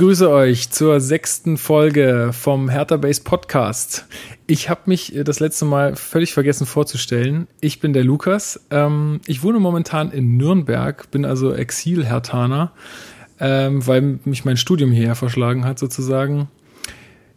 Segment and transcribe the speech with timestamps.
[0.00, 4.06] begrüße euch zur sechsten Folge vom Hertha Base Podcast.
[4.46, 7.48] Ich habe mich äh, das letzte Mal völlig vergessen vorzustellen.
[7.60, 8.64] Ich bin der Lukas.
[8.70, 12.72] Ähm, ich wohne momentan in Nürnberg, bin also Exil-Hertaner,
[13.40, 16.48] ähm, weil mich mein Studium hierher verschlagen hat sozusagen.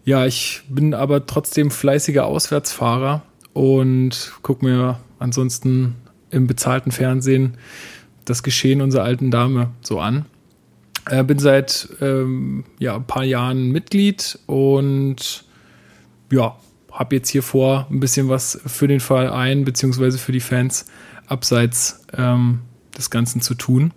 [0.06, 5.96] Ja, ich bin aber trotzdem fleißiger Auswärtsfahrer und gucke mir ansonsten
[6.32, 7.58] im bezahlten Fernsehen
[8.24, 10.28] das Geschehen unserer alten Dame so an.
[11.10, 15.44] Äh, bin seit ähm, ja, ein paar Jahren Mitglied und
[16.32, 16.56] ja,
[16.92, 20.86] habe jetzt hier vor, ein bisschen was für den Verein beziehungsweise für die Fans
[21.28, 22.62] abseits ähm,
[22.98, 23.92] des Ganzen zu tun.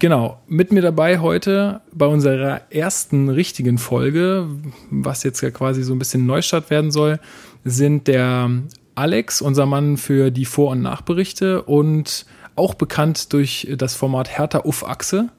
[0.00, 4.48] Genau, mit mir dabei heute bei unserer ersten richtigen Folge,
[4.90, 7.20] was jetzt ja quasi so ein bisschen Neustart werden soll,
[7.64, 8.50] sind der
[8.96, 14.60] Alex, unser Mann für die Vor- und Nachberichte und auch bekannt durch das Format Hertha
[14.64, 15.30] Uff Achse.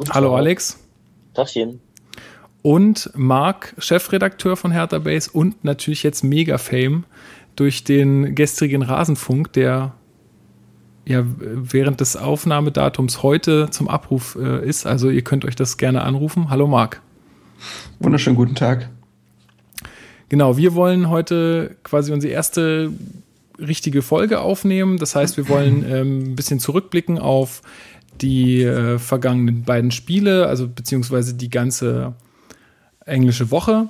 [0.00, 0.38] Guten Hallo Tag.
[0.38, 0.78] Alex.
[1.34, 1.78] Tagchen.
[2.62, 7.04] Und Marc, Chefredakteur von Hertha Base und natürlich jetzt Mega-Fame
[7.54, 9.92] durch den gestrigen Rasenfunk, der
[11.04, 14.86] ja während des Aufnahmedatums heute zum Abruf äh, ist.
[14.86, 16.48] Also ihr könnt euch das gerne anrufen.
[16.48, 17.02] Hallo Marc.
[17.98, 18.88] Wunderschönen guten Tag.
[20.30, 22.90] Genau, wir wollen heute quasi unsere erste
[23.58, 24.96] richtige Folge aufnehmen.
[24.96, 27.60] Das heißt, wir wollen ähm, ein bisschen zurückblicken auf
[28.20, 32.14] die äh, vergangenen beiden Spiele, also beziehungsweise die ganze
[33.04, 33.88] englische Woche.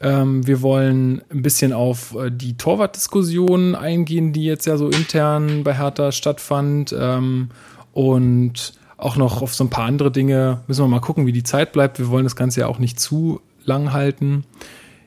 [0.00, 5.62] Ähm, wir wollen ein bisschen auf äh, die Torwartdiskussion eingehen, die jetzt ja so intern
[5.64, 6.94] bei Hertha stattfand.
[6.98, 7.50] Ähm,
[7.92, 10.62] und auch noch auf so ein paar andere Dinge.
[10.66, 11.98] Müssen wir mal gucken, wie die Zeit bleibt.
[11.98, 14.44] Wir wollen das Ganze ja auch nicht zu lang halten.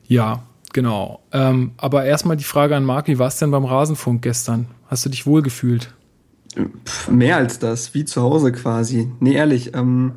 [0.08, 0.44] Ja,
[0.74, 1.22] genau.
[1.32, 4.68] Ähm, aber erstmal die Frage an Marc, wie war es denn beim Rasenfunk gestern?
[4.88, 5.95] Hast du dich wohl gefühlt?
[7.10, 9.12] Mehr als das, wie zu Hause quasi.
[9.20, 10.14] Nee, ehrlich, ähm,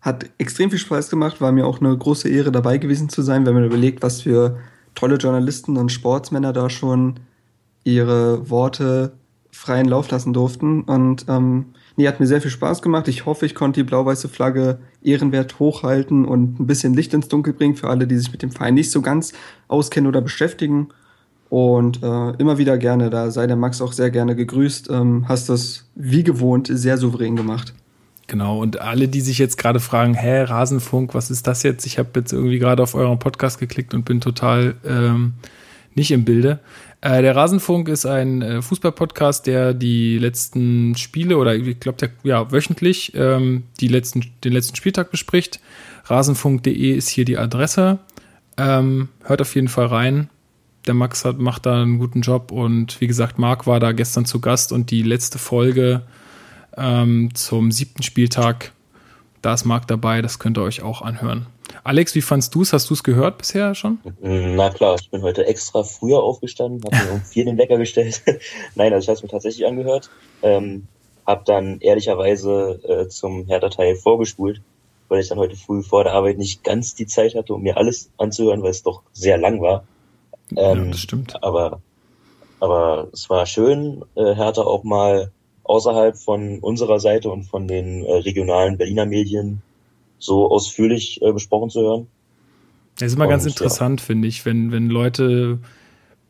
[0.00, 3.46] hat extrem viel Spaß gemacht, war mir auch eine große Ehre dabei gewesen zu sein,
[3.46, 4.58] wenn man überlegt, was für
[4.94, 7.20] tolle Journalisten und Sportsmänner da schon
[7.84, 9.12] ihre Worte
[9.52, 10.82] freien Lauf lassen durften.
[10.82, 13.06] Und ähm, nee, hat mir sehr viel Spaß gemacht.
[13.06, 17.52] Ich hoffe, ich konnte die blau-weiße Flagge ehrenwert hochhalten und ein bisschen Licht ins Dunkel
[17.52, 19.32] bringen für alle, die sich mit dem Verein nicht so ganz
[19.68, 20.88] auskennen oder beschäftigen.
[21.52, 24.88] Und äh, immer wieder gerne, da sei der Max auch sehr gerne gegrüßt.
[24.88, 27.74] Ähm, hast das wie gewohnt sehr souverän gemacht.
[28.26, 31.84] Genau, und alle, die sich jetzt gerade fragen, hä, Rasenfunk, was ist das jetzt?
[31.84, 35.34] Ich habe jetzt irgendwie gerade auf euren Podcast geklickt und bin total ähm,
[35.94, 36.60] nicht im Bilde.
[37.02, 42.50] Äh, der Rasenfunk ist ein äh, Fußballpodcast, der die letzten Spiele oder ich glaube, ja
[42.50, 45.60] wöchentlich ähm, die letzten, den letzten Spieltag bespricht.
[46.06, 47.98] Rasenfunk.de ist hier die Adresse.
[48.56, 50.30] Ähm, hört auf jeden Fall rein.
[50.86, 54.24] Der Max hat, macht da einen guten Job und wie gesagt, Marc war da gestern
[54.24, 56.02] zu Gast und die letzte Folge
[56.76, 58.72] ähm, zum siebten Spieltag.
[59.42, 61.46] Da ist Marc dabei, das könnt ihr euch auch anhören.
[61.84, 62.72] Alex, wie fandst du es?
[62.72, 63.98] Hast du es gehört bisher schon?
[64.20, 68.22] Na klar, ich bin heute extra früher aufgestanden, habe mir um vier den Wecker gestellt.
[68.74, 70.10] Nein, also ich habe es mir tatsächlich angehört.
[70.42, 70.86] Ähm,
[71.26, 74.60] habe dann ehrlicherweise äh, zum Hertha-Teil vorgespult,
[75.08, 77.76] weil ich dann heute früh vor der Arbeit nicht ganz die Zeit hatte, um mir
[77.76, 79.84] alles anzuhören, weil es doch sehr lang war.
[80.56, 81.38] Ähm, ja, das stimmt.
[81.42, 81.82] Aber,
[82.60, 85.32] aber es war schön, äh, Hertha auch mal
[85.64, 89.62] außerhalb von unserer Seite und von den äh, regionalen Berliner Medien
[90.18, 92.12] so ausführlich äh, besprochen zu hören.
[92.98, 95.58] Das ist immer ganz Und, interessant, finde ich, wenn, wenn Leute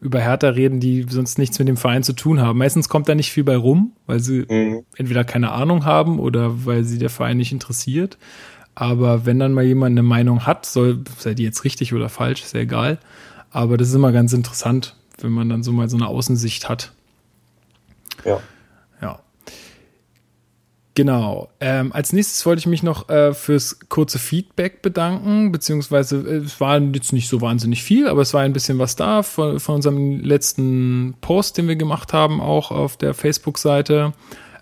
[0.00, 2.58] über Hertha reden, die sonst nichts mit dem Verein zu tun haben.
[2.58, 4.84] Meistens kommt da nicht viel bei rum, weil sie Mhm.
[4.96, 8.18] entweder keine Ahnung haben oder weil sie der Verein nicht interessiert.
[8.74, 12.42] Aber wenn dann mal jemand eine Meinung hat, soll, sei die jetzt richtig oder falsch,
[12.44, 12.98] ist ja egal.
[13.52, 16.92] Aber das ist immer ganz interessant, wenn man dann so mal so eine Außensicht hat.
[18.24, 18.40] Ja.
[19.00, 19.20] Ja.
[20.94, 21.50] Genau.
[21.60, 26.60] Ähm, als nächstes wollte ich mich noch äh, fürs kurze Feedback bedanken, beziehungsweise äh, es
[26.60, 29.76] war jetzt nicht so wahnsinnig viel, aber es war ein bisschen was da von, von
[29.76, 34.12] unserem letzten Post, den wir gemacht haben, auch auf der Facebook-Seite.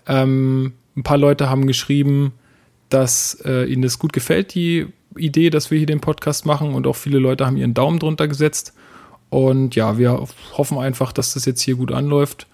[0.07, 2.33] Ähm, ein paar Leute haben geschrieben,
[2.89, 6.87] dass äh, ihnen das gut gefällt, die Idee, dass wir hier den Podcast machen und
[6.87, 8.73] auch viele Leute haben ihren Daumen drunter gesetzt.
[9.29, 10.27] Und ja, wir
[10.57, 12.47] hoffen einfach, dass das jetzt hier gut anläuft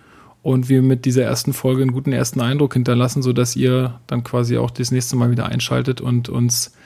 [0.44, 4.57] und wir mit dieser ersten Folge einen guten ersten Eindruck hinterlassen, sodass ihr dann quasi
[4.57, 6.76] auch das nächste Mal wieder einschaltet und uns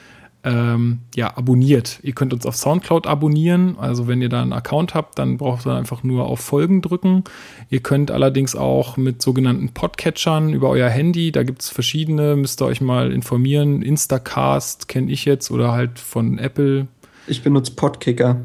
[0.44, 2.00] ähm, ja, abonniert.
[2.02, 3.76] Ihr könnt uns auf Soundcloud abonnieren.
[3.78, 7.24] Also wenn ihr da einen Account habt, dann braucht ihr einfach nur auf Folgen drücken.
[7.70, 12.60] Ihr könnt allerdings auch mit sogenannten Podcatchern über euer Handy, da gibt es verschiedene, müsst
[12.60, 13.82] ihr euch mal informieren.
[13.82, 16.88] Instacast kenne ich jetzt oder halt von Apple.
[17.26, 18.40] Ich benutze Podkicker.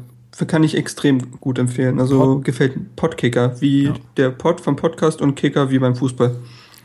[0.46, 1.98] Kann ich extrem gut empfehlen.
[1.98, 3.94] Also Pod gefällt Podkicker, wie ja.
[4.16, 6.36] der Pod vom Podcast und Kicker wie beim Fußball.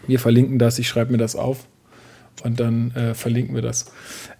[0.07, 1.67] Wir verlinken das, ich schreibe mir das auf
[2.43, 3.91] und dann äh, verlinken wir das.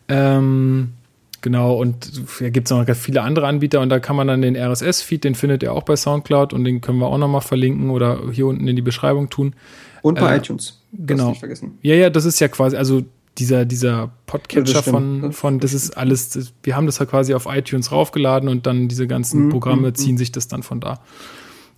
[0.07, 0.93] Ähm,
[1.41, 4.41] genau, und da gibt es noch ganz viele andere Anbieter und da kann man dann
[4.41, 7.89] den RSS-Feed, den findet ihr auch bei Soundcloud und den können wir auch nochmal verlinken
[7.89, 9.55] oder hier unten in die Beschreibung tun.
[10.01, 10.81] Und bei äh, iTunes.
[10.91, 11.35] Genau.
[11.81, 13.03] Ja, ja, das ist ja quasi, also
[13.37, 17.33] dieser, dieser Podcatcher ja, von, von, das ist alles, das, wir haben das ja quasi
[17.33, 20.19] auf iTunes raufgeladen und dann diese ganzen mhm, Programme mhm, ziehen mhm.
[20.19, 20.99] sich das dann von da.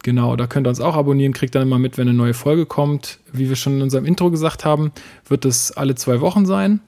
[0.04, 2.66] Genau, da könnt ihr uns auch abonnieren, kriegt dann immer mit, wenn eine neue Folge
[2.66, 3.20] kommt.
[3.32, 4.92] Wie wir schon in unserem Intro gesagt haben,
[5.28, 6.82] wird es alle zwei Wochen sein.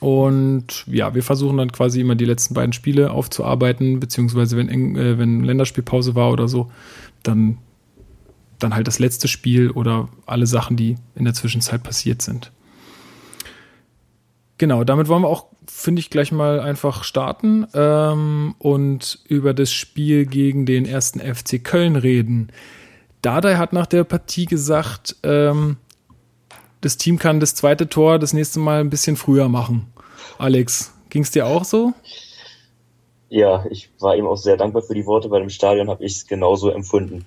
[0.00, 5.18] Und ja, wir versuchen dann quasi immer die letzten beiden Spiele aufzuarbeiten, beziehungsweise wenn, äh,
[5.18, 6.70] wenn Länderspielpause war oder so,
[7.22, 7.58] dann,
[8.58, 12.52] dann halt das letzte Spiel oder alle Sachen, die in der Zwischenzeit passiert sind.
[14.58, 19.72] Genau, damit wollen wir auch, finde ich, gleich mal einfach starten ähm, und über das
[19.72, 22.50] Spiel gegen den ersten FC Köln reden.
[23.22, 25.76] Dardai hat nach der Partie gesagt, ähm,
[26.80, 29.92] das Team kann das zweite Tor das nächste Mal ein bisschen früher machen.
[30.38, 31.92] Alex, ging es dir auch so?
[33.28, 35.28] Ja, ich war ihm auch sehr dankbar für die Worte.
[35.28, 37.26] Bei dem Stadion habe ich es genauso empfunden.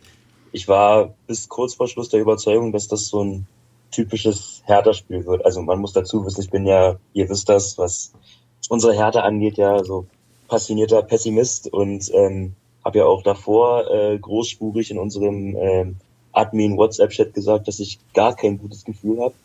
[0.52, 3.48] Ich war bis kurz vor Schluss der Überzeugung, dass das so ein
[3.92, 5.46] typisches Hertha-Spiel wird.
[5.46, 8.14] Also man muss dazu wissen, ich bin ja, ihr wisst das, was
[8.70, 10.06] unsere Hertha angeht, ja so
[10.48, 15.96] passionierter Pessimist und ähm, habe ja auch davor äh, großspurig in unserem ähm,
[16.34, 19.36] Admin WhatsApp-Chat gesagt, dass ich gar kein gutes Gefühl habe.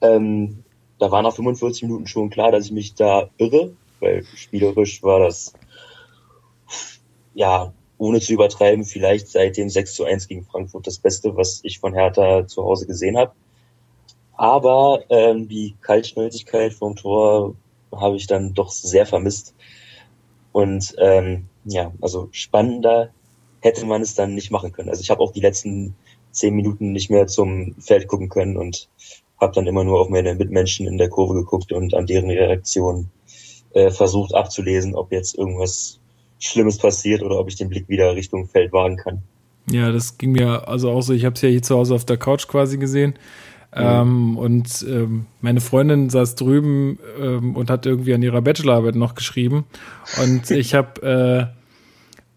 [0.00, 0.62] Ähm,
[0.98, 5.20] da war nach 45 Minuten schon klar, dass ich mich da irre, weil spielerisch war
[5.20, 5.52] das,
[7.34, 11.60] ja, ohne zu übertreiben, vielleicht seit dem 6 zu 1 gegen Frankfurt das Beste, was
[11.64, 13.32] ich von Hertha zu Hause gesehen habe.
[14.36, 17.56] Aber ähm, die Kaltschnäuzigkeit vom Tor
[17.92, 19.54] habe ich dann doch sehr vermisst.
[20.52, 23.10] Und ähm, ja, also spannender
[23.60, 24.88] hätte man es dann nicht machen können.
[24.88, 25.94] Also ich habe auch die letzten
[26.30, 28.88] zehn Minuten nicht mehr zum Feld gucken können und
[29.40, 33.10] habe dann immer nur auf meine Mitmenschen in der Kurve geguckt und an deren Reaktion
[33.74, 36.00] äh, versucht abzulesen, ob jetzt irgendwas
[36.38, 39.22] Schlimmes passiert oder ob ich den Blick wieder Richtung Feld wagen kann.
[39.70, 41.12] Ja, das ging mir also auch so.
[41.12, 43.14] Ich habe es ja hier zu Hause auf der Couch quasi gesehen.
[43.74, 43.82] Mhm.
[43.82, 49.14] Ähm, und ähm, meine Freundin saß drüben ähm, und hat irgendwie an ihrer Bachelorarbeit noch
[49.14, 49.66] geschrieben.
[50.22, 51.57] Und ich habe äh,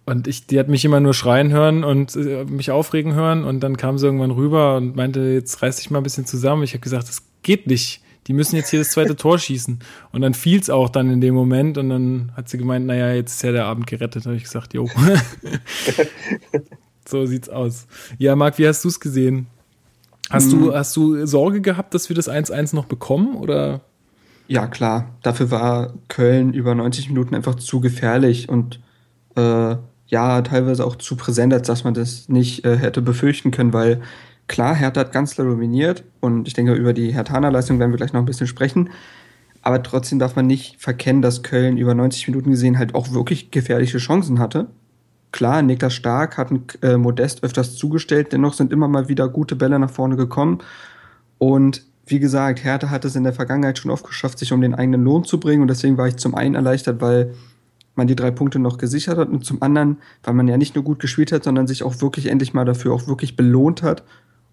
[0.06, 3.44] und ich, die hat mich immer nur schreien hören und äh, mich aufregen hören.
[3.44, 6.64] Und dann kam sie irgendwann rüber und meinte, jetzt reiß dich mal ein bisschen zusammen.
[6.64, 8.02] Ich habe gesagt, das geht nicht.
[8.28, 9.80] Die müssen jetzt hier das zweite Tor schießen.
[10.12, 11.78] Und dann fiel es auch dann in dem Moment.
[11.78, 14.26] Und dann hat sie gemeint, naja, jetzt ist ja der Abend gerettet.
[14.26, 14.90] Da habe ich gesagt, jo.
[17.06, 17.86] so sieht's aus.
[18.18, 19.48] Ja, Marc, wie hast du es gesehen?
[20.32, 20.60] Hast, hm.
[20.60, 23.36] du, hast du Sorge gehabt, dass wir das 1-1 noch bekommen?
[23.36, 23.82] Oder?
[24.48, 25.12] Ja, klar.
[25.22, 28.80] Dafür war Köln über 90 Minuten einfach zu gefährlich und
[29.36, 29.76] äh,
[30.12, 34.02] ja teilweise auch zu präsent, als dass man das nicht äh, hätte befürchten können, weil
[34.48, 38.14] klar, Hertha hat ganz klar dominiert und ich denke, über die Herthaner-Leistung werden wir gleich
[38.14, 38.90] noch ein bisschen sprechen.
[39.64, 43.52] Aber trotzdem darf man nicht verkennen, dass Köln über 90 Minuten gesehen halt auch wirklich
[43.52, 44.68] gefährliche Chancen hatte.
[45.32, 46.52] Klar, Niklas Stark hat
[46.82, 50.60] äh, Modest öfters zugestellt, dennoch sind immer mal wieder gute Bälle nach vorne gekommen.
[51.38, 54.76] Und wie gesagt, Hertha hat es in der Vergangenheit schon oft geschafft, sich um den
[54.76, 55.62] eigenen Lohn zu bringen.
[55.62, 57.34] Und deswegen war ich zum einen erleichtert, weil
[57.96, 60.84] man die drei Punkte noch gesichert hat und zum anderen, weil man ja nicht nur
[60.84, 64.04] gut gespielt hat, sondern sich auch wirklich endlich mal dafür auch wirklich belohnt hat.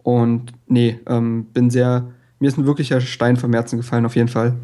[0.02, 4.28] Und nee, ähm, bin sehr, mir ist ein wirklicher Stein vom Herzen gefallen, auf jeden
[4.28, 4.54] Fall.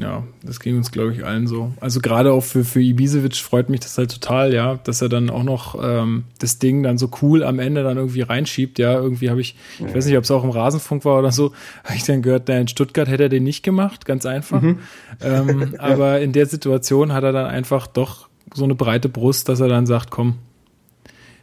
[0.00, 1.72] Ja, das ging uns, glaube ich, allen so.
[1.80, 5.30] Also gerade auch für, für Ibisevic freut mich das halt total, ja, dass er dann
[5.30, 8.94] auch noch ähm, das Ding dann so cool am Ende dann irgendwie reinschiebt, ja.
[8.94, 9.86] Irgendwie habe ich, ja.
[9.86, 11.52] ich weiß nicht, ob es auch im Rasenfunk war oder so,
[11.84, 14.60] habe ich dann gehört, der in Stuttgart hätte er den nicht gemacht, ganz einfach.
[14.60, 14.78] Mhm.
[15.22, 19.60] Ähm, aber in der Situation hat er dann einfach doch so eine breite Brust, dass
[19.60, 20.38] er dann sagt, komm,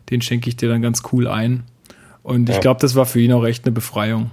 [0.10, 1.64] den schenke ich dir dann ganz cool ein.
[2.24, 4.30] Und ich glaube, das war für ihn auch echt eine Befreiung.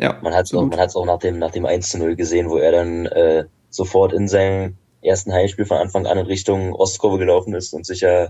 [0.00, 0.18] Ja.
[0.22, 2.48] Man hat es auch, man hat's auch nach dem, nach dem 1 zu 0 gesehen,
[2.48, 7.18] wo er dann äh, sofort in seinem ersten Heimspiel von Anfang an in Richtung Ostkurve
[7.18, 8.28] gelaufen ist und sich ja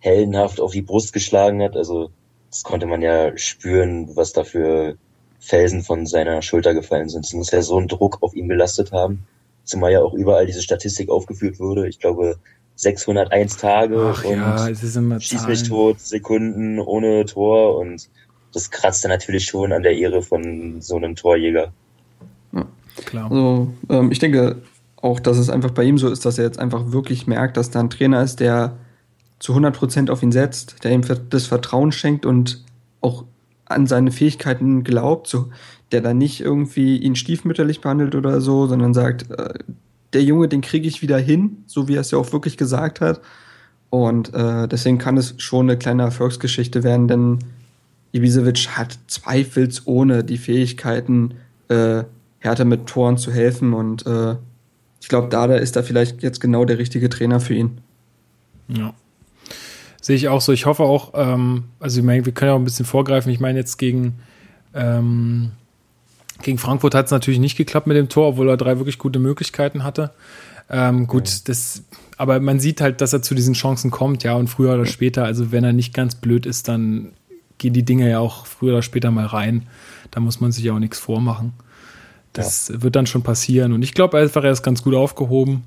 [0.00, 1.76] heldenhaft auf die Brust geschlagen hat.
[1.76, 2.10] Also
[2.50, 4.96] das konnte man ja spüren, was da für
[5.40, 7.24] Felsen von seiner Schulter gefallen sind.
[7.24, 9.26] Es muss ja so einen Druck auf ihn gelastet haben.
[9.64, 11.88] Zumal ja auch überall diese Statistik aufgeführt wurde.
[11.88, 12.36] Ich glaube,
[12.76, 18.08] 601 Tage Ach und ja, schieß mich tot, Sekunden ohne Tor und
[18.54, 21.72] das kratzt dann natürlich schon an der Ehre von so einem Torjäger.
[23.06, 23.30] Klar.
[23.30, 24.62] Also, ähm, ich denke
[24.96, 27.70] auch, dass es einfach bei ihm so ist, dass er jetzt einfach wirklich merkt, dass
[27.70, 28.76] da ein Trainer ist, der
[29.38, 32.64] zu 100% auf ihn setzt, der ihm das Vertrauen schenkt und
[33.00, 33.24] auch
[33.66, 35.50] an seine Fähigkeiten glaubt, so,
[35.92, 39.54] der dann nicht irgendwie ihn stiefmütterlich behandelt oder so, sondern sagt, äh,
[40.12, 43.00] der Junge, den kriege ich wieder hin, so wie er es ja auch wirklich gesagt
[43.00, 43.20] hat.
[43.90, 47.38] Und äh, deswegen kann es schon eine kleine Erfolgsgeschichte werden, denn
[48.14, 51.34] Ibisevic hat zweifelsohne die Fähigkeiten,
[51.68, 52.04] äh,
[52.38, 53.72] Hertha mit Toren zu helfen.
[53.72, 54.36] Und äh,
[55.00, 57.78] ich glaube, Dada ist da vielleicht jetzt genau der richtige Trainer für ihn.
[58.68, 58.94] Ja.
[60.00, 60.52] Sehe ich auch so.
[60.52, 63.32] Ich hoffe auch, ähm, also ich meine, wir können ja auch ein bisschen vorgreifen.
[63.32, 64.14] Ich meine, jetzt gegen,
[64.74, 65.50] ähm,
[66.42, 69.18] gegen Frankfurt hat es natürlich nicht geklappt mit dem Tor, obwohl er drei wirklich gute
[69.18, 70.12] Möglichkeiten hatte.
[70.70, 71.82] Ähm, gut, das,
[72.16, 75.24] aber man sieht halt, dass er zu diesen Chancen kommt, ja, und früher oder später,
[75.24, 77.12] also wenn er nicht ganz blöd ist, dann
[77.58, 79.66] gehen die Dinge ja auch früher oder später mal rein.
[80.10, 81.52] Da muss man sich ja auch nichts vormachen.
[82.32, 83.72] Das wird dann schon passieren.
[83.72, 85.62] Und ich glaube einfach, er ist ganz gut aufgehoben.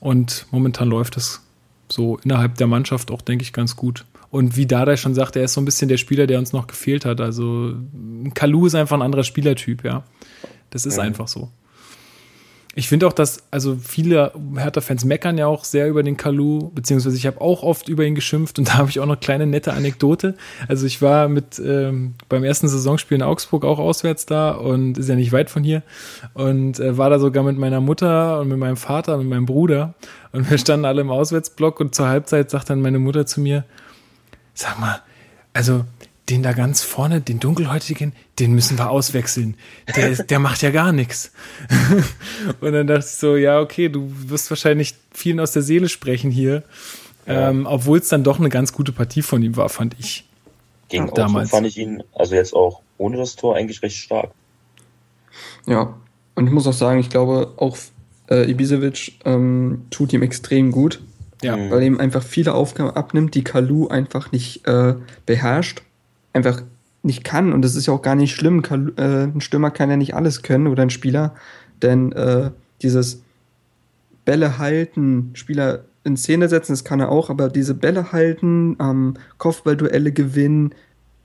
[0.00, 1.40] Und momentan läuft es
[1.88, 4.04] so innerhalb der Mannschaft auch, denke ich, ganz gut.
[4.30, 6.66] Und wie Dada schon sagt, er ist so ein bisschen der Spieler, der uns noch
[6.66, 7.20] gefehlt hat.
[7.20, 7.74] Also
[8.34, 10.02] Kalu ist einfach ein anderer Spielertyp, ja.
[10.70, 11.02] Das ist Mhm.
[11.02, 11.50] einfach so.
[12.76, 17.16] Ich finde auch, dass, also viele Hertha-Fans meckern ja auch sehr über den Kalu, beziehungsweise
[17.16, 19.46] ich habe auch oft über ihn geschimpft und da habe ich auch noch eine kleine
[19.46, 20.34] nette Anekdote.
[20.66, 25.08] Also ich war mit ähm, beim ersten Saisonspiel in Augsburg auch auswärts da und ist
[25.08, 25.82] ja nicht weit von hier
[26.34, 29.46] und äh, war da sogar mit meiner Mutter und mit meinem Vater und mit meinem
[29.46, 29.94] Bruder
[30.32, 33.64] und wir standen alle im Auswärtsblock und zur Halbzeit sagt dann meine Mutter zu mir,
[34.54, 35.00] sag mal,
[35.52, 35.84] also
[36.30, 39.56] den da ganz vorne, den dunkelhäutigen, den müssen wir auswechseln.
[39.94, 41.32] Der, ist- der macht ja gar nichts.
[42.60, 46.30] Und dann dachte ich so, ja, okay, du wirst wahrscheinlich vielen aus der Seele sprechen
[46.30, 46.62] hier.
[47.26, 50.26] Ähm, Obwohl es dann doch eine ganz gute Partie von ihm war, fand ich.
[50.88, 51.44] Gegen Damals.
[51.46, 54.30] Augsburg fand ich ihn, also jetzt auch ohne das Tor, eigentlich recht stark.
[55.66, 55.94] Ja,
[56.34, 57.76] und ich muss auch sagen, ich glaube, auch
[58.30, 61.00] äh, Ibisevic ähm, tut ihm extrem gut,
[61.42, 64.94] Ja, weil ihm einfach viele Aufgaben abnimmt, die Kalu einfach nicht äh,
[65.26, 65.82] beherrscht,
[66.34, 66.62] einfach
[67.02, 67.52] nicht kann.
[67.52, 68.62] Und das ist ja auch gar nicht schlimm.
[68.96, 71.34] Äh, ein Stürmer kann ja nicht alles können oder ein Spieler,
[71.82, 72.50] denn äh,
[72.82, 73.22] dieses
[74.24, 79.14] Bälle halten, Spieler in Szene setzen, das kann er auch, aber diese Bälle halten, ähm,
[79.38, 80.74] Kopfballduelle gewinnen,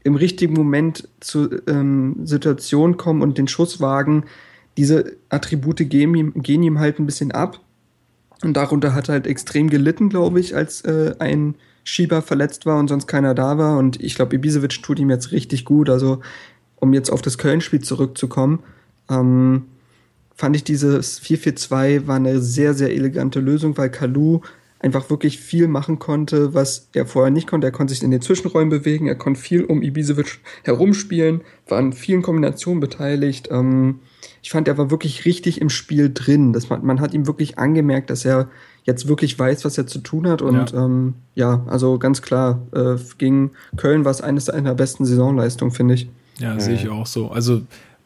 [0.04, 4.24] im richtigen Moment zur ähm, Situation kommen und den Schuss wagen,
[4.78, 7.60] diese Attribute gehen ihm, gehen ihm halt ein bisschen ab.
[8.42, 11.56] Und darunter hat er halt extrem gelitten, glaube ich, als äh, ein
[11.89, 13.77] Schieber verletzt war und sonst keiner da war.
[13.77, 15.89] Und ich glaube, Ibisevic tut ihm jetzt richtig gut.
[15.89, 16.22] Also,
[16.75, 18.60] um jetzt auf das Köln-Spiel zurückzukommen,
[19.10, 19.65] ähm,
[20.36, 24.41] fand ich dieses 4-4-2 war eine sehr, sehr elegante Lösung, weil Kalu
[24.79, 27.67] einfach wirklich viel machen konnte, was er vorher nicht konnte.
[27.67, 31.91] Er konnte sich in den Zwischenräumen bewegen, er konnte viel um Ibisevic herumspielen, war an
[31.91, 33.50] vielen Kombinationen beteiligt.
[33.51, 34.00] Ähm,
[34.41, 36.53] ich fand, er war wirklich richtig im Spiel drin.
[36.53, 38.50] Das, man, man hat ihm wirklich angemerkt, dass er
[38.89, 40.41] jetzt wirklich weiß, was er zu tun hat.
[40.41, 45.05] Und ja, ähm, ja also ganz klar, äh, gegen Köln war es eines seiner besten
[45.05, 46.10] Saisonleistungen, finde ich.
[46.39, 47.31] ja, sehe ich auch so.
[47.31, 47.62] Also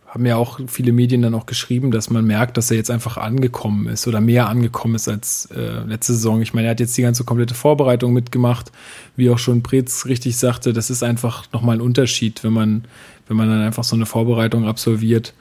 [0.07, 3.17] haben ja auch viele Medien dann auch geschrieben, dass man merkt, dass er jetzt einfach
[3.17, 6.39] angekommen ist oder mehr angekommen ist als äh, letzte Saison.
[6.39, 8.71] Ich meine, er hat jetzt die ganze komplette Vorbereitung mitgemacht,
[9.15, 10.71] wie auch schon Pretz richtig sagte.
[10.71, 12.85] Das ist einfach nochmal ein Unterschied, wenn man,
[13.27, 15.33] wenn man dann einfach so eine Vorbereitung absolviert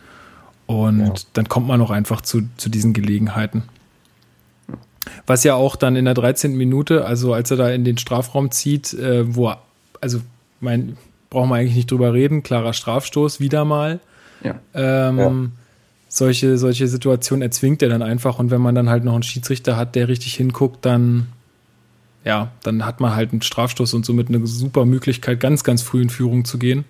[0.67, 1.13] und ja.
[1.35, 3.65] dann kommt man auch einfach zu, zu diesen Gelegenheiten.
[5.27, 6.57] Was ja auch dann in der 13.
[6.57, 9.63] Minute, also als er da in den Strafraum zieht, äh, wo, er,
[10.01, 10.21] also
[10.61, 10.97] mein,
[11.31, 14.01] brauchen wir eigentlich nicht drüber reden, klarer Strafstoß, wieder mal.
[14.43, 14.61] Ja.
[14.75, 15.33] Ähm, ja.
[16.09, 19.77] Solche, solche Situationen erzwingt er dann einfach und wenn man dann halt noch einen Schiedsrichter
[19.77, 21.29] hat, der richtig hinguckt, dann
[22.25, 26.03] ja, dann hat man halt einen Strafstoß und somit eine super Möglichkeit, ganz, ganz früh
[26.03, 26.85] in Führung zu gehen.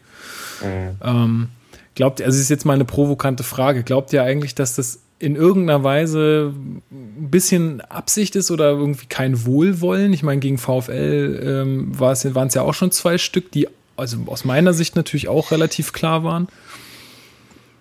[0.63, 0.97] Mhm.
[1.03, 1.49] Ähm,
[1.95, 5.01] glaubt ihr, also es ist jetzt mal eine provokante Frage, glaubt ihr eigentlich, dass das
[5.23, 6.53] in irgendeiner Weise
[6.91, 10.13] ein bisschen Absicht ist oder irgendwie kein Wohlwollen?
[10.13, 14.45] Ich meine, gegen VfL ähm, waren es ja auch schon zwei Stück, die also aus
[14.45, 16.49] meiner Sicht natürlich auch relativ klar waren.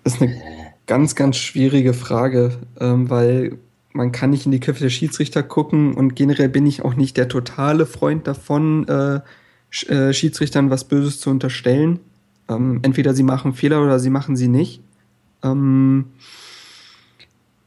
[0.03, 0.39] Das ist eine
[0.85, 3.57] ganz, ganz schwierige Frage, ähm, weil
[3.91, 7.17] man kann nicht in die Köpfe der Schiedsrichter gucken und generell bin ich auch nicht
[7.17, 9.21] der totale Freund davon, äh,
[9.87, 11.99] äh, Schiedsrichtern was Böses zu unterstellen.
[12.47, 14.81] Ähm, entweder sie machen Fehler oder sie machen sie nicht.
[15.43, 16.05] Ähm,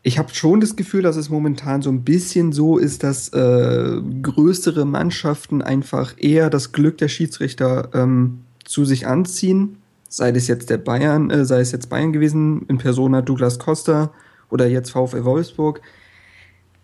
[0.06, 4.00] ich habe schon das Gefühl, dass es momentan so ein bisschen so ist, dass äh,
[4.23, 9.78] größere Mannschaften einfach eher das Glück der Schiedsrichter ähm, zu sich anziehen.
[10.11, 14.12] Sei es jetzt der Bayern, äh, sei es jetzt Bayern gewesen, in Persona Douglas Costa
[14.50, 15.80] oder jetzt VfL Wolfsburg.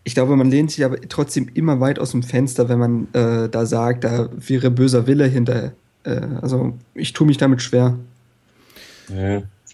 [0.03, 3.51] ich glaube, man lehnt sich aber trotzdem immer weit aus dem Fenster, wenn man äh,
[3.51, 5.73] da sagt, da wäre böser Wille hinter.
[6.05, 7.99] Äh, also ich tue mich damit schwer.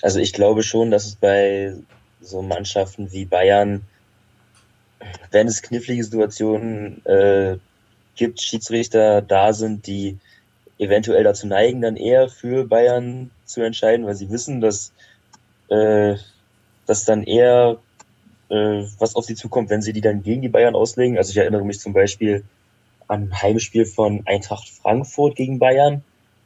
[0.03, 1.76] Also ich glaube schon, dass es bei
[2.26, 3.83] so Mannschaften wie Bayern,
[5.30, 7.59] wenn es knifflige Situationen äh,
[8.16, 10.18] gibt, Schiedsrichter da sind, die
[10.78, 14.92] eventuell dazu neigen, dann eher für Bayern zu entscheiden, weil sie wissen, dass,
[15.68, 16.16] äh,
[16.87, 17.78] dass dann eher
[18.49, 21.16] äh, was auf sie zukommt, wenn sie die dann gegen die Bayern auslegen.
[21.16, 22.45] Also ich erinnere mich zum Beispiel
[23.09, 26.02] an ein Heimspiel von Eintracht Frankfurt gegen Bayern,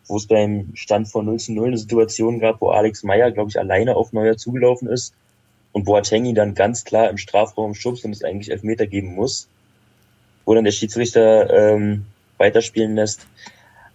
[0.07, 3.51] wo es beim Stand von 0 zu 0 eine Situation gab, wo Alex Meyer, glaube
[3.51, 5.15] ich, alleine auf Neuer zugelaufen ist
[5.73, 9.49] und Boateng ihn dann ganz klar im Strafraum schubst und es eigentlich Elfmeter geben muss,
[10.45, 12.07] wo dann der Schiedsrichter ähm,
[12.39, 13.27] weiterspielen lässt.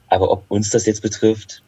[0.08, 1.64] Aber ob uns das jetzt betrifft,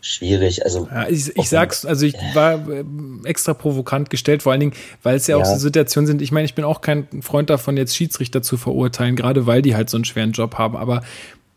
[0.00, 0.64] schwierig.
[0.64, 2.84] Also ja, ich, ich sag's, also ich war äh,
[3.24, 4.72] extra provokant gestellt, vor allen Dingen,
[5.02, 6.22] weil es ja, ja, auch so Situationen sind.
[6.22, 9.74] Ich meine, ich bin auch kein Freund davon, jetzt Schiedsrichter zu verurteilen, gerade weil die
[9.74, 10.76] halt so einen schweren Job haben.
[10.76, 11.02] Aber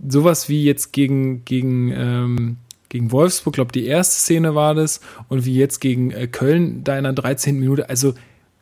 [0.05, 2.57] sowas wie jetzt gegen gegen ähm,
[2.93, 6.95] gegen Wolfsburg, glaube die erste Szene war das, und wie jetzt gegen äh, Köln da
[6.95, 7.59] in der 13.
[7.59, 7.89] Minute.
[7.89, 8.13] Also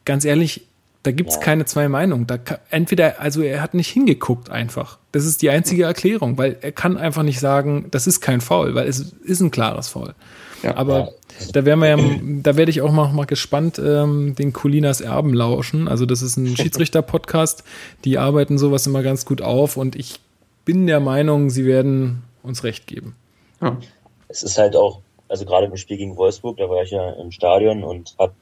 [0.06, 0.68] ganz ehrlich,
[1.04, 1.42] da gibt's ja.
[1.42, 2.28] keine zwei Meinungen.
[2.28, 5.00] Da kann, entweder, also er hat nicht hingeguckt einfach.
[5.12, 8.74] Das ist die einzige Erklärung, weil er kann einfach nicht sagen, das ist kein Foul,
[8.74, 10.16] weil es ist ein klares Foul.
[10.64, 11.48] Ja, Aber ja.
[11.52, 11.98] da wären wir ja,
[12.42, 15.90] da werde ich auch mal, mal gespannt, ähm, den Colinas Erben lauschen.
[15.90, 17.66] Also das ist ein Schiedsrichter-Podcast.
[18.06, 20.22] Die arbeiten sowas immer ganz gut auf und ich
[20.64, 23.18] bin der Meinung, sie werden uns recht geben.
[23.62, 23.76] Ja.
[24.32, 27.32] Es ist halt auch, also gerade im Spiel gegen Wolfsburg, da war ich ja im
[27.32, 28.34] Stadion und habe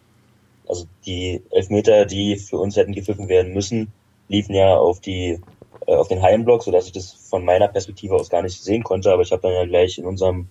[0.68, 3.92] also die Elfmeter, die für uns hätten gepfiffen werden müssen,
[4.28, 5.42] liefen ja auf die
[5.88, 9.12] äh, auf den Heimblock, sodass ich das von meiner Perspektive aus gar nicht sehen konnte.
[9.12, 10.48] Aber ich habe dann ja gleich in unserem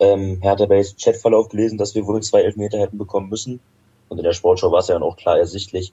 [0.00, 3.60] ähm, Hertha Base Chatverlauf gelesen, dass wir wohl zwei Elfmeter hätten bekommen müssen.
[4.08, 5.92] Und in der Sportshow war es ja dann auch klar ersichtlich.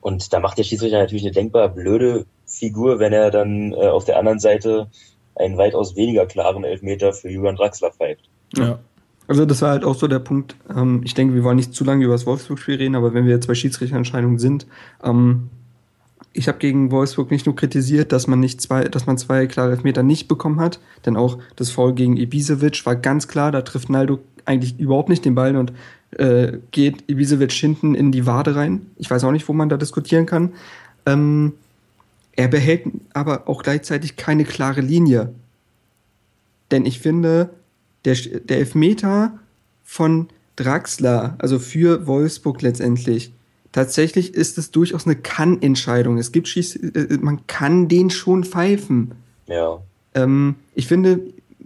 [0.00, 4.04] Und da macht der Schiedsrichter natürlich eine denkbar blöde Figur, wenn er dann äh, auf
[4.04, 4.88] der anderen Seite
[5.34, 8.28] einen weitaus weniger klaren Elfmeter für Julian Draxler pfeift.
[8.56, 8.78] Ja.
[9.28, 10.56] Also das war halt auch so der Punkt.
[10.74, 13.32] Ähm, ich denke, wir wollen nicht zu lange über das Wolfsburg-Spiel reden, aber wenn wir
[13.32, 14.66] jetzt bei Schiedsrichterentscheidungen sind,
[15.02, 15.48] ähm,
[16.34, 19.72] ich habe gegen Wolfsburg nicht nur kritisiert, dass man nicht zwei, dass man zwei klare
[19.72, 23.90] Elfmeter nicht bekommen hat, denn auch das Foul gegen Ibisevic war ganz klar, da trifft
[23.90, 25.72] Naldo eigentlich überhaupt nicht den Ball und
[26.18, 28.86] äh, geht Ibisevic hinten in die Wade rein.
[28.96, 30.52] Ich weiß auch nicht, wo man da diskutieren kann.
[31.06, 31.52] Ähm,
[32.34, 35.34] er behält aber auch gleichzeitig keine klare Linie.
[36.70, 37.50] Denn ich finde,
[38.04, 39.38] der, der Elfmeter
[39.84, 43.32] von Draxler, also für Wolfsburg letztendlich,
[43.72, 46.18] tatsächlich ist es durchaus eine Kann-Entscheidung.
[46.18, 49.12] Es gibt Schieß, äh, man kann den schon pfeifen.
[49.46, 49.82] Ja.
[50.14, 51.20] Ähm, ich finde,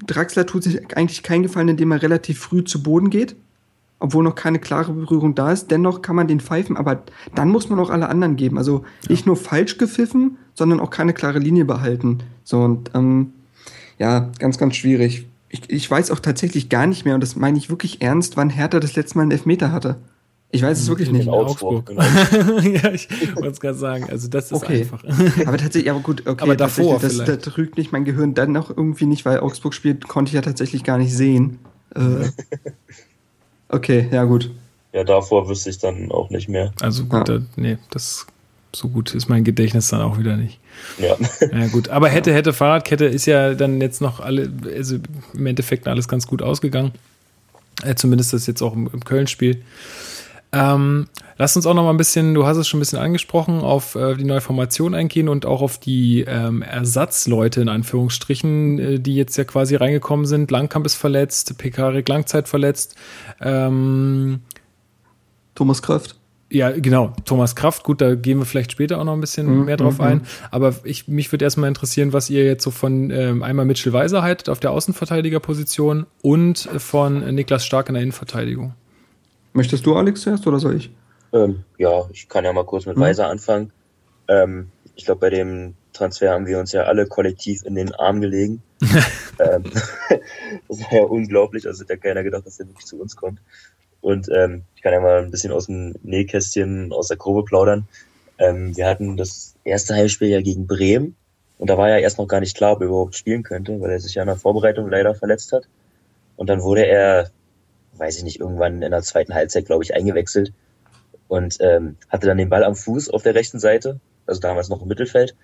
[0.07, 3.37] Draxler tut sich eigentlich keinen Gefallen, indem er relativ früh zu Boden geht,
[3.99, 5.71] obwohl noch keine klare Berührung da ist.
[5.71, 7.03] Dennoch kann man den pfeifen, aber
[7.35, 8.59] dann muss man auch alle anderen geben.
[8.59, 9.11] Also ja.
[9.11, 12.19] nicht nur falsch gepfiffen, sondern auch keine klare Linie behalten.
[12.45, 13.33] So und ähm,
[13.99, 17.59] ja, ganz, ganz schwierig ich, ich weiß auch tatsächlich gar nicht mehr, und das meine
[17.59, 19.97] ich wirklich ernst, wann Hertha das letzte Mal einen Elfmeter hatte.
[20.53, 21.29] Ich weiß es wirklich in nicht.
[21.29, 21.91] Augsburg.
[21.91, 22.65] Augsburg.
[22.65, 24.09] ja, ich wollte es gerade sagen.
[24.09, 24.83] Also das ist okay.
[24.83, 25.05] einfach.
[25.45, 26.43] aber tatsächlich, aber gut, okay.
[26.43, 30.07] Aber davor das, das trügt nicht mein Gehirn dann noch irgendwie nicht, weil Augsburg spielt,
[30.07, 31.59] konnte ich ja tatsächlich gar nicht sehen.
[31.95, 32.01] Äh,
[33.69, 34.51] okay, ja gut.
[34.93, 36.73] Ja, davor wüsste ich dann auch nicht mehr.
[36.81, 37.39] Also gut, ja.
[37.39, 38.27] da, nee, das
[38.75, 40.59] so gut ist mein Gedächtnis dann auch wieder nicht.
[40.99, 41.17] Ja.
[41.53, 41.89] Ja, gut.
[41.89, 44.99] Aber hätte, hätte Fahrradkette ist ja dann jetzt noch alle, also
[45.33, 46.93] im Endeffekt alles ganz gut ausgegangen.
[47.83, 49.63] Äh, zumindest das jetzt auch im, im Köln-Spiel.
[50.57, 53.61] Ähm, lass uns auch noch mal ein bisschen, du hast es schon ein bisschen angesprochen,
[53.61, 59.01] auf äh, die neue Formation eingehen und auch auf die ähm, Ersatzleute in Anführungsstrichen, äh,
[59.01, 60.51] die jetzt ja quasi reingekommen sind.
[60.51, 62.97] Langkamp ist verletzt, Pekarik Langzeit verletzt.
[63.41, 64.41] Ähm,
[65.55, 66.17] Thomas Kraft
[66.49, 69.65] ja, genau, Thomas Kraft, gut, da gehen wir vielleicht später auch noch ein bisschen mhm,
[69.65, 70.05] mehr drauf mhm.
[70.05, 70.21] ein.
[70.53, 74.23] Aber ich, mich würde erstmal interessieren, was ihr jetzt so von ähm, einmal Mitchell Weiser
[74.23, 78.75] haltet auf der Außenverteidigerposition und von Niklas Stark in der Innenverteidigung.
[79.57, 80.91] Möchtest du, Alex, zuerst oder soll ich?
[81.33, 83.01] Ähm, ja, ich kann ja mal kurz mit mhm.
[83.01, 83.73] Weiser anfangen.
[84.29, 88.21] Ähm, ich glaube, bei dem Transfer haben wir uns ja alle kollektiv in den Arm
[88.21, 88.63] gelegen.
[88.83, 89.65] ähm,
[90.69, 93.41] das war ja unglaublich, also hat ja keiner gedacht, dass er wirklich zu uns kommt.
[94.03, 97.89] Und ähm, ich kann ja mal ein bisschen aus dem Nähkästchen, aus der Grube plaudern.
[98.37, 101.17] Ähm, wir hatten das erste Heimspiel ja gegen Bremen.
[101.57, 103.91] Und da war ja erst noch gar nicht klar, ob er überhaupt spielen könnte, weil
[103.91, 105.67] er sich ja in der Vorbereitung leider verletzt hat.
[106.37, 107.31] Und dann wurde er,
[107.99, 110.53] weiß ich nicht, irgendwann in der zweiten Halbzeit, glaube ich, eingewechselt
[111.29, 114.83] und ähm, hatte dann den Ball am Fuß auf der rechten Seite, also damals noch
[114.83, 115.35] im Mittelfeld,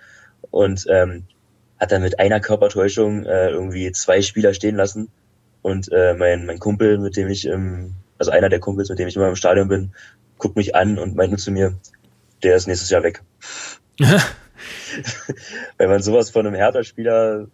[0.50, 1.24] und ähm,
[1.78, 5.08] hat dann mit einer Körpertäuschung äh, irgendwie zwei Spieler stehen lassen.
[5.62, 9.08] Und äh, mein, mein Kumpel, mit dem ich im also einer der Kumpels, mit dem
[9.08, 9.92] ich immer im Stadion bin,
[10.38, 11.74] guckt mich an und meint nur zu mir,
[12.44, 13.20] der ist nächstes Jahr weg.
[15.76, 17.48] Weil man sowas von einem Hertha-Spieler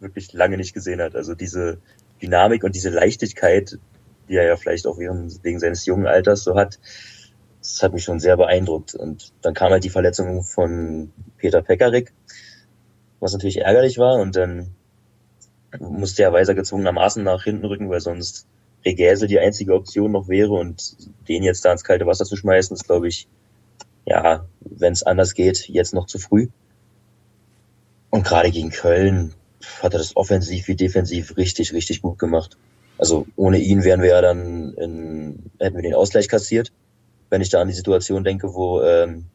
[0.00, 1.14] wirklich lange nicht gesehen hat.
[1.14, 1.76] Also diese
[2.22, 3.78] Dynamik und diese Leichtigkeit,
[4.28, 6.78] die er ja vielleicht auch wegen seines jungen Alters so hat,
[7.60, 8.94] das hat mich schon sehr beeindruckt.
[8.94, 12.12] Und dann kam halt die Verletzung von Peter Pekarik,
[13.20, 14.14] was natürlich ärgerlich war.
[14.14, 14.74] Und dann
[15.78, 18.46] musste er Weiser gezwungenermaßen nach hinten rücken, weil sonst
[18.84, 20.52] Regäse die einzige Option noch wäre.
[20.52, 20.96] Und
[21.28, 23.28] den jetzt da ins kalte Wasser zu schmeißen, ist, glaube ich,
[24.06, 26.48] ja, wenn es anders geht, jetzt noch zu früh.
[28.10, 29.34] Und gerade gegen Köln
[29.82, 32.56] hat er das offensiv wie defensiv richtig, richtig gut gemacht.
[32.98, 36.72] Also ohne ihn wären wir ja dann in, hätten wir den Ausgleich kassiert.
[37.30, 39.26] Wenn ich da an die Situation denke, wo ähm,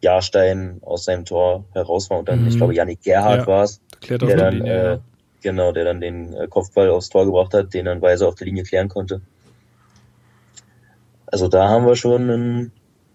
[0.00, 2.48] Jahrstein aus seinem Tor heraus war und dann, mhm.
[2.48, 5.00] ich glaube, Janik Gerhardt ja, war es, der dann, Linie, äh, ja.
[5.42, 8.46] genau, der dann den äh, Kopfball aufs Tor gebracht hat, den dann Weiser auf der
[8.46, 9.20] Linie klären konnte.
[11.26, 12.72] Also da haben wir schon einen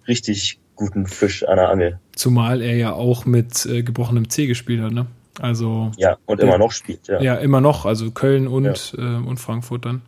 [0.08, 2.00] richtig guten Fisch an der Angel.
[2.16, 5.08] Zumal er ja auch mit äh, gebrochenem C gespielt hat, ne?
[5.40, 7.08] Also ja und immer noch spielt.
[7.08, 7.86] Ja, ja immer noch.
[7.86, 9.18] Also Köln und ja.
[9.18, 10.02] äh, und Frankfurt dann.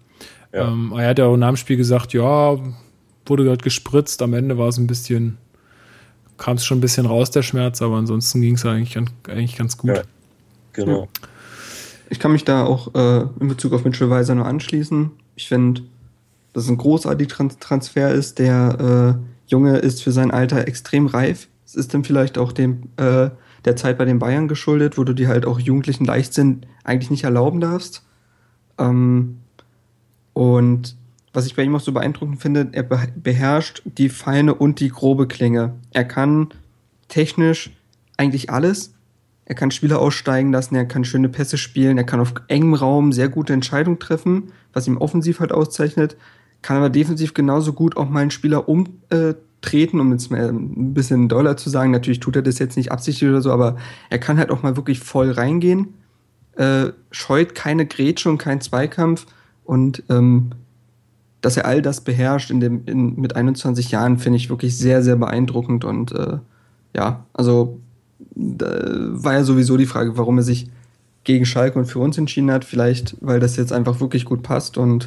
[0.53, 0.67] Ja.
[0.67, 2.57] Ähm, er hat ja auch nach dem Spiel gesagt, ja,
[3.25, 4.21] wurde gerade gespritzt.
[4.21, 5.37] Am Ende war es ein bisschen,
[6.37, 9.77] kam es schon ein bisschen raus der Schmerz, aber ansonsten ging es eigentlich, eigentlich ganz
[9.77, 9.91] gut.
[9.91, 10.01] Ja,
[10.73, 11.07] genau.
[12.09, 15.11] Ich kann mich da auch äh, in Bezug auf Mitchell Weiser nur anschließen.
[15.35, 15.81] Ich finde,
[16.53, 18.39] dass es ein großartiger Transfer ist.
[18.39, 21.47] Der äh, Junge ist für sein Alter extrem reif.
[21.65, 23.29] Es ist dann vielleicht auch dem äh,
[23.65, 27.23] der Zeit bei den Bayern geschuldet, wo du dir halt auch jugendlichen Leichtsinn eigentlich nicht
[27.23, 28.03] erlauben darfst.
[28.77, 29.39] Ähm,
[30.33, 30.95] und
[31.33, 35.27] was ich bei ihm auch so beeindruckend finde, er beherrscht die feine und die grobe
[35.27, 35.75] Klinge.
[35.91, 36.49] Er kann
[37.07, 37.71] technisch
[38.17, 38.93] eigentlich alles.
[39.45, 43.11] Er kann Spieler aussteigen lassen, er kann schöne Pässe spielen, er kann auf engem Raum
[43.11, 46.17] sehr gute Entscheidungen treffen, was ihm offensiv halt auszeichnet,
[46.61, 50.49] kann aber defensiv genauso gut auch mal einen Spieler um, äh, treten, um jetzt mal
[50.49, 51.91] ein bisschen doller zu sagen.
[51.91, 53.77] Natürlich tut er das jetzt nicht absichtlich oder so, aber
[54.09, 55.93] er kann halt auch mal wirklich voll reingehen,
[56.55, 59.25] äh, scheut keine Grätsche und keinen Zweikampf
[59.65, 60.51] und ähm,
[61.41, 65.01] dass er all das beherrscht in dem, in, mit 21 Jahren, finde ich wirklich sehr,
[65.03, 66.37] sehr beeindruckend und äh,
[66.95, 67.79] ja, also
[68.35, 70.69] war ja sowieso die Frage, warum er sich
[71.23, 72.65] gegen Schalke und für uns entschieden hat.
[72.65, 75.05] Vielleicht, weil das jetzt einfach wirklich gut passt und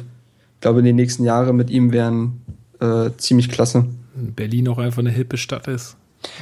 [0.55, 2.41] ich glaube, die nächsten Jahre mit ihm wären
[2.79, 3.85] äh, ziemlich klasse.
[4.15, 5.97] Berlin auch einfach eine hippe Stadt ist.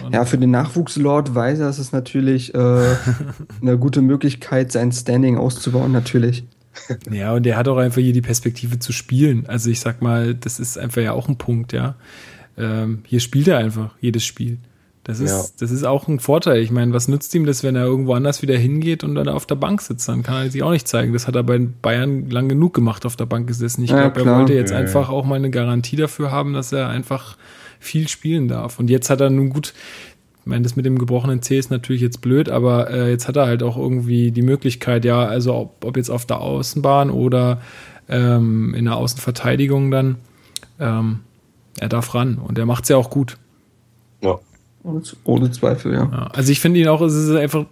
[0.06, 2.58] Und ja, für den Nachwuchslord Weiser ist es natürlich äh,
[3.62, 6.44] eine gute Möglichkeit, sein Standing auszubauen, natürlich.
[7.12, 9.46] Ja, und der hat auch einfach hier die Perspektive zu spielen.
[9.48, 11.96] Also ich sag mal, das ist einfach ja auch ein Punkt, ja.
[12.58, 14.58] Ähm, hier spielt er einfach jedes Spiel.
[15.04, 15.44] Das ist, ja.
[15.60, 16.62] das ist auch ein Vorteil.
[16.62, 19.48] Ich meine, was nützt ihm das, wenn er irgendwo anders wieder hingeht und dann auf
[19.48, 20.08] der Bank sitzt?
[20.08, 21.12] Dann kann er sich auch nicht zeigen.
[21.12, 23.84] Das hat er bei Bayern lang genug gemacht, auf der Bank gesessen.
[23.84, 26.72] Ich ja, glaube, er wollte jetzt ja, einfach auch mal eine Garantie dafür haben, dass
[26.72, 27.36] er einfach
[27.82, 28.80] viel spielen darf.
[28.80, 29.74] Und jetzt hat er nun gut,
[30.39, 33.36] ich meine, das mit dem gebrochenen C ist natürlich jetzt blöd, aber äh, jetzt hat
[33.36, 37.62] er halt auch irgendwie die Möglichkeit, ja, also ob, ob jetzt auf der Außenbahn oder
[38.08, 40.15] ähm, in der Außenverteidigung dann,
[40.80, 41.20] ähm,
[41.80, 43.38] er darf ran und er macht es ja auch gut.
[44.22, 44.39] Ja.
[45.24, 46.10] Ohne, Zweifel, ja.
[46.12, 46.28] ja.
[46.34, 47.65] Also ich finde ihn auch, es ist einfach,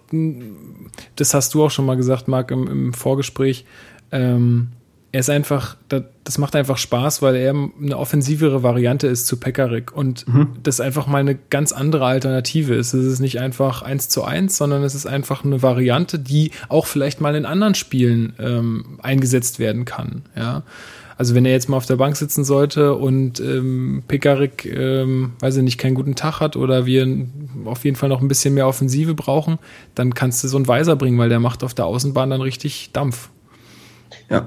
[1.16, 3.64] das hast du auch schon mal gesagt, Marc, im, im Vorgespräch,
[4.12, 4.68] ähm,
[5.12, 9.92] er ist einfach, das macht einfach Spaß, weil er eine offensivere Variante ist zu Pekarik
[9.92, 10.50] und mhm.
[10.62, 12.94] das einfach mal eine ganz andere Alternative ist.
[12.94, 16.86] Es ist nicht einfach eins zu eins, sondern es ist einfach eine Variante, die auch
[16.86, 20.22] vielleicht mal in anderen Spielen ähm, eingesetzt werden kann.
[20.36, 20.62] Ja.
[21.16, 25.56] Also wenn er jetzt mal auf der Bank sitzen sollte und ähm, Pekarik, ähm, weiß
[25.56, 27.06] ich nicht, keinen guten Tag hat oder wir
[27.64, 29.58] auf jeden Fall noch ein bisschen mehr Offensive brauchen,
[29.96, 32.92] dann kannst du so einen Weiser bringen, weil der macht auf der Außenbahn dann richtig
[32.92, 33.28] Dampf.
[34.30, 34.46] Ja,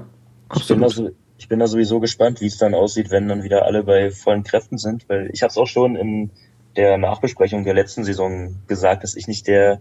[0.56, 3.64] ich bin, so, ich bin, da sowieso gespannt, wie es dann aussieht, wenn dann wieder
[3.64, 6.30] alle bei vollen Kräften sind, weil ich habe es auch schon in
[6.76, 9.80] der Nachbesprechung der letzten Saison gesagt, dass ich nicht der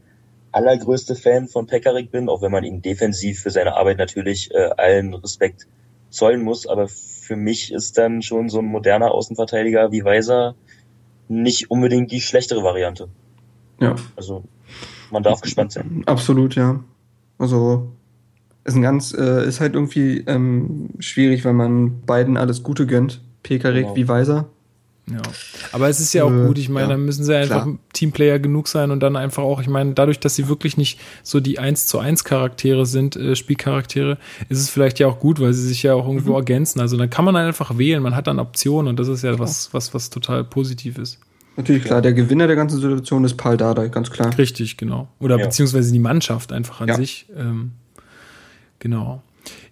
[0.51, 4.69] allergrößte Fan von Pekarik bin, auch wenn man ihm defensiv für seine Arbeit natürlich äh,
[4.77, 5.67] allen Respekt
[6.09, 10.55] zollen muss, aber für mich ist dann schon so ein moderner Außenverteidiger wie Weiser
[11.27, 13.09] nicht unbedingt die schlechtere Variante.
[13.79, 13.95] Ja.
[14.15, 14.43] Also
[15.09, 16.03] man darf gespannt sein.
[16.05, 16.83] Absolut, ja.
[17.37, 17.91] Also
[18.65, 23.21] ist ein ganz, äh, ist halt irgendwie ähm, schwierig, weil man beiden alles Gute gönnt.
[23.43, 23.95] Pekarik genau.
[23.95, 24.47] wie Weiser.
[25.11, 25.21] Ja.
[25.73, 27.77] Aber es ist ja auch äh, gut, ich meine, ja, dann müssen sie einfach klar.
[27.91, 31.41] Teamplayer genug sein und dann einfach auch, ich meine, dadurch, dass sie wirklich nicht so
[31.41, 35.51] die 1 zu 1 Charaktere sind, äh, Spielcharaktere, ist es vielleicht ja auch gut, weil
[35.51, 36.37] sie sich ja auch irgendwo mhm.
[36.37, 36.79] ergänzen.
[36.79, 39.43] Also dann kann man einfach wählen, man hat dann Optionen und das ist ja genau.
[39.43, 41.19] was, was, was total positiv ist.
[41.57, 44.35] Natürlich, klar, der Gewinner der ganzen Situation ist Paul Dardai, ganz klar.
[44.37, 45.09] Richtig, genau.
[45.19, 45.45] Oder ja.
[45.45, 47.27] beziehungsweise die Mannschaft einfach an sich.
[47.37, 47.73] Ähm,
[48.83, 49.23] Genau.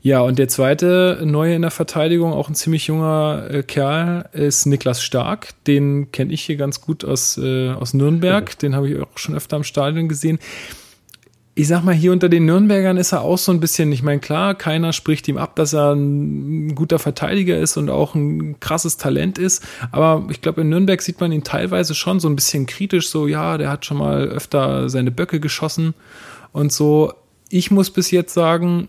[0.02, 4.65] Ja, und der zweite neue in der Verteidigung, auch ein ziemlich junger äh, Kerl, ist
[4.65, 5.50] Niklas Stark.
[5.67, 8.58] Den kenne ich hier ganz gut aus, äh, aus Nürnberg.
[8.60, 10.39] Den habe ich auch schon öfter im Stadion gesehen.
[11.56, 14.21] Ich sag mal, hier unter den Nürnbergern ist er auch so ein bisschen, ich meine,
[14.21, 18.95] klar, keiner spricht ihm ab, dass er ein guter Verteidiger ist und auch ein krasses
[18.95, 19.62] Talent ist.
[19.91, 23.28] Aber ich glaube, in Nürnberg sieht man ihn teilweise schon so ein bisschen kritisch, so,
[23.28, 25.93] ja, der hat schon mal öfter seine Böcke geschossen
[26.54, 27.13] und so.
[27.50, 28.88] Ich muss bis jetzt sagen,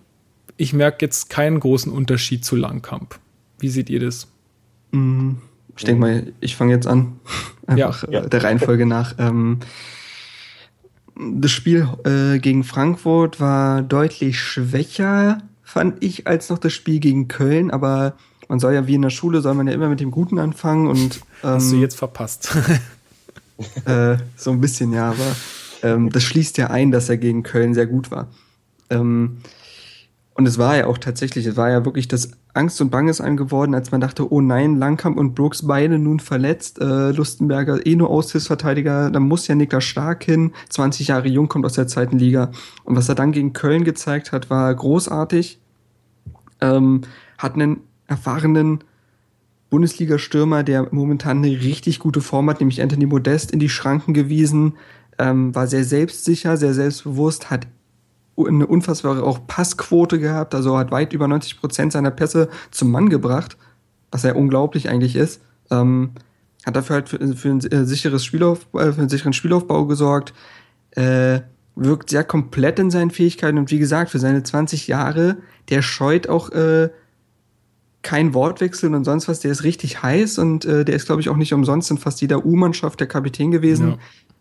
[0.56, 3.18] ich merke jetzt keinen großen Unterschied zu Langkamp.
[3.58, 4.28] Wie seht ihr das?
[4.90, 5.32] Mm,
[5.76, 7.20] ich denke mal, ich fange jetzt an.
[7.66, 8.22] Einfach ja.
[8.22, 9.14] Äh, der Reihenfolge nach.
[9.18, 9.60] Ähm,
[11.16, 17.28] das Spiel äh, gegen Frankfurt war deutlich schwächer, fand ich, als noch das Spiel gegen
[17.28, 18.14] Köln, aber
[18.48, 20.86] man soll ja wie in der Schule, soll man ja immer mit dem Guten anfangen
[20.86, 21.16] und.
[21.16, 22.54] Ähm, Hast du jetzt verpasst?
[23.84, 25.36] äh, so ein bisschen, ja, aber
[25.82, 28.28] ähm, das schließt ja ein, dass er gegen Köln sehr gut war.
[28.90, 29.38] Ähm,
[30.34, 33.74] und es war ja auch tatsächlich, es war ja wirklich das Angst und Banges angeworden,
[33.74, 38.08] als man dachte, oh nein, Langkamp und Brooks beide nun verletzt, äh, Lustenberger eh nur
[38.08, 42.50] Aushilfsverteidiger, da muss ja Niklas Stark hin, 20 Jahre jung, kommt aus der zweiten Liga.
[42.84, 45.60] Und was er dann gegen Köln gezeigt hat, war großartig.
[46.62, 47.02] Ähm,
[47.36, 48.84] hat einen erfahrenen
[49.68, 54.74] Bundesliga-Stürmer, der momentan eine richtig gute Form hat, nämlich Anthony Modest in die Schranken gewiesen,
[55.18, 57.66] ähm, war sehr selbstsicher, sehr selbstbewusst, hat
[58.36, 63.08] eine unfassbare auch Passquote gehabt, also hat weit über 90 Prozent seiner Pässe zum Mann
[63.08, 63.56] gebracht,
[64.10, 65.40] was ja unglaublich eigentlich ist.
[65.70, 66.12] Ähm,
[66.64, 70.32] hat dafür halt für, für ein äh, sicheres Spielauf, äh, für einen sicheren Spielaufbau gesorgt,
[70.92, 71.40] äh,
[71.74, 75.38] wirkt sehr komplett in seinen Fähigkeiten und wie gesagt, für seine 20 Jahre,
[75.70, 76.90] der scheut auch äh,
[78.02, 81.28] kein Wortwechsel und sonst was, der ist richtig heiß und äh, der ist, glaube ich,
[81.28, 83.98] auch nicht umsonst in fast jeder U-Mannschaft der Kapitän gewesen.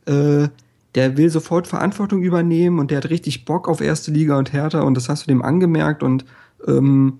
[0.07, 0.43] Ja.
[0.43, 0.49] Äh,
[0.95, 4.81] der will sofort Verantwortung übernehmen und der hat richtig Bock auf erste Liga und Hertha
[4.81, 6.25] und das hast du dem angemerkt und
[6.67, 7.19] ähm,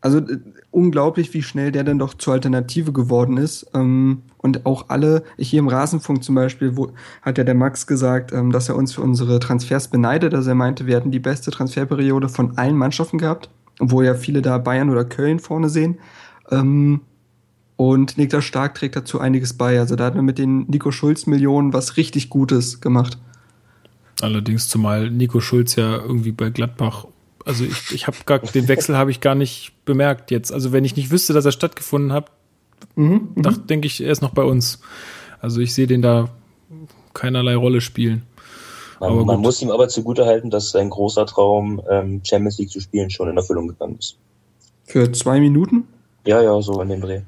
[0.00, 0.38] also äh,
[0.70, 3.66] unglaublich, wie schnell der dann doch zur Alternative geworden ist.
[3.74, 7.86] Ähm, und auch alle, ich hier im Rasenfunk zum Beispiel, wo, hat ja der Max
[7.86, 10.34] gesagt, ähm, dass er uns für unsere Transfers beneidet.
[10.34, 14.42] Also er meinte, wir hätten die beste Transferperiode von allen Mannschaften gehabt, obwohl ja viele
[14.42, 15.98] da Bayern oder Köln vorne sehen.
[16.50, 17.00] Ähm,
[17.78, 19.78] und Niklas Stark trägt dazu einiges bei.
[19.78, 23.18] Also da hat man mit den Nico Schulz-Millionen was richtig Gutes gemacht.
[24.20, 27.06] Allerdings, zumal Nico Schulz ja irgendwie bei Gladbach,
[27.44, 30.52] also ich, ich habe gar den Wechsel habe ich gar nicht bemerkt jetzt.
[30.52, 32.32] Also wenn ich nicht wüsste, dass er stattgefunden hat,
[32.96, 33.66] mhm, mhm.
[33.68, 34.80] denke ich, er ist noch bei uns.
[35.40, 36.30] Also ich sehe den da
[37.14, 38.22] keinerlei Rolle spielen.
[38.98, 43.08] Man, man muss ihm aber zugutehalten, dass sein großer Traum, ähm, Champions League zu spielen,
[43.08, 44.18] schon in Erfüllung gegangen ist.
[44.82, 45.86] Für zwei Minuten?
[46.26, 47.20] Ja, ja, so in dem Dreh.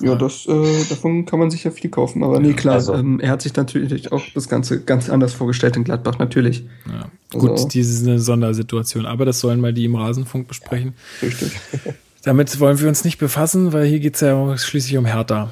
[0.00, 2.22] Ja, das, äh, davon kann man sicher viel kaufen.
[2.22, 5.76] Aber nee, klar, also, ähm, er hat sich natürlich auch das Ganze ganz anders vorgestellt
[5.76, 6.64] in Gladbach, natürlich.
[6.86, 7.08] Ja.
[7.32, 9.06] Also, Gut, diese ist eine Sondersituation.
[9.06, 10.94] Aber das sollen mal die im Rasenfunk besprechen.
[11.22, 11.52] Richtig.
[12.24, 15.50] Damit wollen wir uns nicht befassen, weil hier geht es ja schließlich um Hertha.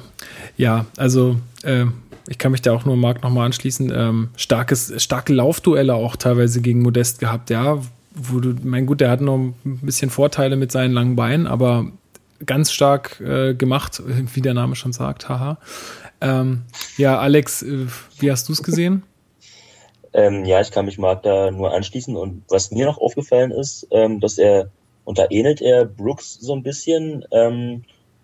[0.57, 1.85] Ja, also äh,
[2.27, 3.91] ich kann mich da auch nur Marc nochmal anschließen.
[3.95, 7.81] Ähm, starkes, starke Laufduelle auch teilweise gegen Modest gehabt, ja.
[8.13, 11.87] Wo du, mein gut, der hat noch ein bisschen Vorteile mit seinen langen Beinen, aber
[12.45, 14.01] ganz stark äh, gemacht,
[14.33, 15.57] wie der Name schon sagt, haha.
[16.21, 16.63] Ähm,
[16.97, 17.87] ja, Alex, äh,
[18.19, 19.03] wie hast du es gesehen?
[20.13, 23.87] Ähm, ja, ich kann mich Marc da nur anschließen und was mir noch aufgefallen ist,
[23.91, 24.69] ähm, dass er,
[25.03, 27.83] und da ähnelt er Brooks so ein bisschen, ähm,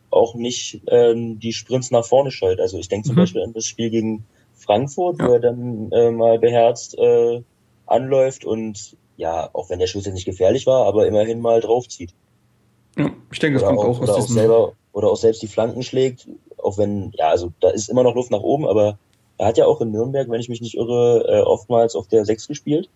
[0.09, 2.59] auch nicht ähm, die Sprints nach vorne scheut.
[2.59, 3.21] Also ich denke zum mhm.
[3.21, 5.27] Beispiel an das Spiel gegen Frankfurt, ja.
[5.27, 7.41] wo er dann äh, mal beherzt äh,
[7.87, 12.13] anläuft und ja, auch wenn der Schuss jetzt nicht gefährlich war, aber immerhin mal draufzieht.
[12.97, 15.47] Ja, ich denke, das kommt auch, auch aus oder auch selber Oder auch selbst die
[15.47, 16.27] Flanken schlägt,
[16.57, 18.97] auch wenn, ja, also da ist immer noch Luft nach oben, aber
[19.37, 22.25] er hat ja auch in Nürnberg, wenn ich mich nicht irre, äh, oftmals auf der
[22.25, 22.89] 6 gespielt.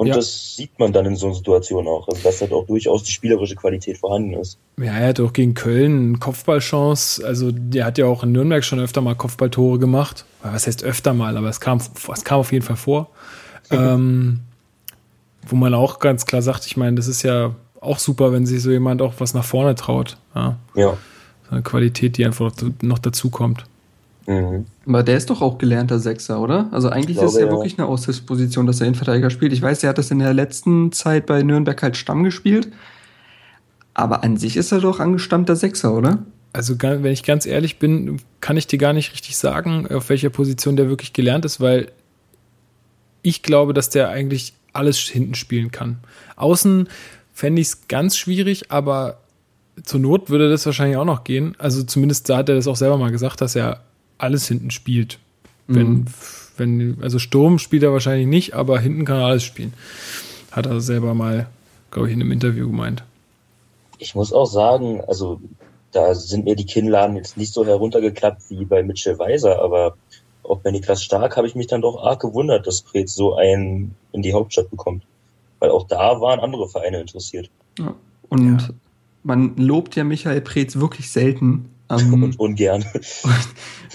[0.00, 0.14] Und ja.
[0.14, 3.12] das sieht man dann in so einer Situation auch, also dass halt auch durchaus die
[3.12, 4.56] spielerische Qualität vorhanden ist.
[4.78, 7.22] Ja, er hat auch gegen Köln eine Kopfballchance.
[7.22, 10.24] Also der hat ja auch in Nürnberg schon öfter mal Kopfballtore gemacht.
[10.42, 13.10] Was heißt öfter mal, aber es kam, es kam auf jeden Fall vor.
[13.70, 14.40] ähm,
[15.46, 18.62] wo man auch ganz klar sagt, ich meine, das ist ja auch super, wenn sich
[18.62, 20.16] so jemand auch was nach vorne traut.
[20.34, 20.56] Ja.
[20.74, 20.96] ja.
[21.48, 23.64] So eine Qualität, die einfach noch dazu kommt.
[24.26, 24.66] Mhm.
[24.86, 26.68] Aber der ist doch auch gelernter Sechser, oder?
[26.72, 29.52] Also eigentlich glaube, ist es ja, ja, wirklich eine Aushilfsposition, dass er Innenverteidiger spielt.
[29.52, 32.68] Ich weiß, er hat das in der letzten Zeit bei Nürnberg halt Stamm gespielt.
[33.94, 36.18] Aber an sich ist er doch angestammter Sechser, oder?
[36.52, 40.30] Also, wenn ich ganz ehrlich bin, kann ich dir gar nicht richtig sagen, auf welcher
[40.30, 41.90] Position der wirklich gelernt ist, weil
[43.22, 45.98] ich glaube, dass der eigentlich alles hinten spielen kann.
[46.36, 46.88] Außen
[47.40, 49.18] fände ich es ganz schwierig, aber
[49.82, 51.54] zur Not würde das wahrscheinlich auch noch gehen.
[51.58, 53.80] Also zumindest da hat er das auch selber mal gesagt, dass er
[54.18, 55.18] alles hinten spielt.
[55.66, 56.04] Wenn, mhm.
[56.56, 59.72] wenn, also Sturm spielt er wahrscheinlich nicht, aber hinten kann er alles spielen.
[60.50, 61.48] Hat er selber mal
[61.90, 63.04] glaube ich, in einem Interview gemeint.
[63.98, 65.40] Ich muss auch sagen, also
[65.92, 69.96] da sind mir die Kinnladen jetzt nicht so heruntergeklappt wie bei Mitchell Weiser, aber
[70.42, 73.94] auch bei Niklas Stark habe ich mich dann doch arg gewundert, dass Preetz so einen
[74.12, 75.04] in die Hauptstadt bekommt.
[75.60, 77.50] Weil auch da waren andere Vereine interessiert.
[77.78, 77.94] Ja.
[78.28, 78.68] Und ja.
[79.22, 81.70] man lobt ja Michael Preetz wirklich selten.
[81.88, 82.84] Ähm, und ungern.
[83.22, 83.48] Und,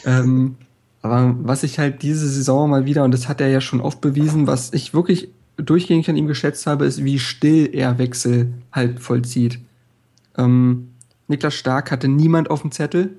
[0.06, 0.56] ähm,
[1.02, 4.02] aber was ich halt diese Saison mal wieder, und das hat er ja schon oft
[4.02, 9.00] bewiesen, was ich wirklich durchgängig an ihm geschätzt habe, ist, wie still er Wechsel halt
[9.00, 9.60] vollzieht.
[10.38, 10.90] Ähm,
[11.28, 13.16] Niklas Stark hatte niemand auf dem Zettel.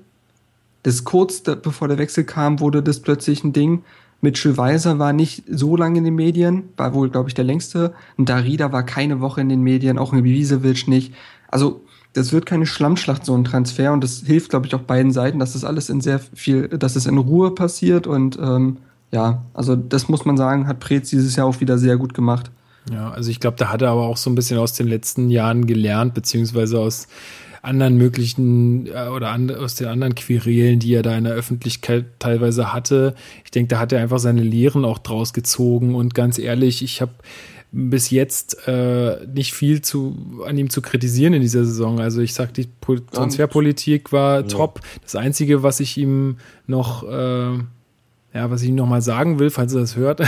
[0.83, 3.83] Das kurz bevor der Wechsel kam, wurde das plötzlich ein Ding.
[4.21, 7.93] Mitchell Weiser war nicht so lange in den Medien, war wohl, glaube ich, der längste.
[8.17, 11.13] Und Darida war keine Woche in den Medien, auch ein Ibisevic nicht.
[11.49, 11.81] Also,
[12.13, 13.93] das wird keine Schlammschlacht, so ein Transfer.
[13.93, 16.95] Und das hilft, glaube ich, auch beiden Seiten, dass das alles in sehr viel, dass
[16.95, 18.07] es in Ruhe passiert.
[18.07, 18.77] Und ähm,
[19.11, 22.51] ja, also das muss man sagen, hat Preetz dieses Jahr auch wieder sehr gut gemacht.
[22.91, 25.29] Ja, also ich glaube, da hat er aber auch so ein bisschen aus den letzten
[25.29, 27.07] Jahren gelernt, beziehungsweise aus
[27.67, 32.05] anderen möglichen äh, oder an, aus den anderen Querelen, die er da in der Öffentlichkeit
[32.19, 33.15] teilweise hatte.
[33.45, 37.01] Ich denke, da hat er einfach seine Lehren auch draus gezogen und ganz ehrlich, ich
[37.01, 37.11] habe
[37.71, 41.99] bis jetzt äh, nicht viel zu, an ihm zu kritisieren in dieser Saison.
[41.99, 42.67] Also ich sag, die
[43.11, 44.43] Transferpolitik war ja.
[44.43, 44.79] top.
[45.03, 47.59] Das Einzige, was ich ihm noch äh,
[48.33, 50.21] ja, was ich noch mal sagen will, falls er das hört,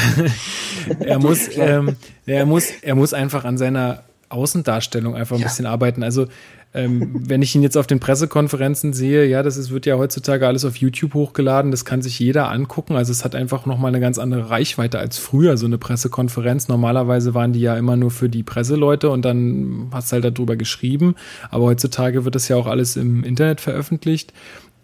[0.99, 5.47] er muss, ähm, er muss, er muss einfach an seiner Außendarstellung einfach ein ja.
[5.47, 6.03] bisschen arbeiten.
[6.03, 6.27] Also
[6.71, 10.45] ähm, wenn ich ihn jetzt auf den Pressekonferenzen sehe, ja, das ist, wird ja heutzutage
[10.45, 12.95] alles auf YouTube hochgeladen, das kann sich jeder angucken.
[12.95, 16.67] Also es hat einfach nochmal eine ganz andere Reichweite als früher, so eine Pressekonferenz.
[16.67, 20.55] Normalerweise waren die ja immer nur für die Presseleute und dann hast du halt darüber
[20.55, 21.15] geschrieben.
[21.49, 24.31] Aber heutzutage wird das ja auch alles im Internet veröffentlicht.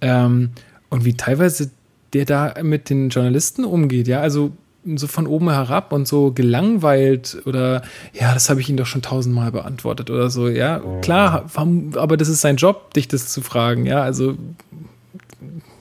[0.01, 0.51] Ähm,
[0.89, 1.69] und wie teilweise
[2.13, 4.53] der da mit den Journalisten umgeht, ja, also
[4.95, 7.81] so von oben herab und so gelangweilt oder
[8.13, 10.47] ja, das habe ich ihn doch schon tausendmal beantwortet oder so.
[10.47, 11.45] Ja, klar,
[11.95, 13.85] aber das ist sein Job, dich das zu fragen.
[13.85, 14.37] Ja, also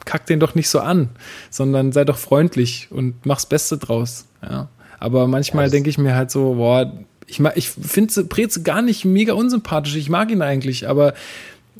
[0.04, 1.10] kack den doch nicht so an,
[1.50, 4.26] sondern sei doch freundlich und mach's Beste draus.
[4.42, 6.92] Ja, aber manchmal denke ich mir halt so, boah,
[7.26, 9.96] ich, ich finde Preze gar nicht mega unsympathisch.
[9.96, 11.14] Ich mag ihn eigentlich, aber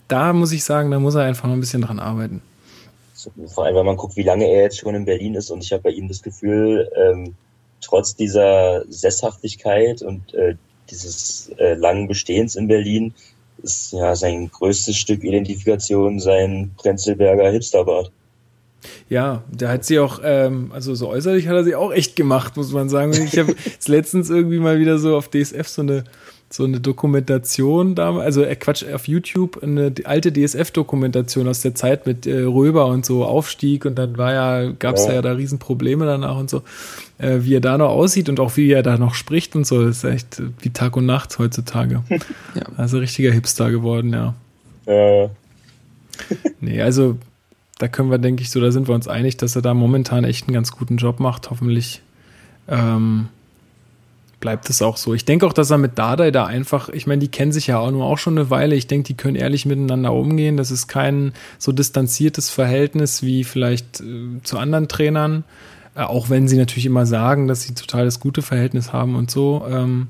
[0.07, 2.41] da muss ich sagen, da muss er einfach noch ein bisschen dran arbeiten
[3.47, 5.71] vor allem, wenn man guckt, wie lange er jetzt schon in Berlin ist und ich
[5.71, 7.35] habe bei ihm das Gefühl, ähm,
[7.81, 10.55] trotz dieser Sesshaftigkeit und äh,
[10.89, 13.13] dieses äh, langen Bestehens in Berlin
[13.63, 18.11] ist ja sein größtes Stück Identifikation sein Prenzlberger Hipsterbart.
[19.09, 22.55] Ja, da hat sie auch, ähm, also so äußerlich hat er sie auch echt gemacht,
[22.57, 23.13] muss man sagen.
[23.13, 23.55] Ich habe
[23.87, 26.03] letztens irgendwie mal wieder so auf DSF so eine
[26.55, 32.07] so eine Dokumentation da, also äh, Quatsch, auf YouTube eine alte DSF-Dokumentation aus der Zeit
[32.07, 35.15] mit äh, Röber und so Aufstieg und dann war ja, gab es ja.
[35.15, 36.63] ja da Riesenprobleme danach und so,
[37.17, 39.85] äh, wie er da noch aussieht und auch wie er da noch spricht und so,
[39.85, 42.03] das ist echt wie Tag und Nacht heutzutage.
[42.09, 42.63] ja.
[42.77, 44.33] Also richtiger Hipster geworden, ja.
[44.85, 45.29] Äh.
[46.61, 47.17] nee, also
[47.77, 50.23] da können wir, denke ich, so, da sind wir uns einig, dass er da momentan
[50.23, 52.01] echt einen ganz guten Job macht, hoffentlich.
[52.67, 53.27] Ähm,
[54.45, 55.15] bleibt es auch so.
[55.15, 57.79] Ich denke auch, dass er mit Dardai da einfach, ich meine, die kennen sich ja
[57.79, 58.75] auch nur auch schon eine Weile.
[58.75, 60.55] Ich denke, die können ehrlich miteinander umgehen.
[60.55, 65.45] Das ist kein so distanziertes Verhältnis wie vielleicht äh, zu anderen Trainern.
[65.95, 69.31] Äh, auch wenn sie natürlich immer sagen, dass sie total das gute Verhältnis haben und
[69.31, 70.09] so, ähm,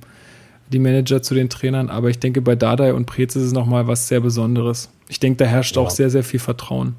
[0.68, 1.90] die Manager zu den Trainern.
[1.90, 4.90] Aber ich denke, bei Dardai und Prez ist es nochmal was sehr Besonderes.
[5.08, 5.82] Ich denke, da herrscht ja.
[5.82, 6.98] auch sehr, sehr viel Vertrauen.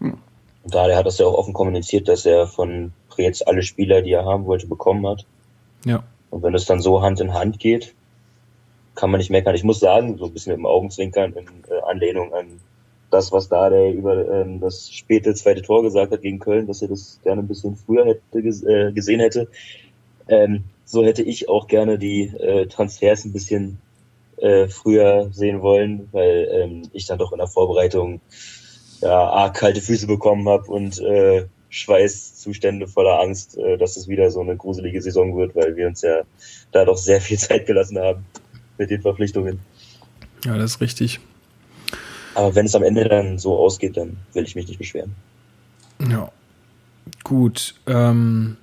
[0.00, 4.10] Und Dardai hat das ja auch offen kommuniziert, dass er von Prez alle Spieler, die
[4.10, 5.24] er haben wollte, bekommen hat.
[5.84, 6.02] Ja.
[6.34, 7.94] Und wenn es dann so Hand in Hand geht,
[8.96, 9.54] kann man nicht meckern.
[9.54, 12.60] Ich muss sagen, so ein bisschen mit dem Augenzwinkern in äh, Anlehnung an
[13.08, 16.82] das, was da der über ähm, das späte zweite Tor gesagt hat gegen Köln, dass
[16.82, 19.46] er das gerne ein bisschen früher hätte äh, gesehen hätte.
[20.26, 23.78] Ähm, so hätte ich auch gerne die äh, Transfers ein bisschen
[24.38, 28.20] äh, früher sehen wollen, weil ähm, ich dann doch in der Vorbereitung
[29.00, 34.30] ja, arg kalte Füße bekommen habe und äh, Schweißzustände voller Angst, äh, dass es wieder
[34.30, 36.22] so eine gruselige Saison wird, weil wir uns ja
[36.70, 38.24] da doch sehr viel Zeit gelassen haben
[38.78, 39.58] mit den Verpflichtungen.
[40.44, 41.18] Ja, das ist richtig.
[42.34, 45.14] Aber wenn es am Ende dann so ausgeht, dann will ich mich nicht beschweren.
[46.08, 46.30] Ja,
[47.24, 47.74] gut.
[47.86, 48.56] Ähm,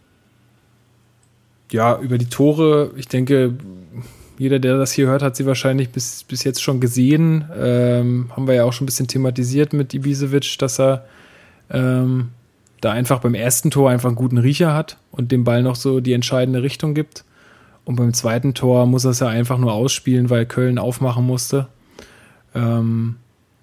[1.69, 3.55] ja, über die Tore, ich denke,
[4.37, 7.45] jeder, der das hier hört, hat sie wahrscheinlich bis, bis jetzt schon gesehen.
[7.57, 11.05] Ähm, haben wir ja auch schon ein bisschen thematisiert mit Ibisevic, dass er
[11.69, 12.29] ähm,
[12.81, 15.99] da einfach beim ersten Tor einfach einen guten Riecher hat und dem Ball noch so
[15.99, 17.23] die entscheidende Richtung gibt.
[17.85, 21.67] Und beim zweiten Tor muss er es ja einfach nur ausspielen, weil Köln aufmachen musste.
[22.53, 23.15] Ähm,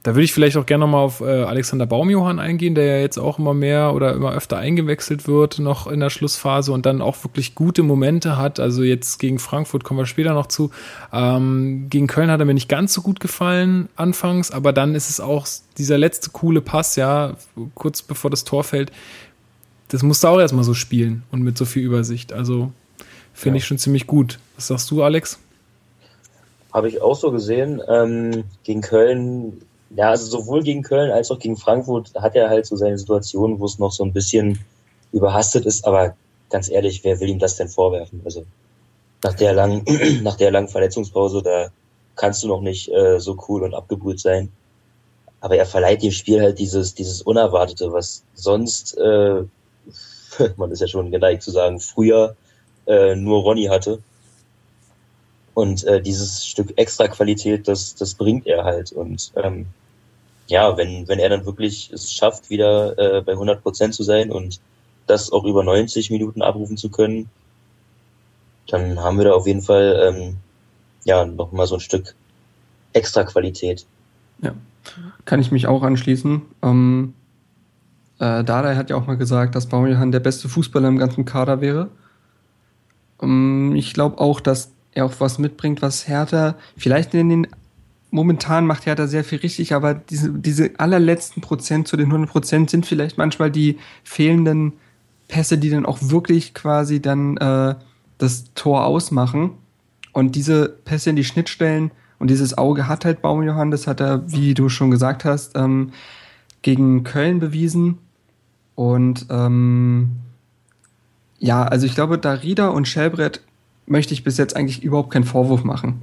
[0.08, 3.18] Da würde ich vielleicht auch gerne nochmal auf äh, Alexander Baumjohann eingehen, der ja jetzt
[3.18, 7.22] auch immer mehr oder immer öfter eingewechselt wird, noch in der Schlussphase und dann auch
[7.24, 8.58] wirklich gute Momente hat.
[8.58, 10.70] Also jetzt gegen Frankfurt kommen wir später noch zu.
[11.12, 15.10] Ähm, gegen Köln hat er mir nicht ganz so gut gefallen anfangs, aber dann ist
[15.10, 15.46] es auch
[15.76, 17.34] dieser letzte coole Pass, ja,
[17.74, 18.90] kurz bevor das Tor fällt.
[19.88, 22.32] Das musst du auch erstmal so spielen und mit so viel Übersicht.
[22.32, 22.72] Also
[23.34, 23.60] finde ja.
[23.60, 24.38] ich schon ziemlich gut.
[24.56, 25.38] Was sagst du, Alex?
[26.72, 27.82] Habe ich auch so gesehen.
[27.86, 32.66] Ähm, gegen Köln ja, also sowohl gegen Köln als auch gegen Frankfurt hat er halt
[32.66, 34.58] so seine Situation, wo es noch so ein bisschen
[35.12, 36.14] überhastet ist, aber
[36.50, 38.20] ganz ehrlich, wer will ihm das denn vorwerfen?
[38.24, 38.44] Also
[39.22, 39.84] nach der langen,
[40.22, 41.68] nach der langen Verletzungspause, da
[42.16, 44.50] kannst du noch nicht äh, so cool und abgebrüht sein.
[45.40, 49.42] Aber er verleiht dem Spiel halt dieses, dieses Unerwartete, was sonst, äh,
[50.56, 52.36] man ist ja schon geneigt zu sagen, früher
[52.86, 54.00] äh, nur Ronny hatte.
[55.58, 58.92] Und äh, dieses Stück extra Qualität, das, das bringt er halt.
[58.92, 59.66] Und ähm,
[60.46, 64.30] ja, wenn, wenn er dann wirklich es schafft, wieder äh, bei 100 Prozent zu sein
[64.30, 64.60] und
[65.08, 67.28] das auch über 90 Minuten abrufen zu können,
[68.68, 70.36] dann haben wir da auf jeden Fall ähm,
[71.04, 72.14] ja nochmal so ein Stück
[72.92, 73.84] extra Qualität.
[74.40, 74.54] Ja,
[75.24, 76.40] kann ich mich auch anschließen.
[76.62, 77.14] Ähm,
[78.20, 81.60] äh, Dada hat ja auch mal gesagt, dass Baumjohann der beste Fußballer im ganzen Kader
[81.60, 81.88] wäre.
[83.20, 87.46] Ähm, ich glaube auch, dass er auch was mitbringt, was Hertha vielleicht in den
[88.10, 92.70] momentan macht Hertha sehr viel richtig, aber diese, diese allerletzten Prozent zu den 100 Prozent
[92.70, 94.72] sind vielleicht manchmal die fehlenden
[95.28, 97.74] Pässe, die dann auch wirklich quasi dann äh,
[98.16, 99.50] das Tor ausmachen.
[100.12, 104.30] Und diese Pässe in die Schnittstellen und dieses Auge hat halt Baumjohann, das hat er,
[104.30, 105.92] wie du schon gesagt hast, ähm,
[106.62, 107.98] gegen Köln bewiesen.
[108.74, 110.12] Und ähm,
[111.38, 113.42] ja, also ich glaube, da Rieder und Schellbrett
[113.88, 116.02] möchte ich bis jetzt eigentlich überhaupt keinen Vorwurf machen.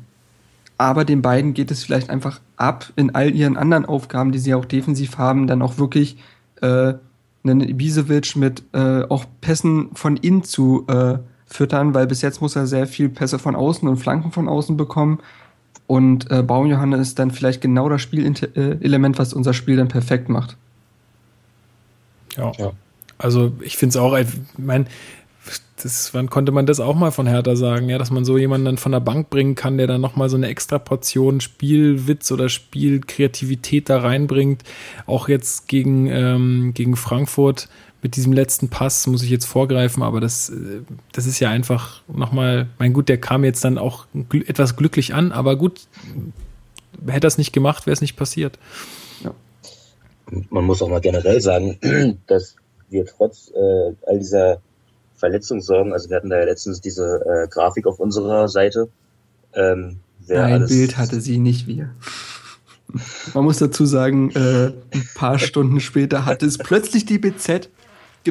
[0.78, 4.54] Aber den beiden geht es vielleicht einfach ab, in all ihren anderen Aufgaben, die sie
[4.54, 6.18] auch defensiv haben, dann auch wirklich
[6.62, 6.94] äh,
[7.44, 12.56] einen Ibisevic mit äh, auch Pässen von innen zu äh, füttern, weil bis jetzt muss
[12.56, 15.20] er sehr viel Pässe von außen und Flanken von außen bekommen.
[15.88, 20.58] Und äh, Baumjohanne ist dann vielleicht genau das Spielelement, was unser Spiel dann perfekt macht.
[22.36, 22.52] Ja.
[22.58, 22.72] ja.
[23.18, 24.28] Also ich finde es auch, ich
[24.58, 24.86] meine,
[25.82, 28.66] das, wann konnte man das auch mal von Hertha sagen, ja, dass man so jemanden
[28.66, 32.50] dann von der Bank bringen kann, der dann nochmal so eine extra Portion Spielwitz oder
[32.50, 34.64] Spielkreativität da reinbringt.
[35.06, 37.68] Auch jetzt gegen, ähm, gegen Frankfurt
[38.02, 40.82] mit diesem letzten Pass muss ich jetzt vorgreifen, aber das, äh,
[41.12, 45.14] das ist ja einfach nochmal, mein Gut, der kam jetzt dann auch gl etwas glücklich
[45.14, 45.88] an, aber gut,
[47.08, 48.60] hätte das nicht gemacht, wäre es nicht passiert.
[49.24, 49.34] Ja.
[50.50, 51.80] Man muss auch mal generell sagen,
[52.28, 52.56] dass
[52.90, 54.62] wir trotz äh, all dieser
[55.26, 55.92] Verletzungssorgen.
[55.92, 58.90] Also wir hatten da ja letztens diese äh, Grafik auf unserer Seite.
[59.56, 59.98] Ähm,
[60.30, 61.90] Ein Bild hatte sie, nicht wir.
[63.34, 67.70] Man muss dazu sagen, äh, ein paar Stunden später hatte es plötzlich die BZ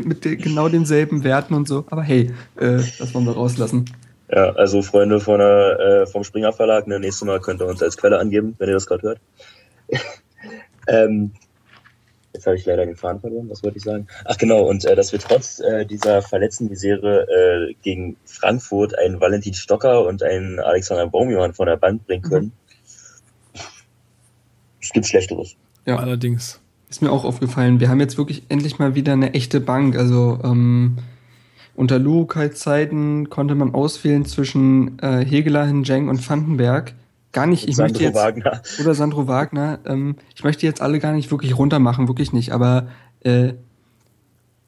[0.04, 1.84] mit genau denselben Werten und so.
[1.90, 3.84] Aber hey, äh, das wollen wir rauslassen.
[4.30, 7.82] Ja, also Freunde von der, äh, vom Springer Verlag, ne, nächstes Mal könnt ihr uns
[7.82, 9.20] als Quelle angeben, wenn ihr das gerade hört.
[10.88, 11.32] ähm,
[12.44, 14.06] Jetzt habe ich leider den Faden verloren, was wollte ich sagen?
[14.26, 19.18] Ach genau, und äh, dass wir trotz äh, dieser verletzten Misere äh, gegen Frankfurt einen
[19.18, 22.52] Valentin Stocker und einen Alexander Baumjohann von der Bank bringen können.
[24.78, 25.56] Es gibt Schlechteres.
[25.86, 26.60] Ja, allerdings.
[26.90, 27.80] Ist mir auch aufgefallen.
[27.80, 29.96] Wir haben jetzt wirklich endlich mal wieder eine echte Bank.
[29.96, 30.98] Also ähm,
[31.74, 36.92] unter Lukai-Zeiten konnte man auswählen zwischen äh, Hegeler, Hinjeng und Vandenberg
[37.34, 38.62] gar nicht, ich Sandro möchte jetzt, Wagner.
[38.80, 42.88] oder Sandro Wagner, ähm, ich möchte jetzt alle gar nicht wirklich runtermachen, wirklich nicht, aber
[43.20, 43.52] äh,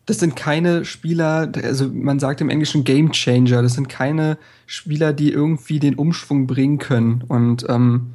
[0.04, 5.12] das sind keine Spieler, also man sagt im Englischen Game Changer, das sind keine Spieler,
[5.12, 7.24] die irgendwie den Umschwung bringen können.
[7.26, 8.12] Und ähm,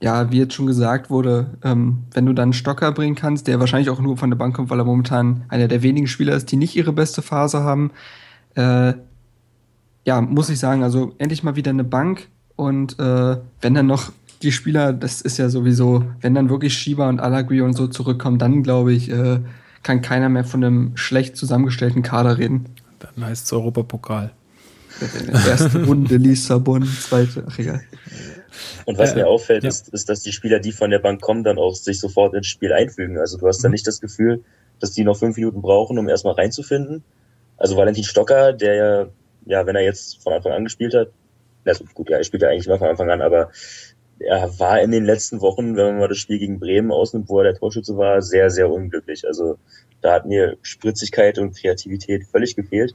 [0.00, 3.90] ja, wie jetzt schon gesagt wurde, ähm, wenn du dann Stocker bringen kannst, der wahrscheinlich
[3.90, 6.56] auch nur von der Bank kommt, weil er momentan einer der wenigen Spieler ist, die
[6.56, 7.90] nicht ihre beste Phase haben,
[8.54, 8.94] äh,
[10.04, 12.28] ja, muss ich sagen, also endlich mal wieder eine Bank,
[12.58, 14.10] und äh, wenn dann noch
[14.42, 18.40] die Spieler, das ist ja sowieso, wenn dann wirklich Shiba und Alagui und so zurückkommen,
[18.40, 19.38] dann glaube ich, äh,
[19.84, 22.66] kann keiner mehr von einem schlecht zusammengestellten Kader reden.
[22.98, 24.32] Dann heißt es Europapokal.
[25.46, 27.80] Erste Runde Lissabon, zweite, ach egal.
[28.86, 29.68] Und was äh, mir auffällt, ja.
[29.68, 32.48] ist, ist, dass die Spieler, die von der Bank kommen, dann auch sich sofort ins
[32.48, 33.18] Spiel einfügen.
[33.18, 33.62] Also du hast mhm.
[33.62, 34.42] dann nicht das Gefühl,
[34.80, 37.04] dass die noch fünf Minuten brauchen, um erstmal reinzufinden.
[37.56, 39.06] Also Valentin Stocker, der ja,
[39.46, 41.10] ja, wenn er jetzt von Anfang an gespielt hat,
[41.64, 43.50] also gut, ja, er spielt ja eigentlich immer von Anfang an, aber
[44.20, 47.38] er war in den letzten Wochen, wenn man mal das Spiel gegen Bremen ausnimmt, wo
[47.38, 49.26] er der Torschütze war, sehr, sehr unglücklich.
[49.26, 49.58] Also
[50.00, 52.94] da hat mir Spritzigkeit und Kreativität völlig gefehlt.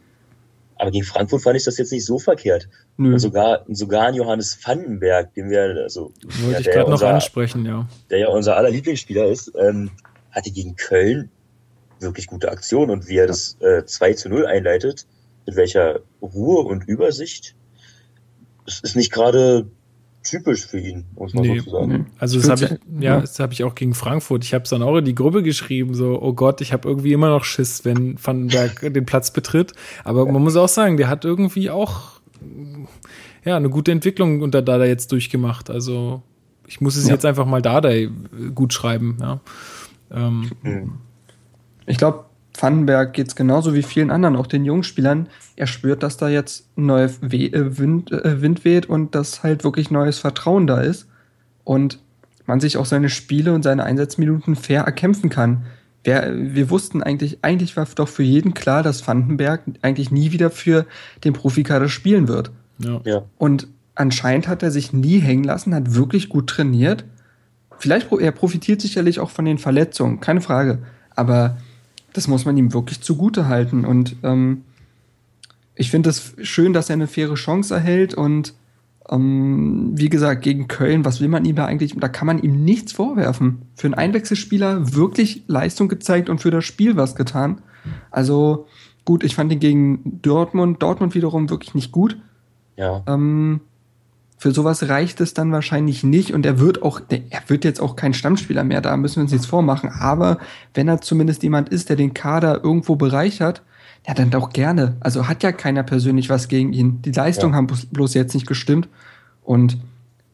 [0.76, 2.68] Aber gegen Frankfurt fand ich das jetzt nicht so verkehrt.
[2.98, 3.14] Nö.
[3.14, 6.12] Und sogar, sogar an Johannes Vandenberg, den wir, also,
[6.42, 7.88] Wollte ja, ich der gerade noch unser- ansprechen, ja.
[8.10, 9.92] der ja unser aller Lieblingsspieler ist, ähm,
[10.32, 11.30] hatte gegen Köln
[12.00, 15.06] wirklich gute Aktion und wie er das äh, 2 zu 0 einleitet,
[15.46, 17.56] mit welcher Ruhe und Übersicht,
[18.66, 19.68] das ist nicht gerade
[20.24, 21.60] typisch für ihn, muss man Nee.
[21.60, 21.88] so sagen.
[21.92, 22.06] Nee.
[22.18, 24.46] Also das habe ich, ja- das habe ich auch gegen Frankfurt.
[24.46, 27.12] Ich habe es dann auch in die Gruppe geschrieben, so, oh Gott, ich habe irgendwie
[27.12, 29.74] immer noch Schiss, wenn Vandenberg den Platz betritt.
[30.06, 32.22] Aber man muss auch sagen, der hat irgendwie auch
[33.44, 35.70] ja eine gute Entwicklung unter Dada jetzt durchgemacht.
[35.70, 36.22] Also
[36.68, 37.14] ich muss es Ja.
[37.16, 37.90] jetzt einfach mal Dada
[38.56, 39.42] gut schreiben, ja.
[40.10, 40.94] Ähm, Mhm.
[41.86, 42.24] Ich glaube,
[42.60, 45.28] Vandenberg geht es genauso wie vielen anderen, auch den jungen Spielern.
[45.56, 49.44] Er spürt, dass da jetzt ein neuer We äh, Wind, äh, Wind weht und dass
[49.44, 51.08] halt wirklich neues Vertrauen da ist.
[51.64, 52.00] Und
[52.46, 55.64] man sich auch seine Spiele und seine Einsatzminuten fair erkämpfen kann.
[56.04, 60.50] Wer, wir wussten eigentlich, eigentlich war doch für jeden klar, dass Vandenberg eigentlich nie wieder
[60.50, 60.86] für
[61.24, 62.52] den Profikader spielen wird.
[62.80, 63.02] ja.
[63.06, 67.06] Ja, Und anscheinend hat er sich nie hängen lassen, hat wirklich gut trainiert.
[67.80, 70.80] Vielleicht, er profitiert sicherlich auch von den Verletzungen, keine Frage.
[71.16, 71.58] Aber
[72.14, 73.86] das muss man ihm wirklich zugute halten.
[73.86, 74.64] Und ähm,
[75.76, 78.14] ich finde es schön, dass er eine faire Chance erhält.
[78.14, 78.54] Und
[79.10, 81.96] ähm, wie gesagt, gegen Köln, was will man ihm da eigentlich?
[81.98, 83.64] Da kann man ihm nichts vorwerfen.
[83.76, 87.62] Für einen Einwechselspieler wirklich Leistung gezeigt und für das Spiel was getan.
[88.12, 88.68] Also
[89.06, 92.18] gut, ich fand ihn gegen Dortmund, Dortmund wiederum wirklich nicht gut.
[92.78, 93.04] ja.
[93.08, 93.62] Ähm,
[94.38, 97.96] für sowas reicht es dann wahrscheinlich nicht und er wird auch, er wird jetzt auch
[97.96, 99.90] kein Stammspieler mehr, da müssen wir uns nichts vormachen.
[99.90, 100.38] Aber
[100.74, 103.62] wenn er zumindest jemand ist, der den Kader irgendwo bereichert,
[104.06, 104.98] ja, dann doch gerne.
[105.00, 107.02] Also hat ja keiner persönlich was gegen ihn.
[107.04, 107.58] Die Leistungen Ja.
[107.58, 108.90] haben bloß- bloß jetzt nicht gestimmt.
[109.44, 109.78] Und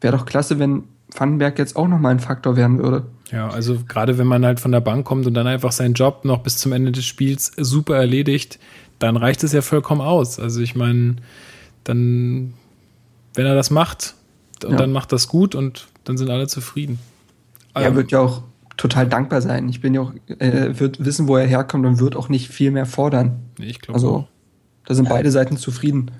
[0.02, 0.84] wäre doch klasse, wenn
[1.16, 3.06] Vandenberg jetzt auch nochmal ein Faktor werden würde.
[3.32, 6.26] Ja, also gerade wenn man halt von der Bank kommt und dann einfach seinen Job
[6.26, 8.58] noch bis zum Ende des Spiels super erledigt,
[8.98, 10.40] dann reicht es ja vollkommen aus.
[10.40, 11.18] Also ich meine,
[11.84, 12.54] dann,
[13.40, 14.16] wenn er das macht,
[14.66, 14.78] und Ja.
[14.78, 17.00] dann macht das gut und dann sind alle zufrieden.
[17.74, 18.42] Er Ähm, wird ja auch
[18.76, 19.70] total dankbar sein.
[19.70, 22.72] Ich bin ja auch, äh, wird wissen, wo er herkommt und wird auch nicht viel
[22.72, 23.40] mehr fordern.
[23.58, 24.28] nee, ich glaube Also, auch.
[24.86, 26.12] da sind beide Seiten zufrieden.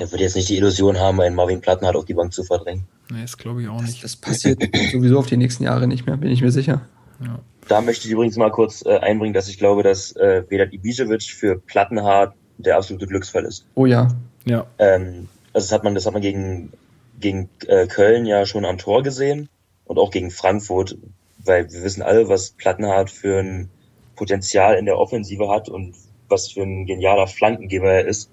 [0.00, 2.84] Der wird jetzt nicht die Illusion haben, einen Marvin Plattenhardt auf die Bank zu verdrängen.
[3.10, 4.02] Nee, das glaube ich auch Das, nicht.
[4.04, 4.62] das passiert
[4.92, 6.80] sowieso auf die nächsten Jahre nicht mehr, bin ich mir sicher.
[7.22, 7.38] Ja.
[7.68, 11.24] Da möchte ich übrigens mal kurz äh, einbringen, dass ich glaube, dass äh, Vedat Ibisevic
[11.24, 13.66] für Plattenhardt der absolute Glücksfall ist.
[13.74, 14.08] Oh ja.
[14.46, 16.72] ja, Ähm, also das hat man, das hat man gegen,
[17.20, 19.48] gegen äh, Köln ja schon am Tor gesehen
[19.84, 20.96] und auch gegen Frankfurt,
[21.44, 23.68] weil wir wissen alle, was Plattenhardt für ein
[24.16, 25.94] Potenzial in der Offensive hat und
[26.28, 28.30] was für ein genialer Flankengeber er ist.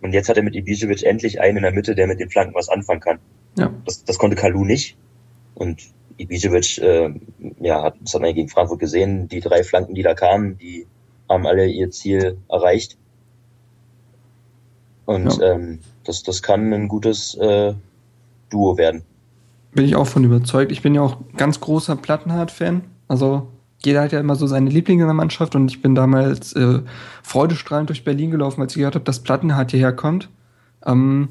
[0.00, 2.54] Und jetzt hat er mit Ibisevic endlich einen in der Mitte, der mit den Flanken
[2.54, 3.18] was anfangen kann.
[3.56, 3.72] Ja.
[3.84, 4.96] Das, das konnte Kalu nicht.
[5.54, 5.82] Und
[6.18, 7.10] Ibisevic, äh,
[7.60, 10.86] ja, das hat man ja gegen Frankfurt gesehen, die drei Flanken, die da kamen, die
[11.28, 12.96] haben alle ihr Ziel erreicht.
[15.06, 15.52] Und Ja.
[15.54, 17.74] ähm, das, das kann ein gutes äh,
[18.50, 19.02] Duo werden.
[19.72, 20.72] Bin ich auch von überzeugt.
[20.72, 22.82] Ich bin ja auch ganz großer Plattenhardt-Fan.
[23.08, 23.48] Also
[23.84, 26.80] jeder hat ja immer so seine Lieblinge in der Mannschaft und ich bin damals äh,
[27.22, 30.28] freudestrahlend durch Berlin gelaufen, als ich gehört habe, dass Plattenhardt hierher kommt.
[30.84, 31.28] Ähm,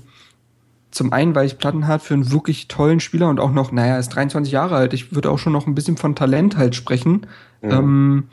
[0.91, 3.99] zum einen, weil ich Plattenhardt für einen wirklich tollen Spieler und auch noch, naja, er
[3.99, 4.93] ist 23 Jahre alt.
[4.93, 7.27] Ich würde auch schon noch ein bisschen von Talent halt sprechen.
[7.61, 7.71] Mhm.
[7.71, 8.23] Ähm,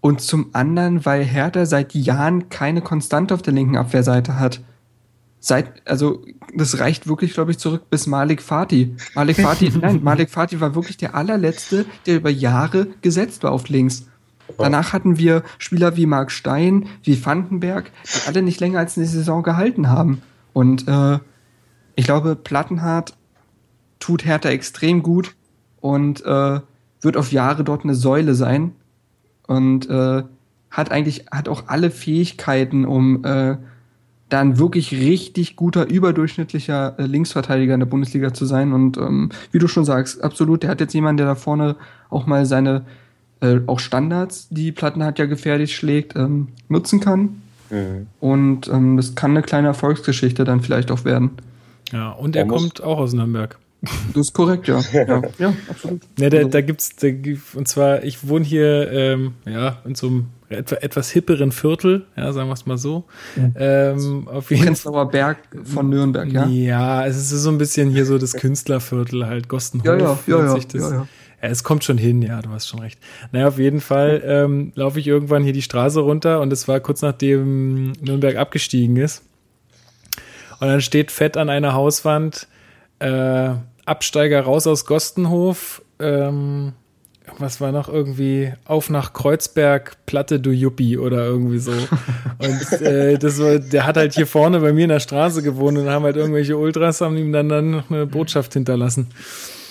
[0.00, 4.60] und zum anderen, weil Hertha seit Jahren keine Konstante auf der linken Abwehrseite hat.
[5.48, 6.24] Seit, also,
[6.56, 8.96] das reicht wirklich, glaube ich, zurück bis Malik Fatih.
[9.14, 13.68] Malik Fatih, nein, Malik Fatih war wirklich der allerletzte, der über Jahre gesetzt war auf
[13.68, 14.06] links.
[14.58, 19.06] Danach hatten wir Spieler wie Marc Stein, wie Vandenberg, die alle nicht länger als eine
[19.06, 20.20] Saison gehalten haben.
[20.52, 21.20] Und äh,
[21.94, 23.14] ich glaube, Plattenhardt
[24.00, 25.36] tut Hertha extrem gut
[25.80, 26.60] und äh,
[27.00, 28.72] wird auf Jahre dort eine Säule sein
[29.46, 30.24] und äh,
[30.72, 33.58] hat eigentlich hat auch alle Fähigkeiten, um äh,
[34.28, 39.58] dann wirklich richtig guter überdurchschnittlicher äh, Linksverteidiger in der Bundesliga zu sein und ähm, wie
[39.58, 41.76] du schon sagst, absolut, der hat jetzt jemanden, der da vorne
[42.10, 42.82] auch mal seine
[43.40, 48.06] äh, auch Standards, die Plattenhardt ja gefährlich schlägt, ähm, nutzen kann Mhm.
[48.20, 51.30] und ähm, das kann eine kleine Erfolgsgeschichte dann vielleicht auch werden.
[51.92, 52.10] ja.
[52.12, 53.58] Und Er er kommt auch aus Nürnberg.
[54.14, 54.80] Das ist korrekt, ja.
[54.92, 56.02] Ja, ja absolut.
[56.18, 57.08] Ne, da, Also- da gibt's, da,
[57.54, 62.32] und zwar, ich wohne hier, ähm, ja, in so einem etwa, etwas hipperen Viertel, ja,
[62.32, 63.04] sagen wir es mal so.
[63.56, 64.66] Ähm, auf jeden Fall.
[64.66, 66.46] Prenzlauer Berg von Nürnberg, ja.
[66.46, 69.86] Ja, es ist so ein bisschen hier so das Künstlerviertel halt, Gostenhof.
[69.86, 70.82] Ja, ja, ja, nennt ja, sich das.
[70.82, 71.08] ja, ja.
[71.42, 72.98] Ja, es kommt schon hin, ja, du hast schon recht.
[73.30, 76.80] Naja, auf jeden Fall ähm, laufe ich irgendwann hier die Straße runter und es war
[76.80, 79.22] kurz nachdem Nürnberg abgestiegen ist.
[80.60, 82.48] Und dann steht fett an einer Hauswand,
[83.00, 83.50] äh,
[83.86, 86.72] Absteiger raus aus Gostenhof, ähm,
[87.38, 91.72] was war noch irgendwie auf nach Kreuzberg, Platte du Juppie oder irgendwie so.
[92.38, 95.78] Und äh, das war, der hat halt hier vorne bei mir in der Straße gewohnt
[95.78, 99.08] und haben halt irgendwelche Ultras haben ihm dann, dann noch eine Botschaft hinterlassen.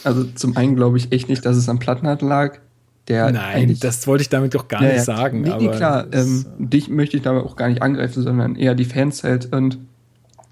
[0.03, 2.59] Also zum einen glaube ich echt nicht, dass es am Plattenhardt lag.
[3.07, 5.41] Der Nein, das wollte ich damit doch gar ja, nicht sagen.
[5.41, 8.86] Nee, nee klar, ähm, dich möchte ich dabei auch gar nicht angreifen, sondern eher die
[8.86, 9.53] Fans halt.
[9.53, 9.78] Und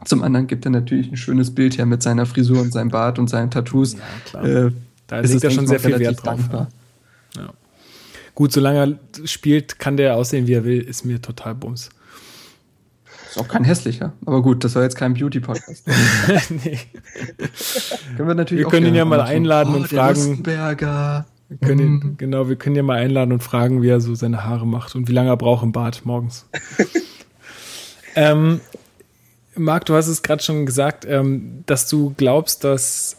[0.06, 3.20] zum anderen gibt er natürlich ein schönes Bild her mit seiner Frisur und seinem Bart
[3.20, 3.94] und seinen Tattoos.
[3.94, 4.46] Ja, klar.
[4.46, 4.72] Äh,
[5.08, 6.40] da ist er schon sehr viel Wert drauf.
[6.52, 6.68] Ja.
[7.36, 7.54] Ja.
[8.36, 11.90] Gut, solange er spielt, kann der aussehen, wie er will, ist mir total bums.
[13.30, 14.14] Ist auch kein hässlicher.
[14.26, 15.88] Aber gut, das war jetzt kein Beauty-Podcast.
[16.50, 16.80] nee.
[18.16, 20.46] können wir natürlich wir können ihn ja mal einladen oh, und fragen.
[20.46, 22.18] Wir können ihn, mhm.
[22.18, 25.08] genau, wir können ihn mal einladen und fragen, wie er so seine Haare macht und
[25.08, 26.48] wie lange er braucht im Bad morgens.
[28.16, 28.62] ähm,
[29.56, 33.18] Marc, du hast es gerade schon gesagt, ähm, dass du glaubst, dass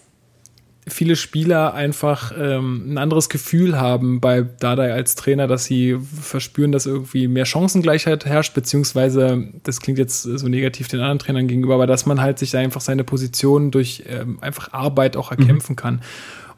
[0.86, 6.72] viele Spieler einfach ähm, ein anderes Gefühl haben bei Dardai als Trainer, dass sie verspüren,
[6.72, 11.74] dass irgendwie mehr Chancengleichheit herrscht, beziehungsweise, das klingt jetzt so negativ den anderen Trainern gegenüber,
[11.74, 15.76] aber dass man halt sich einfach seine Position durch ähm, einfach Arbeit auch erkämpfen mhm.
[15.76, 16.02] kann.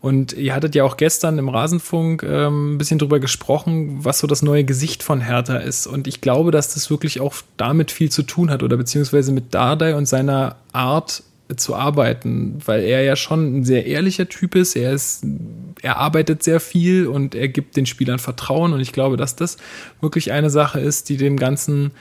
[0.07, 4.29] Und ihr hattet ja auch gestern im Rasenfunk ähm, ein bisschen drüber gesprochen, was so
[4.29, 5.89] das neue Gesicht von Hertha ist.
[5.89, 9.53] Und ich glaube, dass das wirklich auch damit viel zu tun hat oder beziehungsweise mit
[9.53, 11.25] Dardai und seiner Art,
[11.57, 14.75] zu arbeiten, weil er ja schon ein sehr ehrlicher Typ ist.
[14.75, 15.25] Er ist,
[15.81, 19.57] er arbeitet sehr viel und er gibt den Spielern Vertrauen und ich glaube, dass das
[20.01, 21.93] wirklich eine Sache ist, die dem Ganzen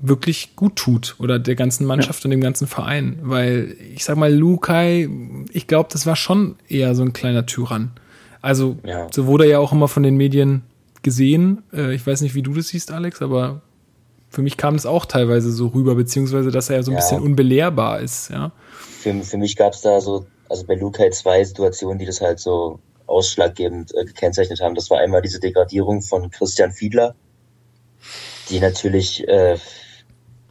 [0.00, 2.26] wirklich gut tut oder der ganzen Mannschaft ja.
[2.26, 5.08] und dem ganzen Verein, weil ich sag mal, Lukai,
[5.52, 7.92] ich glaube, das war schon eher so ein kleiner Tyrann.
[8.40, 9.08] Also, ja.
[9.12, 10.62] so wurde er ja auch immer von den Medien
[11.02, 11.64] gesehen.
[11.72, 13.60] Äh, ich weiß nicht, wie du das siehst, Alex, aber
[14.30, 17.00] für mich kam es auch teilweise so rüber, beziehungsweise, dass er ja so ein ja.
[17.00, 18.52] bisschen unbelehrbar ist, ja
[18.98, 22.20] für, für mich gab es da so, also bei Luke halt zwei Situationen, die das
[22.20, 24.74] halt so ausschlaggebend äh, gekennzeichnet haben.
[24.74, 27.14] Das war einmal diese Degradierung von Christian Fiedler,
[28.50, 29.56] die natürlich, äh,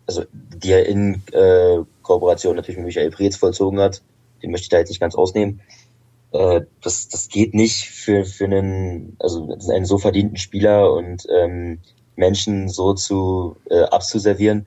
[0.07, 4.01] also die er in äh, Kooperation natürlich mit Michael Preetz vollzogen hat.
[4.41, 5.61] Den möchte ich da jetzt nicht ganz ausnehmen.
[6.31, 11.79] Äh, das, das geht nicht für, für einen, also einen so verdienten Spieler und ähm,
[12.15, 14.65] Menschen so zu äh, abzuservieren.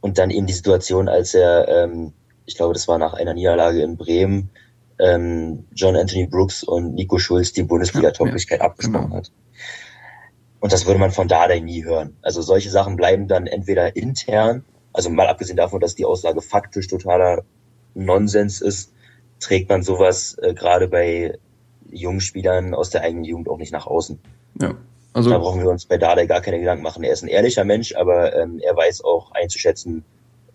[0.00, 2.12] Und dann eben die Situation, als er ähm,
[2.48, 4.50] ich glaube, das war nach einer Niederlage in Bremen,
[4.98, 9.16] ähm, John Anthony Brooks und Nico Schulz die Bundesliga-Tauglichkeit ja, abgesprochen genau.
[9.16, 9.30] hat.
[10.60, 12.16] Und das würde man von Dardai nie hören.
[12.22, 16.88] Also solche Sachen bleiben dann entweder intern, also mal abgesehen davon, dass die Aussage faktisch
[16.88, 17.44] totaler
[17.94, 18.92] Nonsens ist,
[19.40, 21.38] trägt man sowas äh, gerade bei
[21.90, 24.18] jungen Spielern aus der eigenen Jugend auch nicht nach außen.
[24.60, 24.74] Ja.
[25.12, 27.02] Also, da brauchen wir uns bei Dardai gar keine Gedanken machen.
[27.02, 30.04] Er ist ein ehrlicher Mensch, aber ähm, er weiß auch einzuschätzen,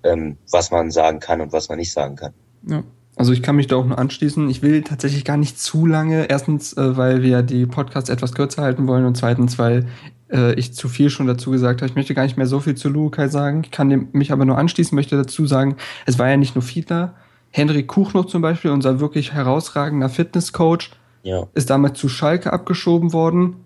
[0.03, 2.33] ähm, was man sagen kann und was man nicht sagen kann.
[2.67, 2.83] Ja.
[3.15, 4.49] Also ich kann mich da auch nur anschließen.
[4.49, 6.29] Ich will tatsächlich gar nicht zu lange.
[6.29, 9.87] Erstens, äh, weil wir die Podcasts etwas kürzer halten wollen und zweitens, weil
[10.31, 11.89] äh, ich zu viel schon dazu gesagt habe.
[11.89, 13.61] Ich möchte gar nicht mehr so viel zu Lukai sagen.
[13.63, 16.63] Ich kann dem, mich aber nur anschließen, möchte dazu sagen, es war ja nicht nur
[16.63, 17.13] Fiedler.
[17.51, 20.89] Henrik Kuchnow zum Beispiel, unser wirklich herausragender Fitnesscoach,
[21.21, 21.47] ja.
[21.53, 23.57] ist damals zu Schalke abgeschoben worden.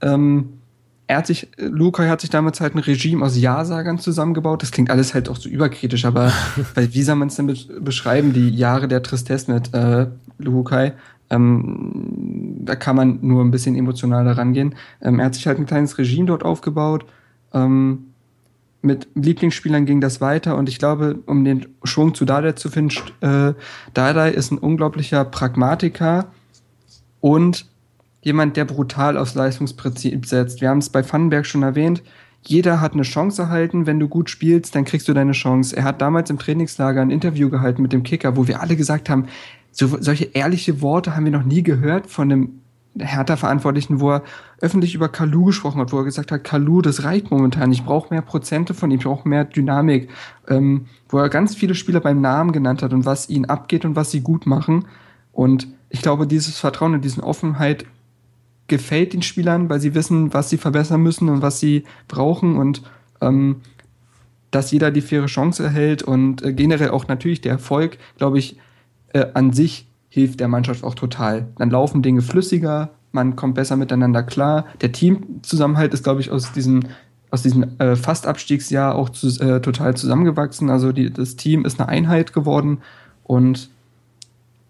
[0.00, 0.60] Ähm,
[1.08, 4.62] er hat sich, Lukai hat sich damals halt ein Regime aus Ja-Sagern zusammengebaut.
[4.62, 6.32] Das klingt alles halt auch so überkritisch, aber
[6.74, 10.06] weil, wie soll man es denn beschreiben, die Jahre der Tristesse mit äh,
[10.38, 10.94] Lukai?
[11.30, 14.74] Ähm, da kann man nur ein bisschen emotionaler rangehen.
[15.00, 17.04] Ähm, er hat sich halt ein kleines Regime dort aufgebaut.
[17.52, 18.06] Ähm,
[18.82, 22.94] mit Lieblingsspielern ging das weiter und ich glaube, um den Schwung zu Dardai zu finden,
[23.20, 23.54] äh,
[23.94, 26.26] Dardai ist ein unglaublicher Pragmatiker
[27.20, 27.66] und
[28.26, 30.60] jemand, der brutal aufs Leistungsprinzip setzt.
[30.60, 32.02] Wir haben es bei Vandenberg schon erwähnt.
[32.44, 33.86] Jeder hat eine Chance erhalten.
[33.86, 35.76] Wenn du gut spielst, dann kriegst du deine Chance.
[35.76, 39.08] Er hat damals im Trainingslager ein Interview gehalten mit dem Kicker, wo wir alle gesagt
[39.08, 39.26] haben,
[39.70, 42.60] so, solche ehrliche Worte haben wir noch nie gehört von einem
[42.98, 44.22] Hertha-Verantwortlichen, wo er
[44.60, 48.12] öffentlich über Kalu gesprochen hat, wo er gesagt hat, Kalu, das reicht momentan, ich brauche
[48.12, 50.08] mehr Prozente von ihm, ich brauche mehr Dynamik,
[50.48, 53.96] ähm, wo er ganz viele Spieler beim Namen genannt hat und was ihnen abgeht und
[53.96, 54.86] was sie gut machen.
[55.32, 57.84] Und ich glaube, dieses Vertrauen und diese Offenheit
[58.68, 62.82] gefällt den Spielern, weil sie wissen, was sie verbessern müssen und was sie brauchen und
[63.20, 63.56] ähm,
[64.50, 68.56] dass jeder die faire Chance erhält und äh, generell auch natürlich der Erfolg, glaube ich,
[69.12, 71.48] äh, an sich hilft der Mannschaft auch total.
[71.58, 74.66] Dann laufen Dinge flüssiger, man kommt besser miteinander klar.
[74.80, 76.84] Der Teamzusammenhalt ist, glaube ich, aus diesem
[77.30, 80.70] aus diesem äh, Fast-Abstiegsjahr auch zu, äh, total zusammengewachsen.
[80.70, 82.78] Also die, das Team ist eine Einheit geworden
[83.24, 83.68] und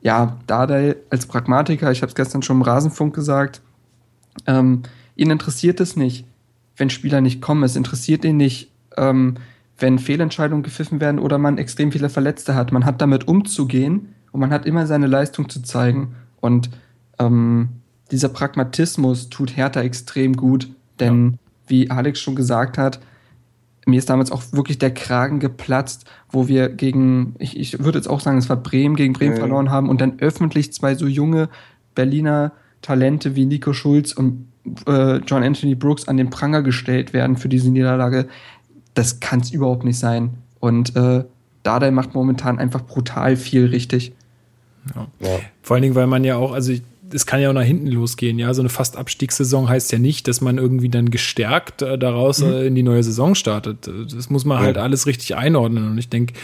[0.01, 3.61] ja, Dardai als Pragmatiker, ich habe es gestern schon im Rasenfunk gesagt,
[4.47, 4.83] ähm,
[5.15, 6.27] ihn interessiert es nicht,
[6.77, 7.63] wenn Spieler nicht kommen.
[7.63, 9.37] Es interessiert ihn nicht, ähm,
[9.79, 12.73] wenn Fehlentscheidungen gepfiffen werden oder man extrem viele Verletzte hat.
[12.73, 16.15] Man hat damit umzugehen und man hat immer seine Leistung zu zeigen.
[16.41, 16.71] Und
[17.19, 17.69] ähm,
[18.11, 20.69] dieser Pragmatismus tut Hertha extrem gut,
[21.01, 21.39] denn ja.
[21.67, 23.01] wie Alex schon gesagt hat,
[23.87, 28.09] mir ist damals auch wirklich der Kragen geplatzt, wo wir gegen, ich, ich würde jetzt
[28.09, 29.39] auch sagen, es war Bremen, gegen Bremen mhm.
[29.39, 31.49] verloren haben und dann öffentlich zwei so junge
[31.95, 32.53] Berliner
[32.87, 34.47] Talente wie Nico Schulz und
[34.87, 38.29] äh, John Anthony Brooks an den Pranger gestellt werden für diese Niederlage.
[38.95, 40.35] Das kann es überhaupt nicht sein.
[40.61, 41.25] Und äh,
[41.65, 44.13] Dardai macht momentan einfach brutal viel richtig.
[44.95, 45.09] Ja.
[45.19, 45.39] Ja.
[45.63, 46.83] Vor allen Dingen, weil man ja auch, also ich,
[47.13, 48.39] es kann ja auch nach hinten losgehen.
[48.39, 52.41] Ja, so eine fast Abstiegssaison heißt ja nicht, dass man irgendwie dann gestärkt äh, daraus
[52.41, 52.53] mhm.
[52.53, 53.89] äh, in die neue Saison startet.
[54.13, 54.65] Das muss man ja.
[54.65, 55.91] halt alles richtig einordnen.
[55.91, 56.35] Und ich denke,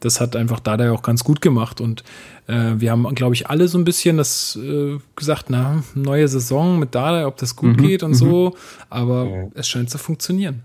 [0.00, 1.80] das hat einfach Dada auch ganz gut gemacht.
[1.80, 2.04] Und
[2.46, 6.78] äh, wir haben, glaube ich, alle so ein bisschen das äh, gesagt, na, neue Saison
[6.78, 7.86] mit Dada, ob das gut mhm.
[7.86, 8.14] geht und mhm.
[8.14, 8.56] so.
[8.88, 9.48] Aber ja.
[9.54, 10.62] es scheint zu funktionieren.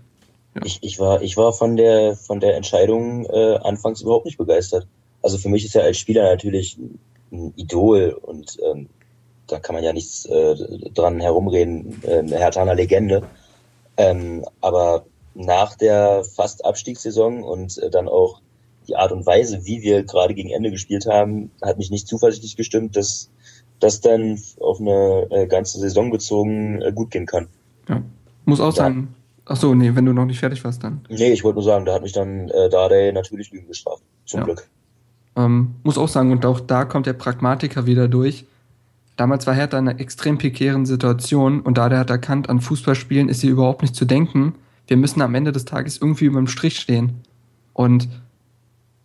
[0.64, 4.86] Ich, ich, war, ich war von der, von der Entscheidung äh, anfangs überhaupt nicht begeistert.
[5.22, 6.78] Also für mich ist er als Spieler natürlich
[7.32, 8.88] ein Idol und ähm,
[9.46, 10.56] da kann man ja nichts äh,
[10.94, 13.22] dran herumreden, äh, eine Hertaner Legende.
[13.96, 18.40] Ähm, aber nach der fast Abstiegssaison und äh, dann auch
[18.88, 22.56] die Art und Weise, wie wir gerade gegen Ende gespielt haben, hat mich nicht zuversichtlich
[22.56, 23.30] gestimmt, dass
[23.80, 27.48] das dann auf eine äh, ganze Saison bezogen äh, gut gehen kann.
[27.88, 28.02] Ja.
[28.44, 31.04] Muss auch sagen, ach so, nee, wenn du noch nicht fertig warst dann.
[31.08, 34.40] Nee, ich wollte nur sagen, da hat mich dann äh, Dardai natürlich Lügen gestraft, zum
[34.40, 34.44] ja.
[34.44, 34.68] Glück.
[35.36, 38.46] Ähm, muss auch sagen, und auch da kommt der Pragmatiker wieder durch.
[39.16, 43.28] Damals war Hertha in einer extrem prekären Situation und da der hat erkannt, an Fußballspielen
[43.28, 44.54] ist hier überhaupt nicht zu denken.
[44.86, 47.22] Wir müssen am Ende des Tages irgendwie über dem Strich stehen.
[47.72, 48.08] Und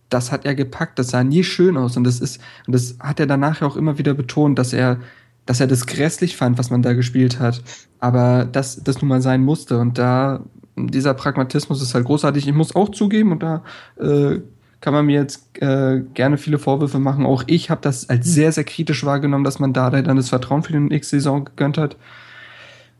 [0.09, 3.19] das hat er gepackt, das sah nie schön aus und das ist, und das hat
[3.19, 4.99] er danach auch immer wieder betont, dass er,
[5.45, 7.63] dass er das grässlich fand, was man da gespielt hat.
[7.99, 10.41] Aber dass das nun mal sein musste und da,
[10.75, 12.45] dieser Pragmatismus ist halt großartig.
[12.47, 13.63] Ich muss auch zugeben und da
[13.97, 14.39] äh,
[14.81, 17.25] kann man mir jetzt äh, gerne viele Vorwürfe machen.
[17.25, 20.63] Auch ich habe das als sehr, sehr kritisch wahrgenommen, dass man da dann das Vertrauen
[20.63, 21.97] für die nächste Saison gegönnt hat.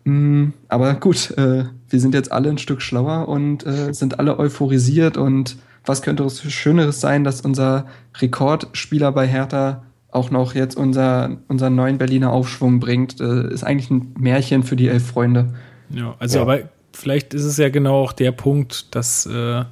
[0.03, 4.37] Mm, aber gut, äh, wir sind jetzt alle ein Stück schlauer und äh, sind alle
[4.37, 5.17] euphorisiert.
[5.17, 7.87] Und was könnte es Schöneres sein, dass unser
[8.19, 13.19] Rekordspieler bei Hertha auch noch jetzt unser, unseren neuen Berliner Aufschwung bringt?
[13.19, 15.55] Äh, ist eigentlich ein Märchen für die elf Freunde.
[15.89, 16.43] Ja, also ja.
[16.43, 16.59] aber
[16.93, 19.63] vielleicht ist es ja genau auch der Punkt, dass äh,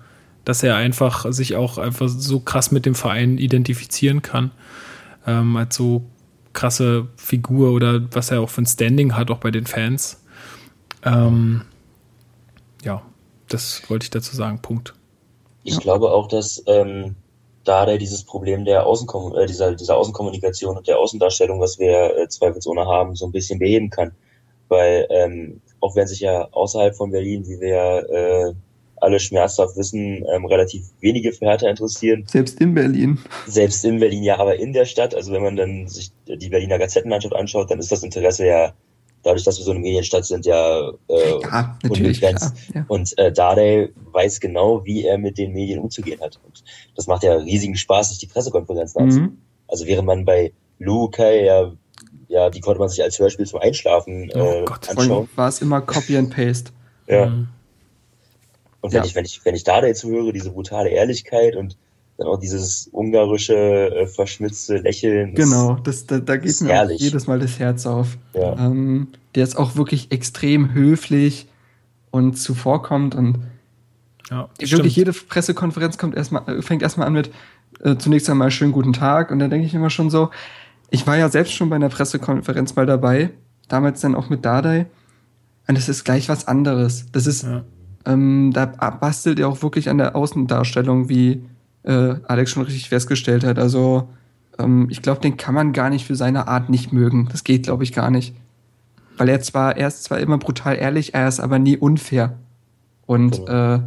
[0.49, 4.49] dass er einfach sich auch einfach so krass mit dem Verein identifizieren kann.
[5.27, 6.01] Ähm, als so
[6.53, 10.23] krasse Figur oder was er auch für ein Standing hat, auch bei den Fans.
[11.05, 11.65] Ähm,
[12.83, 13.03] ja,
[13.47, 14.59] das wollte ich dazu sagen.
[14.59, 14.95] Punkt.
[15.63, 15.79] Ich ja.
[15.81, 17.15] glaube auch, dass ähm,
[17.63, 22.27] da dieses Problem der Außenkom äh, dieser, dieser Außenkommunikation und der Außendarstellung, was wir äh,
[22.27, 24.13] zweifelsohne haben, so ein bisschen beheben kann.
[24.67, 28.53] Weil ähm, auch wenn sich ja außerhalb von Berlin, wie wir äh,
[29.01, 32.25] alle schmerzhaft wissen, ähm, relativ wenige für Hertha interessieren.
[32.27, 33.19] Selbst in Berlin.
[33.47, 36.77] Selbst in Berlin, ja, aber in der Stadt, also wenn man dann sich die Berliner
[36.77, 38.73] Gazettenlandschaft anschaut, dann ist das Interesse ja,
[39.23, 42.53] dadurch, dass wir so eine Medienstadt sind, ja, äh, ja unbegrenzt.
[42.73, 42.85] Ja.
[42.87, 46.39] Und äh, Dardai weiß genau, wie er mit den Medien umzugehen hat.
[46.45, 46.63] Und
[46.95, 49.05] das macht ja riesigen Spaß, sich die Pressekonferenzen mhm.
[49.05, 49.41] anzusehen.
[49.67, 51.71] Also während man bei Lukai ja
[52.29, 55.27] ja, die konnte man sich als Hörspiel zum Einschlafen oh äh, Gott, anschauen.
[55.35, 56.71] War es immer Copy and Paste.
[57.07, 57.25] ja.
[57.25, 57.47] Mhm.
[58.81, 59.05] Und wenn ja.
[59.05, 61.77] ich, wenn ich, wenn ich da jetzt höre, diese brutale Ehrlichkeit und
[62.17, 65.35] dann auch dieses ungarische, äh, verschmitzte Lächeln.
[65.35, 68.17] Genau, das, da, da geht mir jedes Mal das Herz auf.
[68.33, 68.57] Ja.
[68.57, 71.47] Ähm, der ist auch wirklich extrem höflich
[72.11, 73.39] und zuvorkommt und
[74.29, 74.95] ja, wirklich stimmt.
[74.95, 77.31] jede Pressekonferenz kommt erstmal, äh, fängt erstmal an mit
[77.83, 80.29] äh, zunächst einmal schönen guten Tag und dann denke ich immer schon so,
[80.89, 83.29] ich war ja selbst schon bei einer Pressekonferenz mal dabei,
[83.67, 84.87] damals dann auch mit Dardai
[85.67, 87.05] und das ist gleich was anderes.
[87.11, 87.63] Das ist ja
[88.05, 91.43] ähm, da bastelt er auch wirklich an der Außendarstellung, wie
[91.83, 93.59] äh, Alex schon richtig festgestellt hat.
[93.59, 94.09] Also
[94.57, 97.27] ähm, ich glaube, den kann man gar nicht für seine Art nicht mögen.
[97.31, 98.33] Das geht, glaube ich, gar nicht.
[99.17, 102.37] Weil er zwar, er ist zwar immer brutal ehrlich, er ist aber nie unfair.
[103.05, 103.79] Und äh,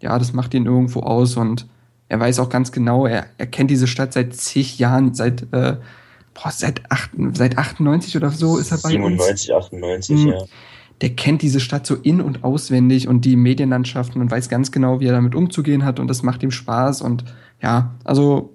[0.00, 1.66] ja, das macht ihn irgendwo aus und
[2.08, 5.76] er weiß auch ganz genau, er, er kennt diese Stadt seit zig Jahren, seit, äh,
[6.34, 9.64] boah, seit, acht, seit 98 oder so ist er bei 97, uns.
[9.66, 10.28] 98, mhm.
[10.28, 10.44] ja
[11.00, 15.00] der kennt diese Stadt so in- und auswendig und die Medienlandschaften und weiß ganz genau,
[15.00, 17.24] wie er damit umzugehen hat und das macht ihm Spaß und
[17.60, 18.54] ja, also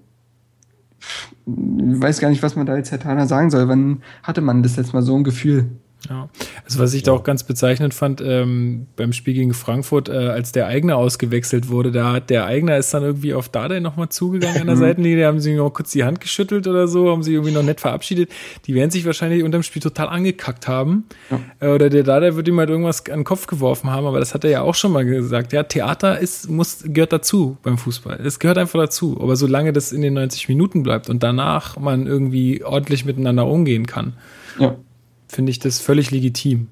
[1.48, 3.68] ich weiß gar nicht, was man da jetzt Herr Thaler sagen soll.
[3.68, 5.70] Wann hatte man das jetzt mal so ein Gefühl?
[6.08, 6.30] Ja,
[6.64, 10.54] also was ich da auch ganz bezeichnend fand ähm, beim Spiel gegen Frankfurt, äh, als
[10.54, 14.62] der Eigner ausgewechselt wurde, da hat der Eigner ist dann irgendwie auf Dardai nochmal zugegangen
[14.62, 17.52] an der Seitenlinie, haben sie noch kurz die Hand geschüttelt oder so, haben sie irgendwie
[17.52, 18.32] noch nett verabschiedet.
[18.66, 21.04] Die werden sich wahrscheinlich unterm Spiel total angekackt haben.
[21.30, 21.39] Ja.
[21.60, 24.34] Äh, oder der Dardai wird ihm halt irgendwas an den Kopf geworfen haben, aber das
[24.34, 25.52] hat er ja auch schon mal gesagt.
[25.52, 28.22] Ja, Theater ist, muss, gehört dazu beim Fußball.
[28.24, 29.20] Es gehört einfach dazu.
[29.22, 33.86] Aber solange das in den 90 Minuten bleibt und danach man irgendwie ordentlich miteinander umgehen
[33.86, 34.14] kann,
[34.60, 34.78] ja
[35.30, 36.67] finde ich das völlig legitim.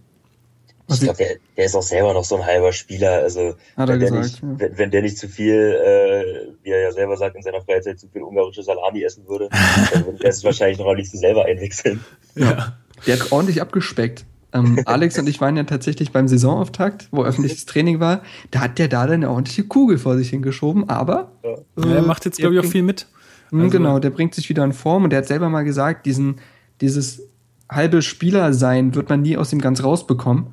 [0.90, 3.12] Ich glaube, der, der ist auch selber noch so ein halber Spieler.
[3.22, 4.48] Also Hat er wenn, der gesagt, nicht, ja.
[4.60, 8.00] wenn, wenn der nicht zu viel, äh, wie er ja selber sagt, in seiner Freizeit
[8.00, 9.50] zu viel ungarische Salami essen würde,
[9.92, 12.04] dann würde er es wahrscheinlich noch am liebsten selber einwechseln.
[12.36, 12.78] Ja.
[13.06, 14.26] Der hat ordentlich abgespeckt.
[14.54, 18.22] Ähm, Alex und ich waren ja tatsächlich beim Saisonauftakt, wo öffentliches Training war.
[18.52, 21.32] Da hat der da dann eine ordentliche Kugel vor sich hingeschoben, aber.
[21.44, 21.58] Ja.
[21.84, 23.08] Ja, er macht jetzt, glaube ich, auch viel mit.
[23.52, 26.06] Mhm, Also- genau, der bringt sich wieder in Form und der hat selber mal gesagt,
[26.06, 26.40] diesen,
[26.80, 27.24] dieses
[27.70, 30.48] halbe Spieler-Sein wird man nie aus ihm ganz rausbekommen.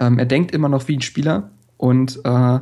[0.00, 2.58] Ähm, er denkt immer noch wie ein Spieler und äh,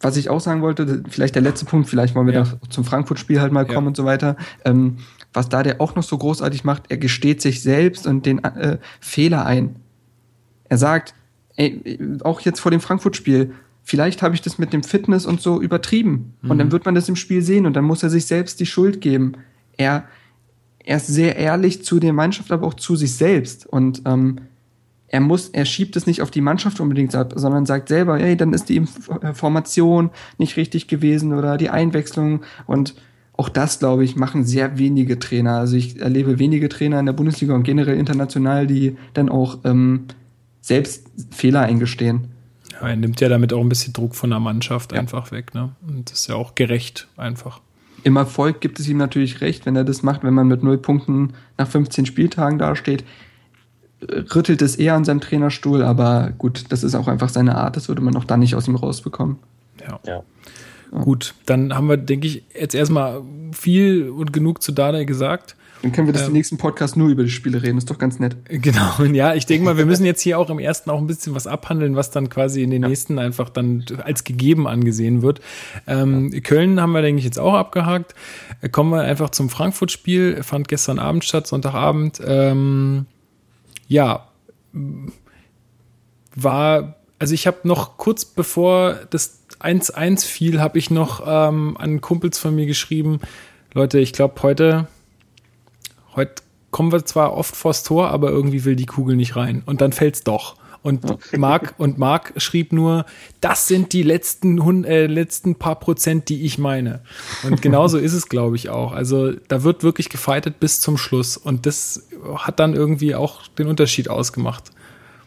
[0.00, 2.42] was ich auch sagen wollte, vielleicht der letzte Punkt, vielleicht wollen wir Ja.
[2.44, 3.74] da zum Frankfurt-Spiel halt mal Ja.
[3.74, 4.36] kommen und so weiter.
[4.64, 4.98] Ähm,
[5.32, 8.78] was da der auch noch so großartig macht, er gesteht sich selbst und den äh,
[9.00, 9.76] Fehler ein.
[10.68, 11.14] Er sagt,
[11.56, 13.52] ey, auch jetzt vor dem Frankfurt-Spiel,
[13.82, 16.34] vielleicht habe ich das mit dem Fitness und so übertrieben.
[16.42, 16.58] Und Mhm.
[16.58, 19.00] dann wird man das im Spiel sehen und dann muss er sich selbst die Schuld
[19.00, 19.32] geben.
[19.76, 20.04] Er,
[20.88, 23.66] er ist sehr ehrlich zu der Mannschaft, aber auch zu sich selbst.
[23.66, 24.38] Und ähm,
[25.08, 28.38] er muss, er schiebt es nicht auf die Mannschaft unbedingt ab, sondern sagt selber, ey,
[28.38, 30.08] dann ist die äh, Formation
[30.38, 32.40] nicht richtig gewesen oder die Einwechslung.
[32.66, 32.94] Und
[33.34, 35.58] auch das, glaube ich, machen sehr wenige Trainer.
[35.58, 40.06] Also ich erlebe wenige Trainer in der Bundesliga und generell international, die dann auch ähm,
[40.62, 42.28] selbst Fehler eingestehen.
[42.72, 45.00] Ja, er nimmt ja damit auch ein bisschen Druck von der Mannschaft Ja.
[45.00, 45.52] einfach weg.
[45.52, 45.68] Ne?
[45.86, 47.60] Und das ist ja auch gerecht einfach.
[48.08, 50.78] Im Erfolg gibt es ihm natürlich recht, wenn er das macht, wenn man mit null
[50.78, 53.04] Punkten nach 15 Spieltagen dasteht.
[54.34, 57.88] Rüttelt es eher an seinem Trainerstuhl, aber gut, das ist auch einfach seine Art, das
[57.88, 59.36] würde man auch dann nicht aus ihm rausbekommen.
[59.86, 60.00] Ja.
[60.06, 60.22] Ja.
[60.90, 63.20] Gut, dann haben wir, denke ich, jetzt erstmal
[63.52, 65.54] viel und genug zu Dada gesagt.
[65.82, 66.28] Dann können wir das Ähm.
[66.28, 68.36] im nächsten Podcast nur über die Spiele reden, ist doch ganz nett.
[68.48, 71.06] Genau, und ja, ich denke mal, wir müssen jetzt hier auch im ersten auch ein
[71.06, 75.40] bisschen was abhandeln, was dann quasi in den nächsten einfach dann als gegeben angesehen wird.
[75.86, 78.14] Ähm, Köln haben wir, denke ich, jetzt auch abgehakt.
[78.60, 82.20] Äh, Kommen wir einfach zum Frankfurt-Spiel, fand gestern Abend statt, Sonntagabend.
[82.24, 83.06] Ähm,
[83.86, 84.28] ja,
[86.34, 92.00] war, also ich habe noch kurz bevor das 1-1 fiel, habe ich noch ähm, an
[92.00, 93.20] Kumpels von mir geschrieben,
[93.74, 94.86] Leute, ich glaube heute
[96.18, 99.62] heute kommen wir zwar oft vors Tor, aber irgendwie will die Kugel nicht rein.
[99.64, 100.56] Und dann fällt's doch.
[100.82, 103.04] Und Marc und Marc schrieb nur,
[103.40, 107.00] das sind die letzten, äh, letzten paar Prozent, die ich meine.
[107.42, 108.92] Und genauso ist es, glaube ich, auch.
[108.92, 111.36] Also da wird wirklich gefeitet bis zum Schluss.
[111.36, 114.70] Und das hat dann irgendwie auch den Unterschied ausgemacht.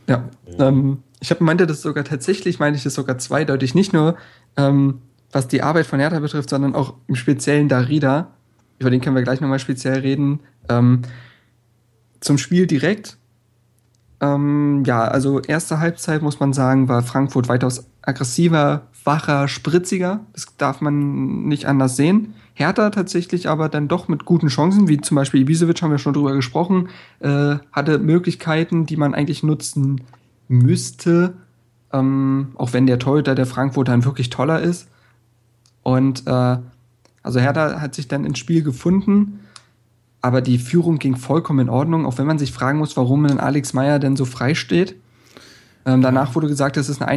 [0.07, 0.29] Ja,
[0.59, 4.17] ähm, ich habe meinte das sogar tatsächlich, meine ich das sogar zweideutig, nicht nur
[4.57, 8.33] ähm, was die Arbeit von Hertha betrifft, sondern auch im Speziellen Darida.
[8.81, 10.39] Über den können wir gleich nochmal speziell reden.
[10.67, 11.03] Ähm,
[12.19, 13.17] zum Spiel direkt.
[14.19, 20.21] Ähm, ja, also erste Halbzeit muss man sagen, war Frankfurt weitaus aggressiver, wacher, spritziger.
[20.33, 22.33] Das darf man nicht anders sehen.
[22.55, 26.13] Hertha tatsächlich aber dann doch mit guten Chancen, wie zum Beispiel Ibisevic, haben wir schon
[26.13, 30.01] drüber gesprochen, äh, hatte Möglichkeiten, die man eigentlich nutzen
[30.47, 31.35] müsste,
[31.93, 34.87] ähm, auch wenn der Torhüter der Frankfurter ein wirklich toller ist.
[35.83, 36.57] Und äh,
[37.23, 39.41] also Hertha hat sich dann ins Spiel gefunden,
[40.21, 43.39] aber die Führung ging vollkommen in Ordnung, auch wenn man sich fragen muss, warum denn
[43.39, 44.95] Alex Meyer denn so frei steht.
[45.83, 47.09] Ähm, danach wurde gesagt, das ist eine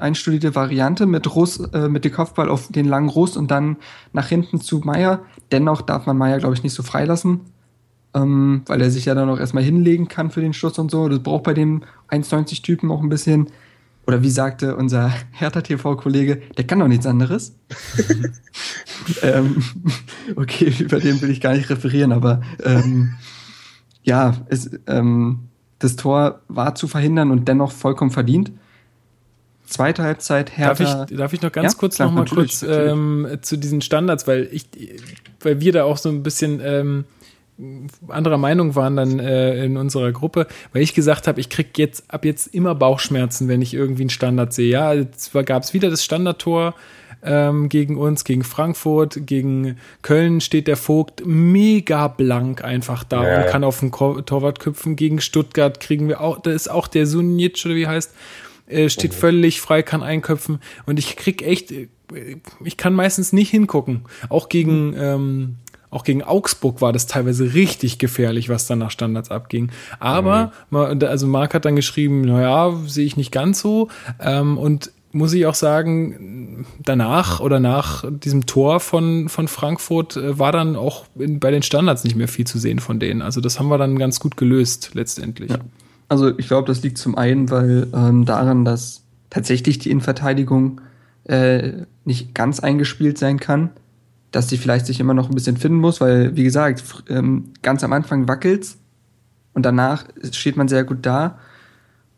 [0.00, 3.76] einstudierte Variante mit Russ, äh, mit dem Kopfball auf den langen Russ und dann
[4.12, 5.20] nach hinten zu Meyer.
[5.52, 7.40] Dennoch darf man Meyer, glaube ich, nicht so freilassen,
[8.14, 11.08] ähm, weil er sich ja dann auch erstmal hinlegen kann für den Schuss und so.
[11.08, 13.46] Das braucht bei dem 1,90-Typen auch ein bisschen.
[14.10, 17.54] Oder wie sagte unser Hertha-TV-Kollege, der kann doch nichts anderes.
[19.22, 19.62] ähm,
[20.34, 23.14] okay, über den will ich gar nicht referieren, aber ähm,
[24.02, 25.46] ja, es, ähm,
[25.78, 28.50] das Tor war zu verhindern und dennoch vollkommen verdient.
[29.64, 31.06] Zweite Halbzeit Darf Hertha.
[31.08, 32.68] ich, darf ich noch ganz Ja, kurz klar, noch mal natürlich, kurz.
[32.68, 34.66] Ähm, zu diesen Standards, weil ich,
[35.38, 37.04] weil wir da auch so ein bisschen ähm,
[38.08, 42.04] anderer Meinung waren dann äh, in unserer Gruppe, weil ich gesagt habe, ich krieg jetzt
[42.08, 44.70] ab jetzt immer Bauchschmerzen, wenn ich irgendwie einen Standard sehe.
[44.70, 46.74] Ja, jetzt gab es wieder das Standardtor
[47.22, 53.42] ähm, gegen uns, gegen Frankfurt, gegen Köln steht der Vogt mega blank einfach da Ja.
[53.42, 54.96] und kann auf den Torwart köpfen.
[54.96, 58.14] Gegen Stuttgart kriegen wir auch, da ist auch der Sunic oder wie heißt,
[58.68, 61.88] äh, steht völlig frei, kann einköpfen und ich krieg echt, äh,
[62.64, 64.02] ich kann meistens nicht hingucken.
[64.30, 65.56] Auch gegen, ähm,
[65.90, 69.70] auch gegen Augsburg war das teilweise richtig gefährlich, was dann nach Standards abging.
[69.98, 73.88] Aber, ma- also Marc hat dann geschrieben, naja, sehe ich nicht ganz so.
[74.20, 80.38] Ähm, und muss ich auch sagen, danach oder nach diesem Tor von, von Frankfurt äh,
[80.38, 83.20] war dann auch in, bei den Standards nicht mehr viel zu sehen von denen.
[83.20, 85.50] Also das haben wir dann ganz gut gelöst letztendlich.
[85.50, 85.58] Ja.
[86.08, 90.80] Also ich glaube, das liegt zum einen, weil ähm, daran, dass tatsächlich die Innenverteidigung
[91.24, 91.72] äh,
[92.04, 93.70] nicht ganz eingespielt sein kann,
[94.30, 97.82] dass sie vielleicht sich immer noch ein bisschen finden muss, weil wie gesagt, ähm, ganz
[97.82, 98.78] am Anfang wackelt's
[99.54, 101.38] und danach steht man sehr gut da.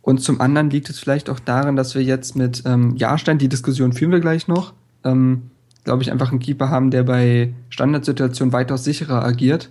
[0.03, 3.49] Und zum anderen liegt es vielleicht auch daran, dass wir jetzt mit ähm, Jahrstein, die
[3.49, 5.51] Diskussion führen wir gleich noch, ähm,
[5.85, 9.71] glaube ich, einfach einen Keeper haben, der bei Standardsituationen weitaus sicherer agiert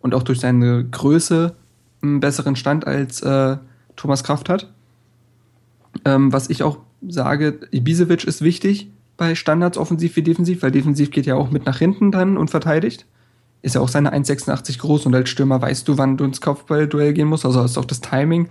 [0.00, 1.54] und auch durch seine Größe
[2.02, 3.58] einen besseren Stand als äh,
[3.96, 4.72] Thomas Kraft hat.
[6.04, 11.10] Ähm, was ich auch sage, Ibisevic ist wichtig bei Standards offensiv wie defensiv, weil defensiv
[11.10, 13.06] geht ja auch mit nach hinten dann und verteidigt.
[13.62, 17.14] Ist ja auch seine 1,86 groß und als Stürmer weißt du, wann du ins Kopfballduell
[17.14, 18.48] gehen musst, also hast auch das Timing.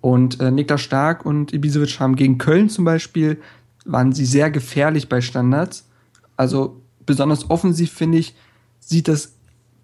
[0.00, 3.40] Und äh, Niklas Stark und Ibisevic haben gegen Köln zum Beispiel,
[3.84, 5.88] waren sie sehr gefährlich bei Standards.
[6.36, 8.34] Also besonders offensiv, finde ich,
[8.80, 9.34] sieht das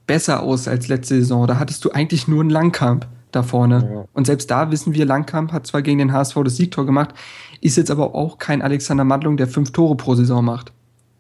[0.07, 1.47] besser aus als letzte Saison.
[1.47, 3.89] Da hattest du eigentlich nur einen Langkamp da vorne.
[3.93, 4.05] Ja.
[4.13, 7.15] Und selbst da wissen wir, Langkamp hat zwar gegen den HSV das Siegtor gemacht,
[7.61, 10.73] ist jetzt aber auch kein Alexander Madlung, der fünf Tore pro Saison macht.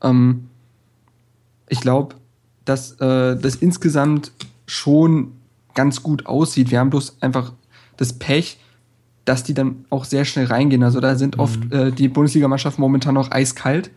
[0.02, 0.48] Ähm,
[1.68, 2.16] ich glaube,
[2.64, 4.32] dass äh, das insgesamt
[4.66, 5.32] schon
[5.74, 6.70] ganz gut aussieht.
[6.70, 7.52] Wir haben bloß einfach
[7.96, 8.58] das Pech,
[9.24, 10.82] dass die dann auch sehr schnell reingehen.
[10.82, 11.42] Also da sind mhm.
[11.42, 13.90] oft äh, die Bundesligamannschaften momentan noch eiskalt.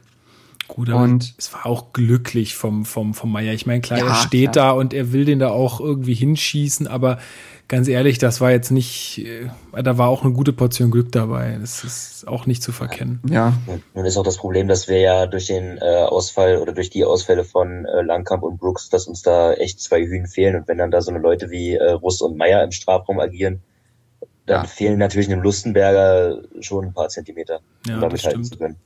[0.76, 3.54] Gut, aber und es war auch glücklich vom, vom, vom Meier.
[3.54, 4.68] Ich meine, klar, ja, er steht klar.
[4.68, 7.18] da und er will den da auch irgendwie hinschießen, aber
[7.68, 9.50] ganz ehrlich, das war jetzt nicht, äh,
[9.84, 11.58] da war auch eine gute Portion Glück dabei.
[11.60, 13.20] Das ist auch nicht zu verkennen.
[13.30, 13.54] Ja.
[13.94, 17.04] Nun ist auch das Problem, dass wir ja durch den äh, Ausfall oder durch die
[17.04, 20.56] Ausfälle von äh, Langkamp und Brooks, dass uns da echt zwei Hühn fehlen.
[20.56, 23.62] Und wenn dann da so eine Leute wie äh, Russ und Meier im Strafraum agieren,
[24.46, 24.70] dann ja.
[24.70, 28.78] fehlen natürlich einem Lustenberger schon ein paar Zentimeter, um ja, damit halten zu können.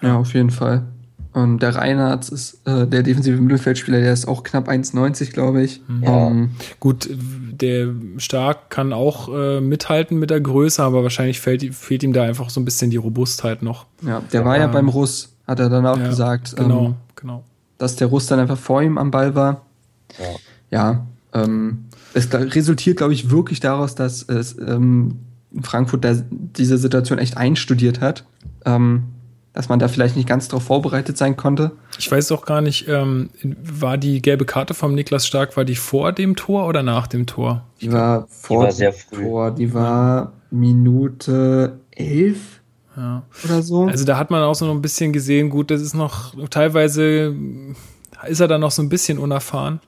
[0.00, 0.86] Ja, auf jeden Fall.
[1.34, 5.82] Und der Reinhardt ist äh, der defensive Mittelfeldspieler, der ist auch knapp 1,90, glaube ich.
[6.00, 6.28] Ja.
[6.28, 7.88] Ähm, Gut, der
[8.18, 12.50] Stark kann auch äh, mithalten mit der Größe, aber wahrscheinlich fehlt, fehlt, ihm da einfach
[12.50, 13.86] so ein bisschen die Robustheit noch.
[14.02, 16.54] Ja, der war ja beim Russ, hat er dann auch ja, gesagt.
[16.54, 17.42] Genau, ähm, genau.
[17.78, 19.62] Dass der Russ dann einfach vor ihm am Ball war.
[20.20, 20.26] Ja.
[20.70, 25.18] Ja, ähm, es resultiert, glaube ich, wirklich daraus, dass es ähm,
[25.62, 28.24] Frankfurt da diese Situation echt einstudiert hat.
[28.64, 29.04] Ähm,
[29.54, 31.70] dass man da vielleicht nicht ganz darauf vorbereitet sein konnte.
[31.96, 35.76] Ich weiß auch gar nicht, ähm, war die gelbe Karte vom Niklas Stark, war die
[35.76, 37.64] vor dem Tor oder nach dem Tor?
[37.80, 39.22] Die war vor die war sehr früh.
[39.22, 42.60] Tor, die war Minute elf
[42.96, 43.22] ja.
[43.44, 43.86] oder so.
[43.86, 47.34] Also da hat man auch so noch ein bisschen gesehen, gut, das ist noch teilweise
[48.26, 49.80] ist er dann noch so ein bisschen unerfahren.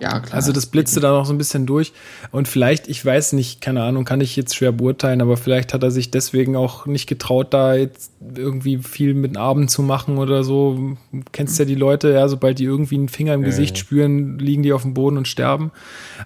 [0.00, 0.34] Ja, klar.
[0.34, 1.92] Also das blitzte da noch so ein bisschen durch.
[2.32, 5.82] Und vielleicht, ich weiß nicht, keine Ahnung, kann ich jetzt schwer beurteilen, aber vielleicht hat
[5.82, 10.42] er sich deswegen auch nicht getraut, da jetzt irgendwie viel mit Abend zu machen oder
[10.42, 10.96] so.
[11.30, 14.64] Kennst ja die Leute, ja, sobald die irgendwie einen Finger im ja, Gesicht spüren, liegen
[14.64, 15.70] die auf dem Boden und sterben.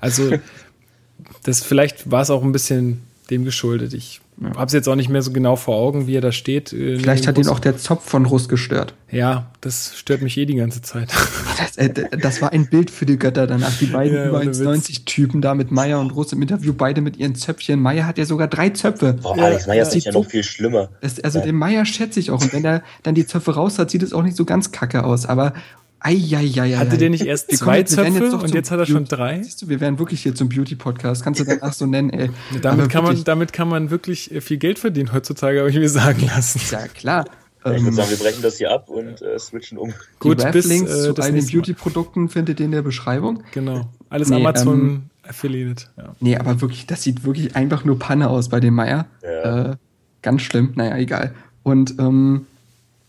[0.01, 0.31] Also
[1.43, 3.93] das vielleicht war es auch ein bisschen dem geschuldet.
[3.93, 4.57] Ich ja.
[4.57, 6.72] Hab's jetzt auch nicht mehr so genau vor Augen, wie er da steht.
[6.72, 8.95] Äh, Vielleicht hat ihn auch der Zopf von Russ gestört.
[9.11, 11.11] Ja, das stört mich eh die ganze Zeit.
[11.59, 13.76] Das, äh, das war ein Bild für die Götter danach.
[13.80, 17.16] Die beiden ja, über 1,90 Typen da mit Meier und Russ im Interview, beide mit
[17.16, 17.80] ihren Zöpfchen.
[17.80, 19.14] Meier hat ja sogar drei Zöpfe.
[19.14, 20.91] Boah, Alex Meier ist ja noch viel schlimmer.
[21.01, 21.47] Das, also ja.
[21.47, 22.41] den Meier schätze ich auch.
[22.41, 25.03] Und wenn er dann die Zöpfe raus hat, sieht es auch nicht so ganz kacke
[25.03, 25.26] aus.
[25.26, 25.53] Aber
[26.01, 26.76] Eieieiei.
[26.76, 29.42] Hatte der nicht erst wir zwei Zöpfe jetzt und jetzt hat er schon drei?
[29.42, 31.24] Siehst du, wir wären wirklich hier zum Beauty-Podcast.
[31.24, 32.30] Kannst du danach so nennen, ey.
[32.62, 35.88] damit, kann man, damit kann man wirklich äh, viel Geld verdienen heutzutage, habe ich mir
[35.88, 36.61] sagen lassen.
[36.70, 37.24] Ja, klar.
[37.61, 39.92] Ich würde ähm, sagen, wir brechen das hier ab und äh, switchen um.
[40.20, 43.42] Gut, bis Links äh, zu all den Beauty-Produkten findet ihr in der Beschreibung.
[43.53, 43.88] Genau.
[44.09, 45.86] Alles nee, Amazon ähm, Affiliate.
[45.96, 46.14] Ja.
[46.20, 49.07] Nee, aber wirklich, das sieht wirklich einfach nur Panne aus bei dem Meier.
[49.22, 49.72] Ja.
[49.72, 49.76] Äh,
[50.22, 50.72] ganz schlimm.
[50.76, 51.34] Naja, egal.
[51.64, 52.46] Und ähm,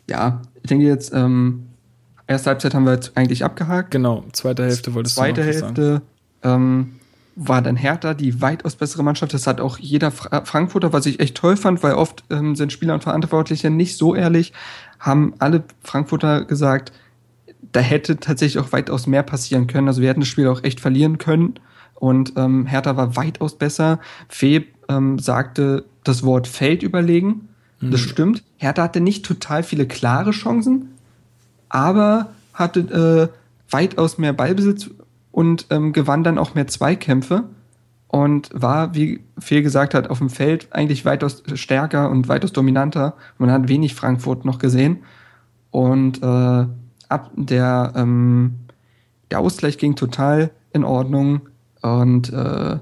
[0.09, 1.68] ja, ich denke jetzt, ähm,
[2.29, 3.89] Erste Halbzeit haben wir jetzt eigentlich abgehakt.
[3.89, 6.01] Genau, zweite Hälfte wolltest zweite du Zweite Hälfte
[6.43, 6.91] ähm,
[7.35, 9.33] war dann Hertha, die weitaus bessere Mannschaft.
[9.33, 12.71] Das hat auch jeder Fra Frankfurter, was ich echt toll fand, weil oft ähm, sind
[12.71, 14.53] Spieler und Verantwortliche nicht so ehrlich,
[14.99, 16.91] haben alle Frankfurter gesagt,
[17.71, 19.87] da hätte tatsächlich auch weitaus mehr passieren können.
[19.87, 21.55] Also wir hätten das Spiel auch echt verlieren können.
[21.95, 23.99] Und ähm, Hertha war weitaus besser.
[24.27, 27.49] Fee ähm, sagte das Wort Feld überlegen.
[27.79, 27.89] Mhm.
[27.89, 28.43] Das stimmt.
[28.57, 30.89] Hertha hatte nicht total viele klare Chancen,
[31.69, 33.37] aber hatte äh,
[33.71, 34.89] weitaus mehr Ballbesitz
[35.31, 37.45] und ähm, gewann dann auch mehr Zweikämpfe
[38.09, 43.13] und war, wie Fehl gesagt hat, auf dem Feld eigentlich weitaus stärker und weitaus dominanter.
[43.37, 45.03] Man hat wenig Frankfurt noch gesehen.
[45.69, 46.65] Und äh,
[47.07, 48.55] ab der, ähm,
[49.29, 51.41] der Ausgleich ging total in Ordnung.
[51.83, 52.79] Und äh,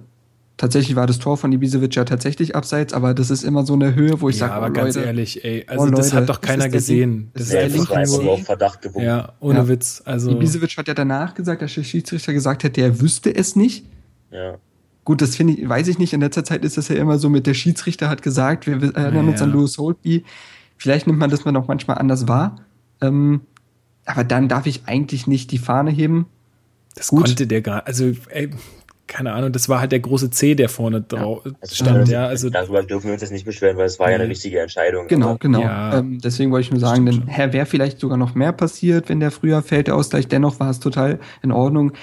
[0.58, 3.94] Tatsächlich war das Tor von Ibisevic ja tatsächlich abseits, aber das ist immer so eine
[3.94, 6.28] Höhe, wo ich ja, sage, aber oh, ganz Leute, ehrlich, ey, also oh, das hat
[6.30, 7.30] doch keiner gesehen.
[7.36, 9.06] Das ist der, das ist der auf Verdacht gewogen.
[9.06, 9.68] Ja, ohne ja.
[9.68, 10.02] Witz.
[10.04, 13.86] Also Ibisevic hat ja danach gesagt, dass der Schiedsrichter gesagt hat, der wüsste es nicht.
[14.32, 14.58] Ja.
[15.06, 16.14] Gut, das finde ich, weiß ich nicht.
[16.14, 19.26] In letzter Zeit ist das ja immer so mit der Schiedsrichter hat gesagt, wir erinnern
[19.26, 20.26] ja, uns an Louis Holtby.
[20.76, 22.56] Vielleicht nimmt man das mal noch manchmal anders wahr.
[23.00, 23.42] Ähm,
[24.06, 26.26] aber dann darf ich eigentlich nicht die Fahne heben.
[26.96, 27.26] Das Gut.
[27.26, 28.50] konnte der gar, also ey,
[29.08, 32.28] keine Ahnung, das war halt der große C, der vorne drauf Also stand, ja.
[32.28, 34.32] Also darüber dürfen wir uns jetzt nicht beschweren, weil es war ja eine Nee.
[34.32, 35.08] richtige Entscheidung.
[35.08, 35.62] Genau, Aber genau.
[35.62, 36.00] Ja.
[36.00, 39.20] Ähm, deswegen wollte ich nur sagen, denn Herr wäre vielleicht sogar noch mehr passiert, wenn
[39.20, 40.28] der früher fällt, der Ausgleich.
[40.28, 41.94] Dennoch war es total in Ordnung.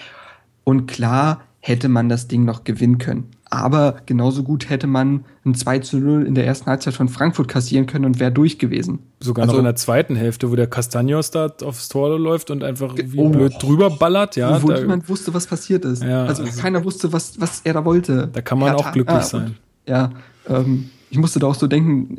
[0.64, 3.30] Und klar hätte man das Ding noch gewinnen können.
[3.55, 7.48] Aber genauso gut hätte man ein 2 zu 0 in der ersten Halbzeit von Frankfurt
[7.48, 8.98] kassieren können und wäre durch gewesen.
[9.20, 12.62] sogar also- noch in der zweiten Hälfte, wo der Castaños da aufs Tor läuft und
[12.64, 13.28] einfach wie Oh.
[13.30, 14.62] blöd drüber ballert, ja.
[14.62, 16.02] wo niemand wusste, was passiert ist.
[16.02, 18.28] Ja, also, also- keiner wusste, was, was er da wollte.
[18.32, 19.57] da kann man Hertha- auch glücklich ah, und- sein.
[19.86, 20.11] Ja,
[20.48, 22.16] ähm, ich musste da auch so denken,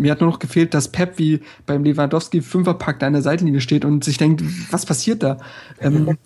[0.00, 3.60] mir hat nur noch gefehlt, dass Pep wie beim Lewandowski Fünferpack da an der Seitenlinie
[3.60, 5.36] steht und sich denkt, was passiert da?
[5.80, 6.18] Ähm,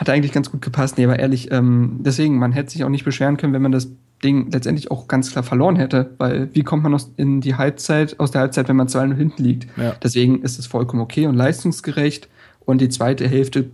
[0.00, 0.96] hat eigentlich ganz gut gepasst.
[0.96, 3.90] Nee, aber ehrlich, ähm, deswegen, man hätte sich auch nicht beschweren können, wenn man das
[4.24, 8.18] Ding letztendlich auch ganz klar verloren hätte, weil wie kommt man aus, in die Halbzeit,
[8.18, 9.66] aus der Halbzeit, wenn man 2-0 hinten liegt?
[9.76, 9.94] Ja.
[10.02, 12.28] Deswegen ist es vollkommen okay und leistungsgerecht.
[12.64, 13.70] Und die zweite Hälfte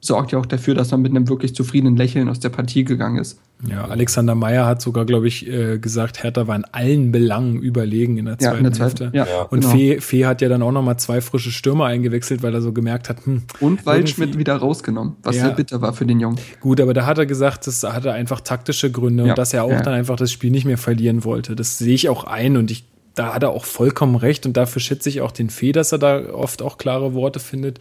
[0.00, 3.18] sorgt ja auch dafür, dass man mit einem wirklich zufriedenen Lächeln aus der Partie gegangen
[3.18, 3.38] ist.
[3.68, 8.18] Ja, Alexander Meyer hat sogar, glaube ich, äh, gesagt, Hertha war in allen Belangen überlegen
[8.18, 8.98] in der Ja, zweiten in der zweiten.
[9.12, 9.16] Hälfte.
[9.16, 9.42] Ja, Ja.
[9.44, 9.72] Und genau.
[9.72, 13.08] Fee, Fee hat ja dann auch nochmal zwei frische Stürmer eingewechselt, weil er so gemerkt
[13.08, 15.46] hat, hm, Und Waldschmidt wieder rausgenommen, was Ja.
[15.46, 16.38] sehr bitter war für den Jungen.
[16.60, 19.30] Gut, aber da hat er gesagt, das hatte einfach taktische Gründe Ja.
[19.30, 19.80] und dass er auch Ja.
[19.80, 21.56] dann einfach das Spiel nicht mehr verlieren wollte.
[21.56, 22.84] Das sehe ich auch ein und ich,
[23.14, 25.98] da hat er auch vollkommen recht und dafür schätze ich auch den Fee, dass er
[25.98, 27.78] da oft auch klare Worte findet.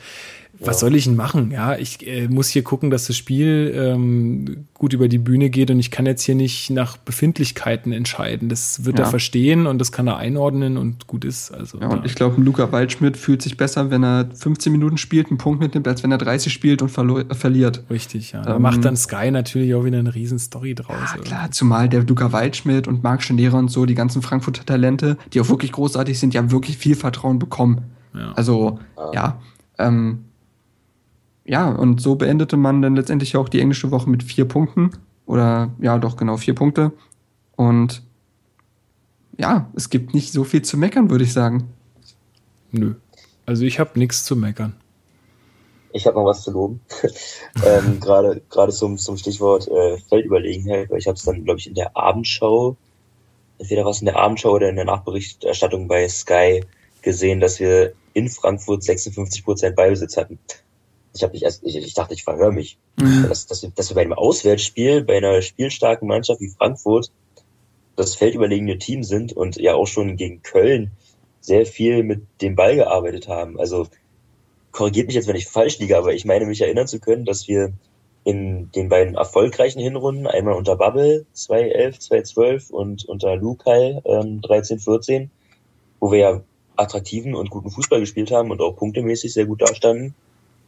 [0.60, 1.52] Was soll ich denn machen?
[1.52, 5.70] Ja, ich äh, muss hier gucken, dass das Spiel ähm, gut über die Bühne geht
[5.72, 8.50] und ich kann jetzt hier nicht nach Befindlichkeiten entscheiden.
[8.50, 9.06] Das wird Ja.
[9.06, 11.52] er verstehen und das kann er einordnen und gut ist.
[11.52, 14.98] Also Ja, und da- ich glaube, Luca Waldschmidt fühlt sich besser, wenn er 15 Minuten
[14.98, 17.84] spielt, einen Punkt mitnimmt, als wenn er 30 spielt und verlo- äh, verliert.
[17.90, 18.42] richtig, ja.
[18.42, 20.96] Da Ähm, macht dann Sky natürlich auch wieder eine riesen Story draus.
[21.16, 25.18] Ja, klar, zumal der Luca Waldschmidt und Marc Schneider und so, die ganzen Frankfurter Talente,
[25.34, 27.82] die auch wirklich großartig sind, ja wirklich viel Vertrauen bekommen.
[28.14, 28.32] Ja.
[28.34, 28.80] Also,
[29.14, 29.40] ja.
[29.78, 30.25] Ähm,
[31.46, 34.92] ja, und so beendete man dann letztendlich auch die englische Woche mit vier Punkten.
[35.28, 36.92] Oder ja, doch genau vier Punkte.
[37.56, 38.02] Und
[39.38, 41.70] ja, es gibt nicht so viel zu meckern, würde ich sagen.
[42.72, 42.96] Nö.
[43.46, 44.76] Also ich habe nichts zu meckern.
[45.94, 46.82] Ich habe noch was zu loben.
[47.66, 51.68] ähm, Gerade gerade zum, zum Stichwort äh, Feldüberlegenheit, weil ich habe es dann, glaube ich,
[51.68, 52.76] in der Abendschau,
[53.60, 56.64] entweder was in der Abendschau oder in der Nachberichterstattung bei Sky
[57.02, 60.40] gesehen, dass wir in Frankfurt 56% Ballbesitz hatten.
[61.16, 62.78] Ich habe nicht erst, ich, ich dachte, ich verhöre mich.
[63.28, 67.12] Dass, dass, wir, dass wir bei einem Auswärtsspiel, bei einer spielstarken Mannschaft wie Frankfurt,
[67.96, 70.92] das feldüberlegene Team sind und ja auch schon gegen Köln
[71.40, 73.60] sehr viel mit dem Ball gearbeitet haben.
[73.60, 73.88] Also
[74.72, 77.48] korrigiert mich jetzt, wenn ich falsch liege, aber ich meine mich erinnern zu können, dass
[77.48, 77.72] wir
[78.26, 84.80] in den beiden erfolgreichen Hinrunden, einmal unter Bubble 2011, 2012 und unter Lukai ähm, 13,
[84.80, 85.30] 14,
[86.00, 86.42] wo wir ja
[86.76, 90.16] attraktiven und guten Fußball gespielt haben und auch punktemäßig sehr gut dastanden,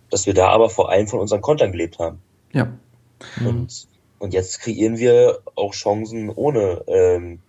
[0.09, 2.19] dass wir da aber vor allem von unseren Kontern gelebt haben.
[2.53, 2.67] Ja.
[3.45, 3.87] Und,
[4.19, 7.39] und jetzt kreieren wir auch Chancen ohne, ähm,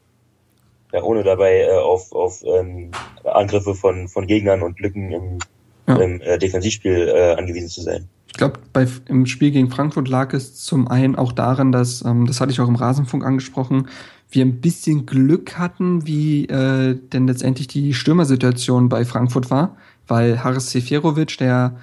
[0.92, 2.90] ja, ohne dabei äh, auf, auf ähm,
[3.24, 5.38] Angriffe von, von Gegnern und Lücken im,
[5.86, 5.96] Ja.
[5.96, 8.08] im äh, Defensivspiel äh, angewiesen zu sein.
[8.26, 8.60] Ich glaube,
[9.08, 12.60] im Spiel gegen Frankfurt lag es zum einen auch daran, dass, ähm, das hatte ich
[12.60, 13.88] auch im Rasenfunk angesprochen,
[14.30, 20.44] wir ein bisschen Glück hatten, wie äh, denn letztendlich die Stürmersituation bei Frankfurt war, weil
[20.44, 21.76] Haris Seferovic, der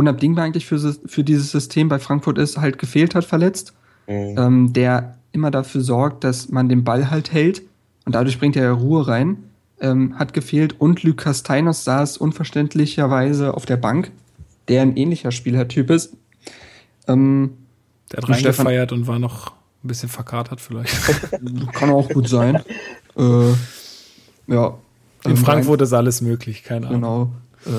[0.00, 3.72] unabdingbar eigentlich für, für dieses System bei Frankfurt ist, halt gefehlt hat, verletzt,
[4.08, 4.34] Mhm.
[4.38, 7.62] ähm, der immer dafür sorgt, dass man den Ball halt hält
[8.06, 9.36] und dadurch bringt er ja Ruhe rein,
[9.80, 14.10] ähm, hat gefehlt und Lukas Teinos saß unverständlicherweise auf der Bank,
[14.68, 16.14] der ein ähnlicher Spielertyp ist.
[17.06, 17.52] Ähm,
[18.10, 19.52] Der hat Und Stefan- reingefeiert und war noch
[19.84, 20.92] ein bisschen verkatert vielleicht.
[21.72, 22.56] kann auch gut sein.
[23.16, 23.52] äh,
[24.48, 24.74] ja.
[25.24, 27.00] In Ähm, Frankfurt ist alles möglich, keine Ahnung.
[27.00, 27.30] Genau.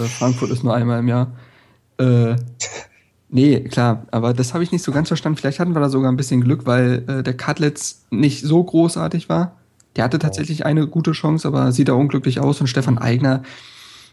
[0.04, 1.28] Äh, Frankfurt ist nur einmal im Jahr.
[1.98, 2.36] Äh,
[3.30, 5.38] nee, klar, aber das habe ich nicht so ganz verstanden.
[5.38, 9.30] Vielleicht hatten wir da sogar ein bisschen Glück, weil äh, der Cutlets nicht so großartig
[9.30, 9.58] war.
[9.96, 12.62] Der hatte tatsächlich eine gute Chance, aber sieht da unglücklich aus.
[12.62, 13.44] Und Stefan Eigner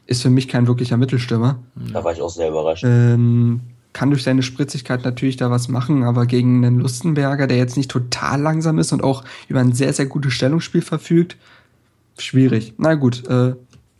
[0.06, 1.58] ist für mich kein wirklicher Mittelstürmer.
[1.92, 2.82] Da war ich auch sehr überrascht.
[2.84, 3.60] Ähm,
[3.92, 7.90] kann durch seine Spritzigkeit natürlich da was machen, aber gegen einen Lustenberger, der jetzt nicht
[7.90, 11.36] total langsam ist und auch über ein sehr, sehr gutes Stellungsspiel verfügt,
[12.18, 12.74] schwierig.
[12.78, 13.54] Na gut, äh,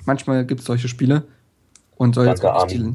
[0.05, 1.25] manchmal gibt es solche Spiele
[1.97, 2.95] und soll jetzt Danke, auch nicht die-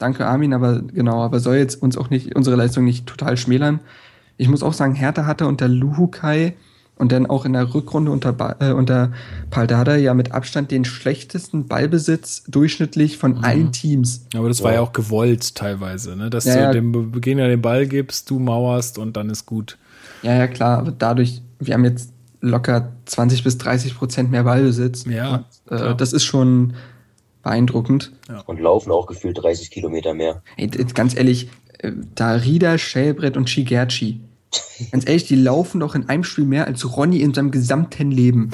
[0.00, 3.78] Danke, Armin, aber genau, aber soll jetzt uns auch nicht unsere Leistung nicht total schmälern.
[4.38, 6.54] Ich muss auch sagen, Hertha hatte unter Luhukai
[6.96, 9.12] und dann auch in der Rückrunde unter, Ba- äh, unter
[9.50, 13.44] Paldada ja mit Abstand den schlechtesten Ballbesitz durchschnittlich von Mhm.
[13.44, 14.26] allen Teams.
[14.34, 14.76] Aber das war Ja.
[14.76, 16.30] ja auch gewollt teilweise, ne?
[16.30, 16.72] dass Ja, du ja.
[16.72, 19.76] dem Begegner den Ball gibst, du mauerst und dann ist gut.
[20.22, 25.04] Ja, ja, klar, aber dadurch, wir haben jetzt locker 20 bis 30 Prozent mehr Ballbesitz.
[25.04, 26.72] Ja, Und, äh, das ist schon
[27.42, 28.12] beeindruckend.
[28.46, 30.42] Und laufen auch gefühlt 30 Kilometer mehr.
[30.56, 31.48] Ey, ganz ehrlich,
[31.78, 34.20] äh, da Rieder, Schellbrett und Shigerchi,
[34.90, 38.50] Ganz ehrlich, die laufen doch in einem Spiel mehr als Ronny in seinem gesamten Leben.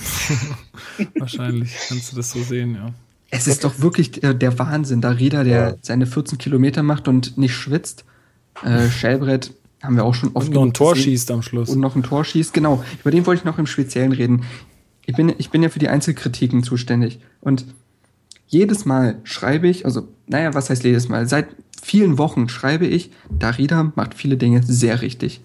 [1.18, 2.92] Wahrscheinlich kannst du das so sehen, ja.
[3.30, 5.00] Es ist doch wirklich der, der Wahnsinn.
[5.00, 5.74] Da Rieder, der ja.
[5.82, 8.04] seine 14 Kilometer macht und nicht schwitzt.
[8.62, 9.52] Äh, Schellbrett
[9.82, 10.48] haben wir auch schon oft.
[10.48, 11.10] Und noch ein Tor gesehen.
[11.10, 11.70] schießt am Schluss.
[11.70, 12.84] Und noch ein Tor schießt, genau.
[13.00, 14.44] Über den wollte ich noch im Speziellen reden.
[15.06, 17.20] Ich bin, ich bin ja für die Einzelkritiken zuständig.
[17.40, 17.64] Und
[18.46, 21.28] jedes Mal schreibe ich, also, naja, was heißt jedes Mal?
[21.28, 21.48] Seit
[21.82, 25.40] vielen Wochen schreibe ich, Darida macht viele Dinge sehr richtig.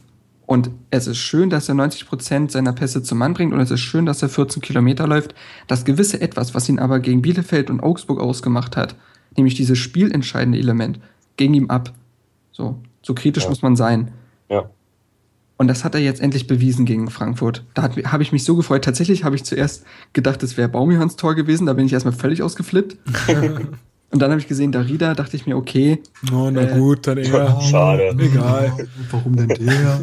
[0.46, 3.72] Und es ist schön, dass er 90 Prozent seiner Pässe zum Mann bringt und es
[3.72, 5.34] ist schön, dass er 14 Kilometer läuft.
[5.68, 8.96] Das gewisse Etwas, was ihn aber gegen Bielefeld und Augsburg ausgemacht hat,
[9.38, 11.00] nämlich dieses spielentscheidende Element,
[11.38, 11.94] ging ihm ab.
[12.52, 13.50] So, so kritisch ja.
[13.50, 14.12] muss man sein.
[14.50, 14.70] Ja.
[15.62, 17.64] Und das hat er jetzt endlich bewiesen gegen Frankfurt.
[17.76, 18.84] Da habe ich mich so gefreut.
[18.84, 21.68] Tatsächlich habe ich zuerst gedacht, es wäre Baumihans Tor gewesen.
[21.68, 22.98] Da bin ich erstmal völlig ausgeflippt.
[24.10, 26.02] Und dann habe ich gesehen, Darida, dachte ich mir, okay.
[26.34, 27.62] Oh, na äh, gut, dann eher.
[27.62, 28.10] Schade.
[28.18, 28.74] Egal.
[29.12, 30.00] Warum denn der?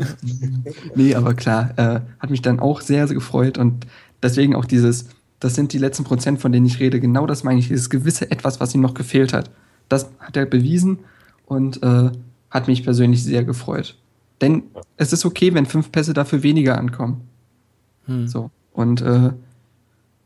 [0.95, 3.85] nee, aber klar, äh, hat mich dann auch sehr, sehr gefreut und
[4.23, 5.07] deswegen auch dieses,
[5.41, 7.01] das sind die letzten Prozent, von denen ich rede.
[7.01, 9.51] Genau das meine ich, dieses gewisse Etwas, was ihm noch gefehlt hat.
[9.89, 11.01] Das hat er bewiesen
[11.47, 12.13] und äh,
[12.49, 13.97] hat mich persönlich sehr gefreut.
[14.41, 14.65] Denn
[14.97, 17.23] es ist okay, wenn fünf Pässe dafür weniger ankommen.
[18.07, 18.29] Hm.
[18.29, 18.51] So.
[18.73, 19.33] Und äh,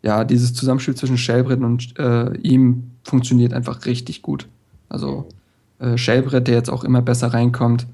[0.03, 4.47] ja, dieses Zusammenspiel zwischen Schellbrett und äh, ihm funktioniert einfach richtig gut.
[4.89, 5.29] Also
[5.79, 7.87] äh, Schellbrett, der jetzt auch immer besser reinkommt.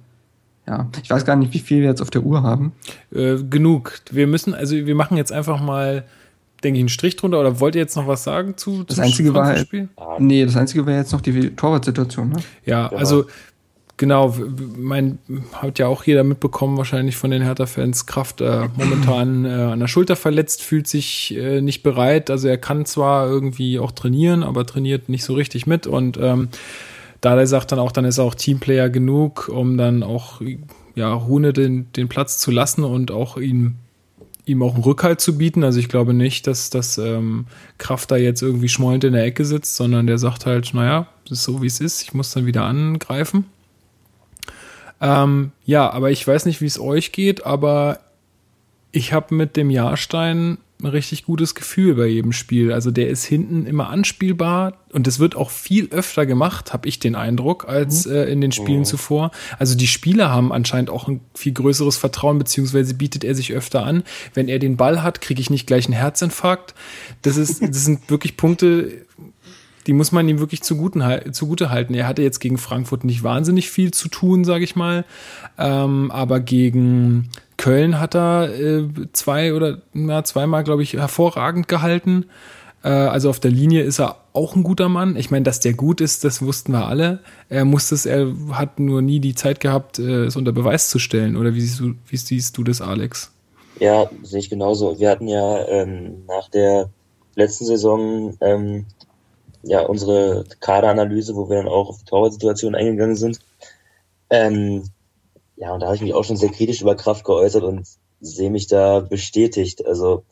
[0.67, 2.73] Ja, ich weiß gar nicht, wie viel wir jetzt auf der Uhr haben.
[3.11, 4.01] Äh, genug.
[4.11, 6.05] Wir müssen, also wir machen jetzt einfach mal,
[6.63, 7.41] denke ich, einen Strich drunter.
[7.41, 9.69] Oder wollt ihr jetzt noch was sagen zu Das einzige war halt,
[10.19, 12.37] Nee, das einzige war jetzt noch die Torwartsituation, ne?
[12.67, 13.01] Ja, genau.
[13.01, 13.27] also
[13.99, 14.37] Genau,
[14.77, 15.19] mein
[15.53, 18.07] hat ja auch jeder mitbekommen, wahrscheinlich von den Hertha-Fans.
[18.07, 22.31] Kraft äh, momentan äh, an der Schulter verletzt, fühlt sich äh, nicht bereit.
[22.31, 25.89] Also er kann zwar irgendwie auch trainieren, aber trainiert nicht so richtig mit.
[25.89, 26.49] Und ähm,
[27.21, 30.41] Dada sagt dann auch, dann ist er auch Teamplayer genug, um dann auch
[30.95, 33.75] ja Rune den, den Platz zu lassen und auch ihm
[34.45, 35.65] ihm auch einen Rückhalt zu bieten.
[35.65, 37.47] Also ich glaube nicht, dass das ähm,
[37.79, 41.41] Kraft da jetzt irgendwie schmollend in der Ecke sitzt, sondern der sagt halt, naja, das
[41.41, 43.45] ist so wie es ist, ich muss dann wieder angreifen.
[45.01, 48.01] Ähm, ja, aber ich weiß nicht, wie es euch geht, aber
[48.93, 52.73] ich habe mit dem Jahrstein ein richtig gutes Gefühl bei jedem Spiel.
[52.73, 57.01] Also der ist hinten immer anspielbar und das wird auch viel öfter gemacht, habe ich
[57.01, 58.13] den Eindruck, als mhm.
[58.13, 58.85] äh, in den Spielen mhm.
[58.85, 59.33] zuvor.
[59.59, 63.85] Also die Spieler haben anscheinend auch ein viel größeres Vertrauen, beziehungsweise bietet er sich öfter
[63.85, 64.05] an.
[64.35, 66.75] Wenn er den Ball hat, kriege ich nicht gleich einen Herzinfarkt.
[67.23, 69.05] Das ist, das sind wirklich Punkte,
[69.89, 71.03] die muss man ihm wirklich zuguten,
[71.33, 71.95] zugute halten.
[71.95, 75.07] Er hatte jetzt gegen Frankfurt nicht wahnsinnig viel zu tun, sage ich mal.
[75.59, 82.27] Ähm, aber gegen Köln hat er äh, zwei oder na, zweimal, glaube ich, hervorragend gehalten.
[82.85, 85.17] Äh, also auf der Linie ist er auch ein guter Mann.
[85.17, 87.21] Ich meine, dass der gut ist, das wussten wir alle.
[87.49, 90.99] Er musste es, er hat nur nie die Zeit gehabt, äh, es unter Beweis zu
[90.99, 91.35] stellen.
[91.35, 93.33] Oder wie siehst du, wie siehst du das, Alex?
[93.81, 95.01] Ja, sehe ich genauso.
[95.01, 96.91] Wir hatten ja ähm, nach der
[97.37, 98.85] letzten Saison ähm,
[99.63, 103.41] ja, unsere Kaderanalyse, wo wir dann auch auf die Torwartsituation eingegangen sind.
[104.31, 104.85] Ähm,
[105.57, 107.87] ja, und da habe ich mich auch schon sehr kritisch über Kraft geäußert und
[108.21, 109.85] sehe mich da bestätigt.
[109.87, 110.25] Also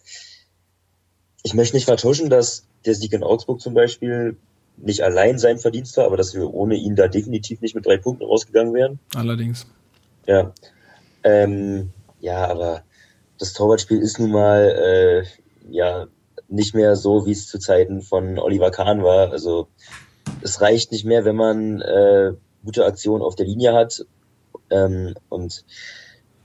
[1.42, 4.36] ich möchte nicht vertuschen, dass der Sieg in Augsburg zum Beispiel
[4.76, 7.96] nicht allein sein Verdienst war, aber dass wir ohne ihn da definitiv nicht mit drei
[7.96, 8.98] Punkten rausgegangen wären.
[9.14, 9.66] Allerdings.
[10.26, 10.52] Ja.
[11.24, 11.90] Ähm,
[12.20, 12.82] ja, aber
[13.38, 16.06] das Torwartspiel ist nun mal äh, ja
[16.48, 19.30] nicht mehr so, wie es zu Zeiten von Oliver Kahn war.
[19.30, 19.68] Also
[20.42, 22.32] es reicht nicht mehr, wenn man äh,
[22.64, 24.04] gute Aktionen auf der Linie hat.
[24.70, 25.64] Ähm, und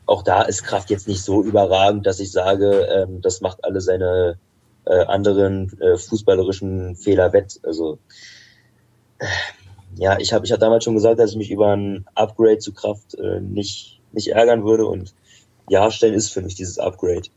[0.05, 3.81] auch da ist Kraft jetzt nicht so überragend, dass ich sage, ähm, das macht alle
[3.81, 4.37] seine
[4.85, 7.59] äh, anderen äh, fußballerischen Fehler wett.
[7.63, 7.99] Also
[9.19, 9.25] äh,
[9.95, 12.73] ja, ich habe ich hab damals schon gesagt, dass ich mich über ein Upgrade zu
[12.73, 15.13] Kraft äh, nicht, nicht ärgern würde und
[15.69, 17.29] Jahrstellen ist für mich dieses Upgrade.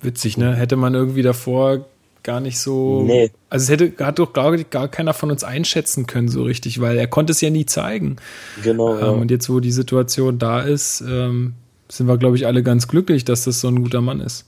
[0.00, 0.54] Witzig, ne?
[0.54, 1.86] Hätte man irgendwie davor
[2.22, 3.02] gar nicht so.
[3.02, 3.30] Nee.
[3.48, 6.98] Also es hätte hat doch gar, gar keiner von uns einschätzen können so richtig, weil
[6.98, 8.16] er konnte es ja nie zeigen.
[8.62, 8.94] Genau.
[8.94, 9.08] Ähm, ja.
[9.10, 11.54] Und jetzt, wo die Situation da ist, ähm,
[11.88, 14.46] sind wir, glaube ich, alle ganz glücklich, dass das so ein guter Mann ist.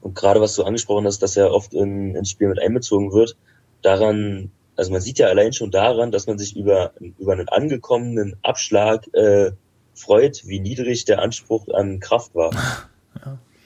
[0.00, 3.36] Und gerade was du angesprochen hast, dass er oft in, ins Spiel mit einbezogen wird,
[3.82, 8.36] daran, also man sieht ja allein schon daran, dass man sich über, über einen angekommenen
[8.42, 9.52] Abschlag äh,
[9.94, 12.50] freut, wie niedrig der Anspruch an Kraft war.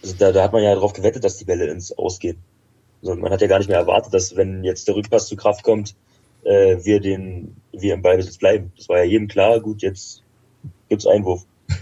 [0.06, 2.36] Also da, da hat man ja darauf gewettet, dass die Bälle ins Ausgehen.
[3.02, 5.64] Also man hat ja gar nicht mehr erwartet, dass wenn jetzt der Rückpass zu Kraft
[5.64, 5.96] kommt,
[6.44, 8.70] äh, wir den, wir im Ballbesitz bleiben.
[8.76, 9.58] Das war ja jedem klar.
[9.58, 10.22] Gut, jetzt
[10.88, 11.44] gibt's Einwurf.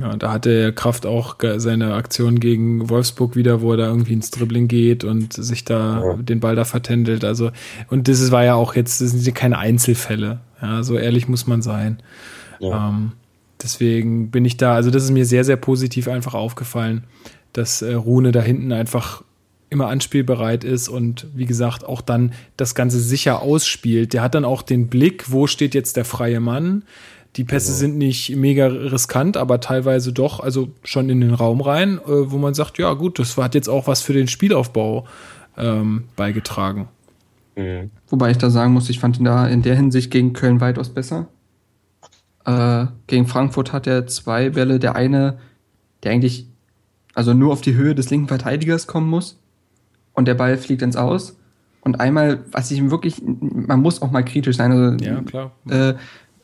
[0.00, 4.30] Ja, da hatte Kraft auch seine Aktion gegen Wolfsburg wieder, wo er da irgendwie ins
[4.30, 6.14] Dribbling geht und sich da ja.
[6.14, 7.24] den Ball da vertändelt.
[7.24, 7.50] Also,
[7.88, 10.38] und das war ja auch jetzt, das sind ja keine Einzelfälle.
[10.62, 12.00] Ja, so ehrlich muss man sein.
[12.60, 12.90] Ja.
[12.90, 13.14] Ähm,
[13.62, 17.04] deswegen bin ich da, also das ist mir sehr, sehr positiv einfach aufgefallen,
[17.52, 19.22] dass äh, Rune da hinten einfach
[19.70, 24.12] immer anspielbereit ist und wie gesagt auch dann das Ganze sicher ausspielt.
[24.12, 26.82] Der hat dann auch den Blick, wo steht jetzt der freie Mann.
[27.36, 27.78] Die Pässe genau.
[27.78, 32.38] sind nicht mega riskant, aber teilweise doch, also schon in den Raum rein, äh, wo
[32.38, 35.06] man sagt, ja gut, das hat jetzt auch was für den Spielaufbau
[35.56, 36.88] ähm, beigetragen.
[37.56, 37.90] Mhm.
[38.08, 40.88] Wobei ich da sagen muss, ich fand ihn da in der Hinsicht gegen Köln weitaus
[40.88, 41.28] besser.
[42.44, 45.38] Äh, gegen Frankfurt hat er zwei Bälle, der eine,
[46.02, 46.46] der eigentlich
[47.14, 49.38] also nur auf die Höhe des linken Verteidigers kommen muss
[50.14, 51.36] und der Ball fliegt ins Aus.
[51.82, 54.72] Und einmal, was ich ihm wirklich, man muss auch mal kritisch sein.
[54.72, 55.52] Also, ja, klar.
[55.68, 55.94] Äh,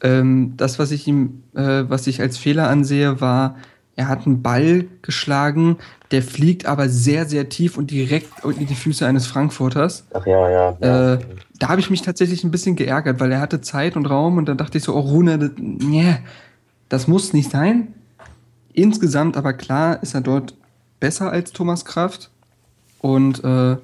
[0.03, 3.57] ähm, das, was ich ihm, äh, was ich als Fehler ansehe, war,
[3.97, 5.77] er hat einen Ball geschlagen,
[6.11, 10.07] der fliegt aber sehr, sehr tief und direkt in die Füße eines Frankfurters.
[10.15, 10.77] Ach ja, ja.
[10.81, 11.15] ja.
[11.15, 11.19] Äh,
[11.59, 14.47] da habe ich mich tatsächlich ein bisschen geärgert, weil er hatte Zeit und Raum und
[14.47, 16.17] dann dachte ich so, oh Rune, das, nee,
[16.89, 17.89] das muss nicht sein.
[18.73, 20.55] Insgesamt aber klar ist er dort
[21.01, 22.31] besser als Thomas Kraft.
[23.01, 23.77] Und äh,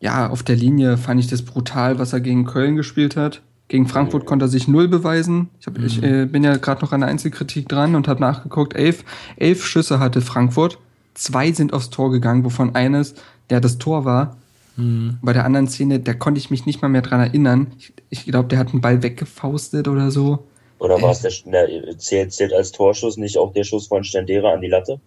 [0.00, 3.42] ja, auf der Linie fand ich das brutal, was er gegen Köln gespielt hat.
[3.68, 5.50] Gegen Frankfurt konnte er sich null beweisen.
[5.60, 5.84] Ich, hab, mhm.
[5.84, 8.74] ich äh, bin ja gerade noch an der Einzelkritik dran und habe nachgeguckt.
[8.74, 9.04] Elf,
[9.36, 10.78] elf Schüsse hatte Frankfurt.
[11.18, 13.14] Zwei sind aufs Tor gegangen, wovon eines,
[13.50, 14.36] der das Tor war.
[14.76, 15.18] Mhm.
[15.20, 17.72] Bei der anderen Szene, da konnte ich mich nicht mal mehr dran erinnern.
[17.76, 20.46] Ich, ich glaube, der hat einen Ball weggefaustet oder so.
[20.78, 24.52] Oder war es der, der zählt, zählt als Torschuss nicht auch der Schuss von Stendera
[24.52, 25.00] an die Latte?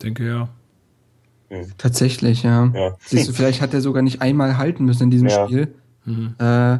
[0.00, 0.48] Denke ja.
[1.48, 1.72] Hm.
[1.76, 2.70] Tatsächlich, ja.
[2.72, 2.96] ja.
[3.04, 5.44] Siehst du, vielleicht hat er sogar nicht einmal halten müssen in diesem ja.
[5.44, 5.74] Spiel.
[6.04, 6.36] Mhm.
[6.38, 6.78] Äh,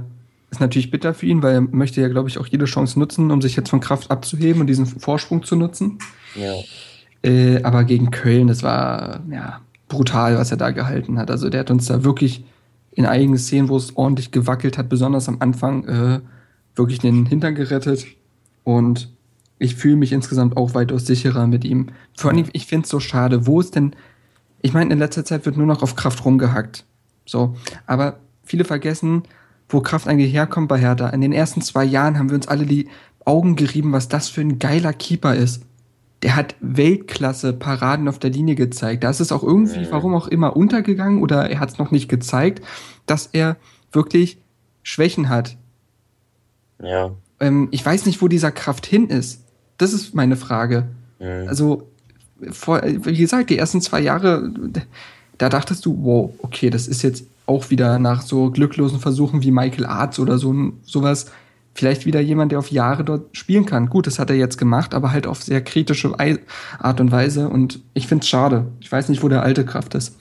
[0.53, 3.33] ist natürlich bitter für ihn, weil er möchte ja, glaube ich, auch jede Chance nutzen,
[3.33, 5.99] um sich jetzt von Kraft abzuheben und diesen Vorsprung zu nutzen.
[6.37, 6.55] Ja.
[7.27, 11.31] Äh, aber gegen Köln, das war ja brutal, was er da gehalten hat.
[11.31, 12.45] Also der hat uns da wirklich
[12.93, 16.21] in einigen Szenen, wo es ordentlich gewackelt hat, besonders am Anfang, äh,
[16.77, 18.07] wirklich den Hintern gerettet.
[18.65, 19.11] Und
[19.59, 21.89] ich fühle mich insgesamt auch weitaus sicherer mit ihm.
[22.17, 23.47] Vor allem, ich finde es so schade.
[23.47, 23.97] Wo ist denn,
[24.63, 26.85] ich meine, in letzter Zeit wird nur noch auf Kraft rumgehackt.
[27.25, 27.57] So.
[27.87, 29.25] Aber viele vergessen,
[29.69, 31.09] wo Kraft eigentlich herkommt bei Hertha.
[31.09, 32.89] In den ersten zwei Jahren haben wir uns alle die
[33.25, 35.66] Augen gerieben, was das für ein geiler Keeper ist.
[36.27, 39.05] Der hat Weltklasse Paraden auf der Linie gezeigt.
[39.05, 42.09] Da ist es auch irgendwie, warum auch immer, untergegangen oder er hat es noch nicht
[42.09, 42.65] gezeigt,
[43.07, 43.57] dass er
[43.93, 44.39] wirklich
[44.83, 45.57] Schwächen hat.
[46.83, 47.13] Ja.
[47.39, 49.45] Ähm, ich weiß nicht, wo dieser Kraft hin ist.
[49.79, 50.89] Das ist meine Frage.
[51.21, 51.47] Mhm.
[51.47, 51.89] Also,
[52.51, 54.51] vor, wie gesagt, die ersten zwei Jahre,
[55.39, 59.53] da dachtest du, wow, okay, das ist jetzt auch wieder nach so glücklosen Versuchen wie
[59.53, 61.31] Michael Arts oder so sowas
[61.77, 63.89] vielleicht wieder jemand, der auf Jahre dort spielen kann.
[63.89, 66.15] Gut, das hat er jetzt gemacht, aber halt auf sehr kritische
[66.79, 67.49] Art und Weise.
[67.49, 68.67] Und ich finde es schade.
[68.81, 70.17] Ich weiß nicht, wo der alte Kraft ist.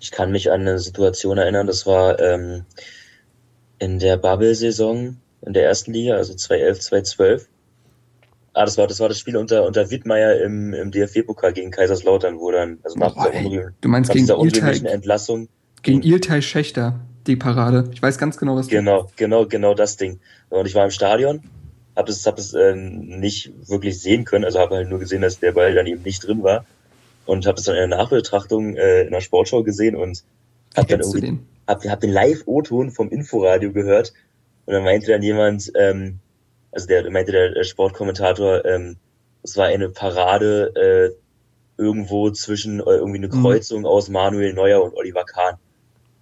[0.00, 2.64] Ich kann mich an eine Situation erinnern, das war ähm,
[3.78, 7.48] in der Bubble-Saison in der ersten Liga, also 2011, 2012.
[8.52, 12.40] Ah, das war das war das Spiel unter unter Wittmeier im, im DFB-Pokal gegen Kaiserslautern,
[12.40, 15.48] wo dann also nach Boah, dieser, du meinst gegen dieser unglücklichen Entlassung
[15.82, 17.90] gegen Iltai Schächter die Parade.
[17.92, 20.20] Ich weiß ganz genau, was Genau, genau, genau das Ding.
[20.48, 21.42] Und ich war im Stadion,
[21.96, 25.38] habe es, hab es äh, nicht wirklich sehen können, also habe halt nur gesehen, dass
[25.38, 26.64] der Ball dann eben nicht drin war
[27.26, 30.24] und habe es dann in der Nachbetrachtung äh, in der Sportschau gesehen und
[30.76, 31.46] habe dann irgendwie den?
[31.66, 34.12] Hab, hab den Live-O-Ton vom Inforadio gehört
[34.66, 36.18] und dann meinte dann jemand, ähm,
[36.72, 38.96] also der meinte der Sportkommentator, ähm,
[39.42, 43.42] es war eine Parade äh, irgendwo zwischen äh, irgendwie eine mhm.
[43.42, 43.86] Kreuzung mhm.
[43.86, 45.56] aus Manuel Neuer und Oliver Kahn.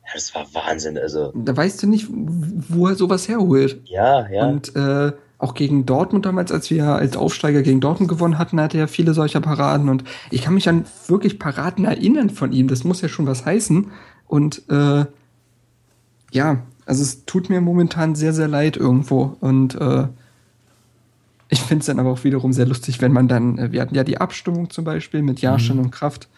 [0.08, 0.96] Ja, das war Wahnsinn.
[0.96, 3.80] Also da weißt du nicht, wo er sowas herholt.
[3.84, 4.46] Ja, ja.
[4.46, 8.78] Und äh, auch gegen Dortmund damals, als wir als Aufsteiger gegen Dortmund gewonnen hatten, hatte
[8.78, 9.88] er viele solcher Paraden.
[9.88, 12.68] Und ich kann mich an wirklich Paraden erinnern von ihm.
[12.68, 13.90] Das muss ja schon was heißen.
[14.26, 15.04] Und äh,
[16.32, 19.36] ja, also es tut mir momentan sehr, sehr leid irgendwo.
[19.40, 20.08] Und äh,
[21.50, 23.94] ich finde es dann aber auch wiederum sehr lustig, wenn man dann, äh, wir hatten
[23.94, 25.84] ja die Abstimmung zum Beispiel mit Jarschen mhm.
[25.84, 26.28] und Kraft.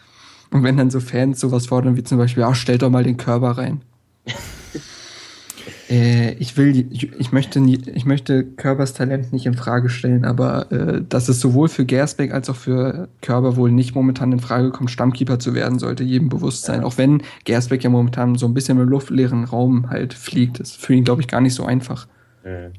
[0.51, 3.17] Und wenn dann so Fans sowas fordern wie zum Beispiel, ja, stellt doch mal den
[3.17, 3.81] Körper rein.
[5.89, 10.69] äh, ich will, ich möchte, nie, ich möchte Körbers Talent nicht in Frage stellen, aber
[10.71, 14.71] äh, dass es sowohl für Gersbeck als auch für Körber wohl nicht momentan in Frage
[14.71, 16.81] kommt, Stammkeeper zu werden, sollte jedem bewusst sein.
[16.81, 16.85] Ja.
[16.85, 20.93] Auch wenn Gersbeck ja momentan so ein bisschen im luftleeren Raum halt fliegt, ist für
[20.93, 22.07] ihn, glaube ich, gar nicht so einfach.
[22.43, 22.73] Mhm.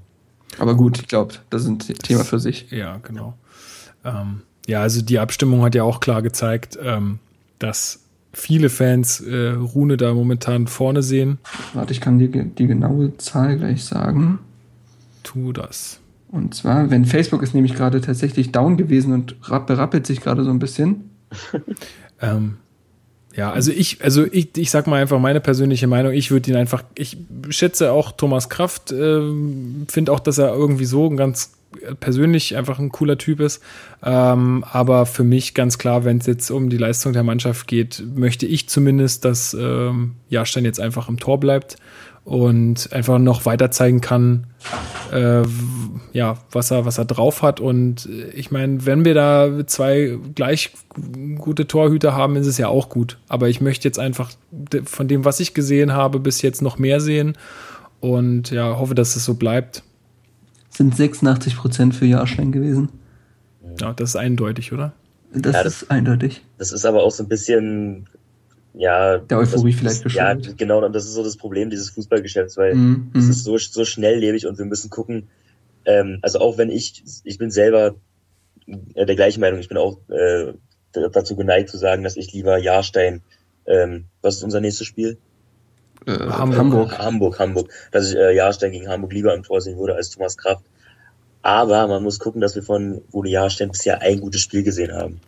[0.58, 2.70] Aber gut, ich glaube, das ist ein Thema für sich.
[2.70, 3.34] Ja, genau.
[4.04, 7.18] Ähm, ja, also die Abstimmung hat ja auch klar gezeigt, ähm,
[7.62, 8.00] dass
[8.32, 11.38] viele Fans äh, Rune da momentan vorne sehen.
[11.74, 14.38] Warte, ich kann dir die genaue Zahl gleich sagen.
[15.22, 16.00] Tu das.
[16.28, 19.36] Und zwar, wenn Facebook ist nämlich gerade tatsächlich down gewesen und
[19.66, 21.10] berappelt sich gerade so ein bisschen.
[22.20, 22.56] ähm,
[23.36, 26.12] ja, also ich, also ich, ich sag mal einfach meine persönliche Meinung.
[26.12, 27.18] Ich würde ihn einfach, ich
[27.50, 29.20] schätze auch Thomas Kraft, äh,
[29.88, 31.52] finde auch, dass er irgendwie so ein ganz
[32.00, 33.62] persönlich einfach ein cooler Typ ist.
[34.02, 38.04] Ähm, aber für mich ganz klar, wenn es jetzt um die Leistung der Mannschaft geht,
[38.14, 41.76] möchte ich zumindest, dass ähm, Jahrstein jetzt einfach im Tor bleibt
[42.24, 44.46] und einfach noch weiter zeigen kann,
[45.12, 45.42] äh,
[46.12, 47.58] ja, was er, was er drauf hat.
[47.60, 50.72] Und äh, ich meine, wenn wir da zwei gleich
[51.38, 53.18] gute Torhüter haben, ist es ja auch gut.
[53.28, 54.30] Aber ich möchte jetzt einfach
[54.84, 57.36] von dem, was ich gesehen habe, bis jetzt noch mehr sehen
[58.00, 59.82] und ja, hoffe, dass es so bleibt.
[60.74, 62.88] Sind 86 Prozent für Jahrstein gewesen.
[63.80, 64.92] Ja, das ist eindeutig, oder?
[65.34, 66.42] Das, ja, das ist eindeutig.
[66.58, 68.06] Das ist aber auch so ein bisschen
[68.74, 70.46] ja, der Euphorie vielleicht geschuldet.
[70.46, 73.58] Ja, genau, und das ist so das Problem dieses Fußballgeschäfts, weil mm, es ist so,
[73.58, 75.28] so schnelllebig und wir müssen gucken,
[75.84, 77.94] ähm, also auch wenn ich, ich bin selber
[78.94, 80.54] äh, der gleichen Meinung, ich bin auch äh,
[80.92, 83.22] dazu geneigt zu sagen, dass ich lieber Jahrstein,
[83.66, 85.18] ähm, was ist unser nächstes Spiel?
[86.06, 86.98] Äh, Hamburg.
[86.98, 90.36] Hamburg, Hamburg, dass ich äh, Jahrstein gegen Hamburg lieber im Tor sehen würde als Thomas
[90.36, 90.64] Kraft.
[91.42, 95.20] Aber man muss gucken, dass wir von Ole Jahrstein bisher ein gutes Spiel gesehen haben.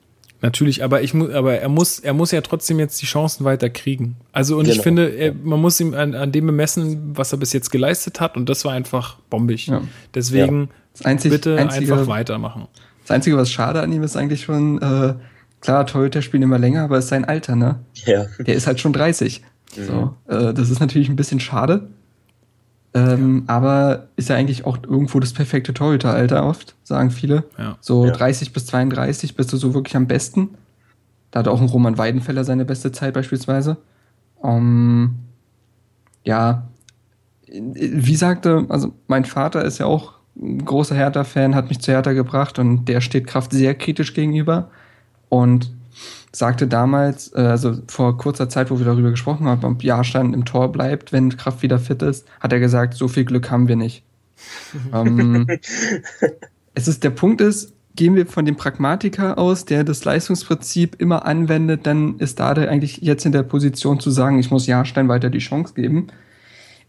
[0.44, 3.70] Natürlich, aber ich muss, aber er muss, er muss ja trotzdem jetzt die Chancen weiter
[3.70, 4.16] kriegen.
[4.30, 4.76] Also und genau.
[4.76, 8.20] ich finde, er, man muss ihm an, an, dem bemessen, was er bis jetzt geleistet
[8.20, 9.68] hat, und das war einfach bombig.
[9.68, 9.80] Ja.
[10.14, 10.68] Deswegen
[11.00, 11.06] ja.
[11.06, 12.68] Einzig, bitte einzige, einfach weitermachen.
[13.02, 15.14] Das Einzige, was schade an ihm ist eigentlich schon, äh,
[15.60, 17.80] klar, Toyota spielen immer länger, aber es ist sein Alter, ne?
[18.04, 18.26] Ja.
[18.38, 19.42] Der ist halt schon 30.
[19.76, 19.84] Mhm.
[19.84, 21.88] So, äh, das ist natürlich ein bisschen schade.
[22.94, 23.54] Ähm, ja.
[23.54, 27.44] Aber ist ja eigentlich auch irgendwo das perfekte Torhüteralter oft, sagen viele.
[27.58, 27.76] Ja.
[27.80, 28.12] So ja.
[28.12, 30.50] 30 bis 32 bist du so wirklich am besten.
[31.30, 33.76] Da hat auch ein Roman Weidenfeller seine beste Zeit beispielsweise.
[34.36, 35.16] Um,
[36.22, 36.68] ja,
[37.48, 42.12] wie sagte, also mein Vater ist ja auch ein großer Hertha-Fan, hat mich zu Hertha
[42.12, 44.70] gebracht und der steht Kraft sehr kritisch gegenüber.
[45.28, 45.72] Und
[46.34, 50.44] sagte damals, äh, also vor kurzer Zeit, wo wir darüber gesprochen haben, ob Jahrstein im
[50.44, 53.76] Tor bleibt, wenn Kraft wieder fit ist, hat er gesagt, so viel Glück haben wir
[53.76, 54.02] nicht.
[54.92, 55.46] ähm,
[56.74, 61.24] es ist, der Punkt ist, gehen wir von dem Pragmatiker aus, der das Leistungsprinzip immer
[61.24, 65.30] anwendet, dann ist da eigentlich jetzt in der Position zu sagen, ich muss Jahrstein weiter
[65.30, 66.08] die Chance geben.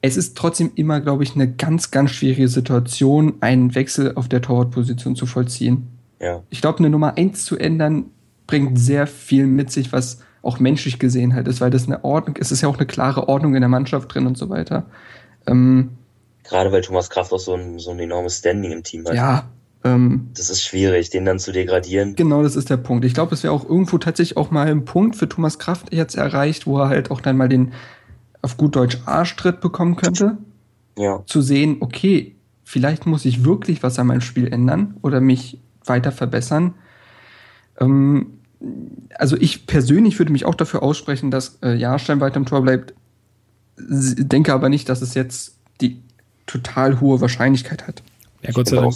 [0.02, 4.42] Es ist trotzdem immer, glaube ich, eine ganz, ganz schwierige Situation, einen Wechsel auf der
[4.42, 5.88] Torwartposition zu vollziehen.
[6.20, 6.44] Ja.
[6.50, 8.06] Ich glaube, eine Nummer eins zu ändern,
[8.48, 12.36] bringt sehr viel mit sich, was auch menschlich gesehen halt ist, weil das eine Ordnung
[12.36, 12.48] ist.
[12.48, 14.86] Es ist ja auch eine klare Ordnung in der Mannschaft drin und so weiter.
[15.48, 15.92] Ähm,
[16.44, 19.16] Gerade weil Thomas Kraft auch so ein, so ein enormes Standing im Team hat.
[19.16, 19.50] Ja.
[19.84, 22.16] Ähm, das ist schwierig, den dann zu degradieren.
[22.16, 23.06] Genau, das ist der Punkt.
[23.06, 26.16] Ich glaube, es wäre auch irgendwo tatsächlich auch mal ein Punkt für Thomas Kraft jetzt
[26.16, 27.74] erreicht, wo er halt auch dann mal den
[28.42, 30.38] auf gut Deutsch Arschtritt bekommen könnte.
[30.98, 31.24] Ja.
[31.26, 36.12] Zu sehen, okay, vielleicht muss ich wirklich was an meinem Spiel ändern oder mich weiter
[36.12, 36.76] verbessern.
[37.80, 38.40] Ähm,
[39.18, 42.94] also ich persönlich würde mich auch dafür aussprechen, dass äh, Jahrstein weiter im Tor bleibt.
[43.78, 46.02] Denke aber nicht, dass es jetzt die
[46.46, 48.02] total hohe Wahrscheinlichkeit hat.
[48.46, 48.94] Ja, Gott sei, Dank,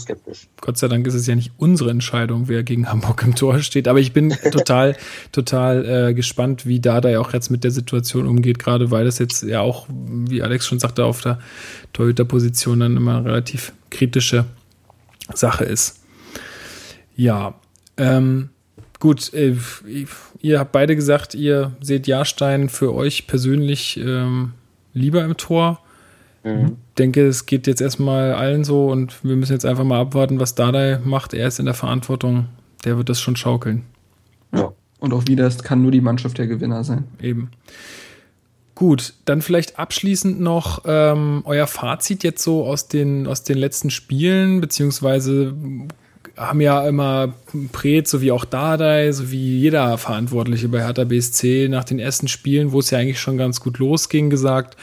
[0.61, 3.87] Gott sei Dank ist es ja nicht unsere Entscheidung, wer gegen Hamburg im Tor steht.
[3.87, 4.95] Aber ich bin total,
[5.31, 9.17] total äh, gespannt, wie Dada ja auch jetzt mit der Situation umgeht, gerade weil das
[9.17, 11.39] jetzt ja auch, wie Alex schon sagte, auf der
[11.93, 14.45] Torhüter-Position dann immer eine relativ kritische
[15.33, 15.99] Sache ist.
[17.15, 17.55] Ja,
[17.97, 18.49] ähm,
[18.99, 19.55] Gut, äh,
[20.41, 24.53] ihr habt beide gesagt, ihr seht Jahrstein für euch persönlich ähm,
[24.93, 25.79] lieber im Tor.
[26.43, 26.77] Mhm.
[26.89, 30.39] Ich denke, es geht jetzt erstmal allen so und wir müssen jetzt einfach mal abwarten,
[30.39, 31.33] was Dardai macht.
[31.33, 32.47] Er ist in der Verantwortung,
[32.83, 33.83] der wird das schon schaukeln.
[34.53, 37.05] Ja, und auch wieder, es kann nur die Mannschaft der Gewinner sein.
[37.21, 37.51] Eben.
[38.75, 43.91] Gut, dann vielleicht abschließend noch ähm, euer Fazit jetzt so aus den, aus den letzten
[43.91, 45.53] Spielen, beziehungsweise
[46.39, 47.33] haben ja immer
[47.73, 52.79] Pret sowie auch Dardai, sowie jeder Verantwortliche bei Hertha BSC nach den ersten Spielen, wo
[52.79, 54.77] es ja eigentlich schon ganz gut losging, gesagt,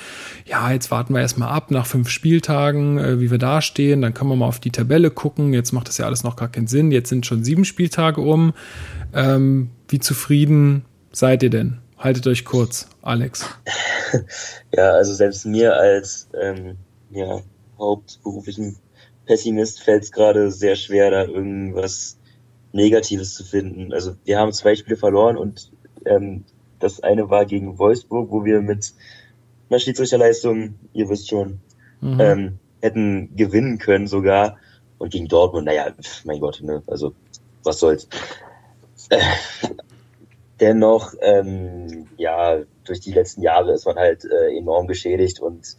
[0.45, 4.13] ja, jetzt warten wir erstmal ab nach fünf Spieltagen, äh, wie wir da stehen, dann
[4.13, 5.55] können wir mal auf die Tabelle gucken.
[5.55, 6.93] Jetzt macht das ja alles noch gar keinen Sinn.
[6.93, 8.53] Jetzt sind schon sieben Spieltage um.
[9.15, 11.79] Ähm, wie zufrieden seid ihr denn?
[11.97, 13.49] Haltet euch kurz, Alex.
[14.73, 16.77] Ja, also selbst mir als ähm,
[17.11, 17.41] ja,
[17.77, 18.77] hauptberuflichen
[19.27, 22.19] Pessimist fällt es gerade sehr schwer, da irgendwas
[22.73, 23.93] Negatives zu finden.
[23.93, 25.71] Also wir haben zwei Spiele verloren und
[26.05, 26.45] ähm,
[26.79, 28.95] das eine war gegen Wolfsburg, wo wir mit
[29.69, 31.61] einer Schiedsrichterleistung, ihr wisst schon,
[32.01, 32.21] mhm.
[32.21, 34.59] ähm, hätten gewinnen können sogar.
[34.99, 35.93] Und gegen Dortmund, naja,
[36.25, 37.15] mein Gott, ne, also
[37.65, 38.09] was soll's.
[39.11, 39.21] Äh,
[40.61, 45.77] dennoch, ähm, ja, durch die letzten Jahre ist man halt äh, enorm geschädigt und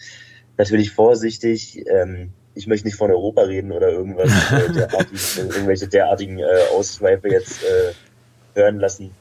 [0.57, 1.84] natürlich vorsichtig.
[1.88, 7.29] Ähm, ich möchte nicht von Europa reden oder irgendwas äh, derartigen, irgendwelche derartigen äh, Ausschweife
[7.29, 7.93] jetzt äh,
[8.59, 9.11] hören lassen.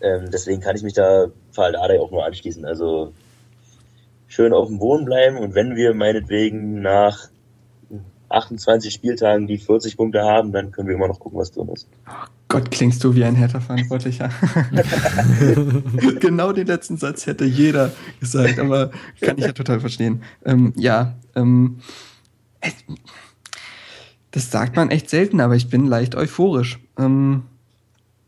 [0.00, 2.64] Ähm, deswegen kann ich mich da Faldade auch nur anschließen.
[2.66, 3.12] Also
[4.28, 7.30] schön auf dem Boden bleiben und wenn wir meinetwegen nach
[8.28, 11.88] 28 Spieltagen die 40 Punkte haben, dann können wir immer noch gucken, was drin ist.
[12.06, 14.30] Oh Gott, klingst du wie ein Hertha-Verantwortlicher.
[16.20, 18.90] genau den letzten Satz hätte jeder gesagt, aber
[19.20, 20.22] kann ich ja total verstehen.
[20.44, 21.78] Ähm, ja, ähm,
[24.30, 26.78] das sagt man echt selten, aber ich bin leicht euphorisch.
[26.98, 27.42] Ähm,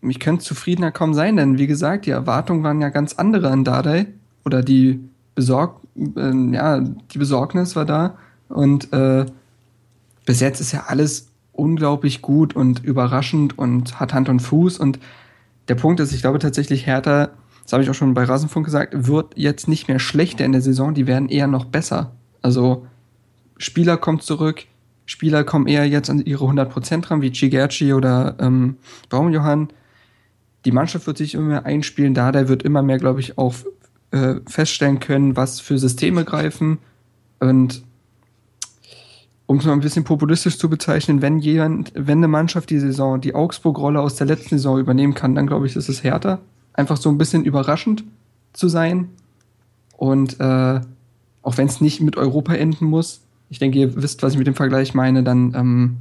[0.01, 3.65] ich könnte zufriedener kaum sein, denn wie gesagt, die Erwartungen waren ja ganz andere an
[3.65, 4.07] Dardai
[4.45, 5.01] oder die
[5.35, 8.17] Besorg äh, ja, die Besorgnis war da
[8.49, 9.27] und äh,
[10.25, 14.99] bis jetzt ist ja alles unglaublich gut und überraschend und hat Hand und Fuß und
[15.69, 17.31] der Punkt ist, ich glaube tatsächlich Hertha,
[17.63, 20.63] das habe ich auch schon bei Rasenfunk gesagt, wird jetzt nicht mehr schlechter in der
[20.63, 22.13] Saison, die werden eher noch besser.
[22.41, 22.87] Also
[23.59, 24.65] Spieler kommen zurück,
[25.05, 28.77] Spieler kommen eher jetzt an ihre 100% ran, wie Chigerci oder ähm,
[29.09, 29.69] Baumjohann
[30.65, 33.55] die Mannschaft wird sich immer mehr einspielen, da der wird immer mehr, glaube ich, auch
[34.11, 36.79] äh, feststellen können, was für Systeme greifen.
[37.39, 37.85] Und
[39.47, 43.21] um es mal ein bisschen populistisch zu bezeichnen, wenn jemand, wenn eine Mannschaft die Saison,
[43.21, 46.41] die Augsburg-Rolle aus der letzten Saison übernehmen kann, dann glaube ich, ist es härter.
[46.75, 48.05] Einfach so ein bisschen überraschend
[48.53, 49.09] zu sein.
[49.97, 50.81] Und äh,
[51.43, 54.47] auch wenn es nicht mit Europa enden muss, ich denke, ihr wisst, was ich mit
[54.47, 55.97] dem Vergleich meine, dann ähm,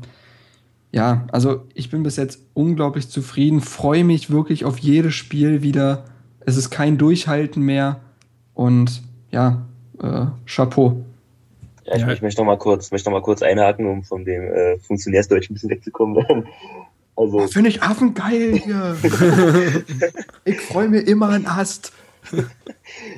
[0.92, 6.06] ja, also ich bin bis jetzt unglaublich zufrieden, freue mich wirklich auf jedes Spiel wieder.
[6.40, 8.00] Es ist kein Durchhalten mehr
[8.54, 9.02] und
[9.32, 9.66] ja,
[10.02, 11.06] äh, Chapeau.
[11.86, 12.12] Ja, ich, ja.
[12.12, 15.50] ich möchte noch mal kurz, möchte noch mal kurz einhaken, um von dem äh, Funktionärsdeutsch
[15.50, 16.26] ein bisschen wegzukommen.
[17.16, 18.98] also oh, finde ich affengeil hier.
[20.46, 21.92] ich freue mich immer an Ast.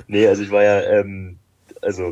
[0.07, 1.37] nee, also ich war ja, ähm,
[1.81, 2.11] also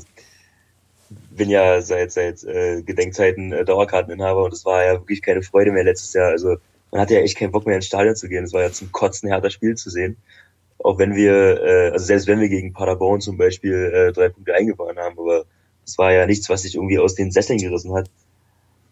[1.37, 5.71] bin ja seit seit äh, Gedenkzeiten äh, Dauerkarteninhaber und es war ja wirklich keine Freude
[5.71, 6.29] mehr letztes Jahr.
[6.29, 6.57] Also
[6.91, 8.43] man hatte ja echt keinen Bock mehr ins Stadion zu gehen.
[8.43, 10.17] Es war ja zum Kotzen härter Spiel zu sehen.
[10.79, 14.53] Auch wenn wir, äh, also selbst wenn wir gegen Paderborn zum Beispiel äh, drei Punkte
[14.53, 15.45] eingefahren haben, aber
[15.85, 18.09] es war ja nichts, was sich irgendwie aus den Sesseln gerissen hat.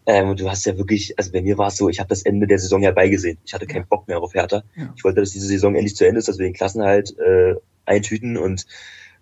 [0.06, 2.22] Ähm, und du hast ja wirklich, also bei mir war es so, ich habe das
[2.22, 3.38] Ende der Saison ja beigesehen.
[3.44, 4.62] Ich hatte keinen Bock mehr auf Hertha.
[4.76, 4.92] Ja.
[4.96, 7.54] Ich wollte, dass diese Saison endlich zu Ende ist, dass wir den Klassenhalt äh,
[7.86, 8.66] eintüten und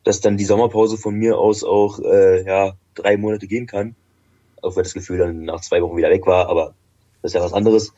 [0.04, 3.94] dass dann die Sommerpause von mir aus auch äh, ja drei Monate gehen kann.
[4.62, 6.74] Auch wenn das Gefühl dann nach zwei Wochen wieder weg war, aber
[7.22, 7.92] das ist ja was anderes.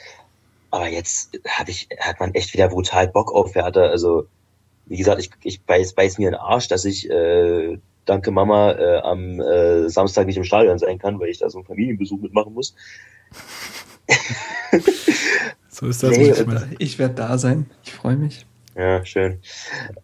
[0.71, 3.83] Aber jetzt hab ich, hat man echt wieder brutal Bock auf Hertha.
[3.83, 4.27] Also,
[4.87, 8.73] wie gesagt, ich, ich beiß, beiß mir in den Arsch, dass ich äh, danke Mama
[8.73, 12.21] äh, am äh, Samstag nicht im Stadion sein kann, weil ich da so einen Familienbesuch
[12.21, 12.75] mitmachen muss.
[15.69, 16.17] so ist das.
[16.17, 16.35] Nee,
[16.79, 17.67] ich werde da sein.
[17.85, 18.47] Ich freue mich.
[18.77, 19.41] Ja, schön.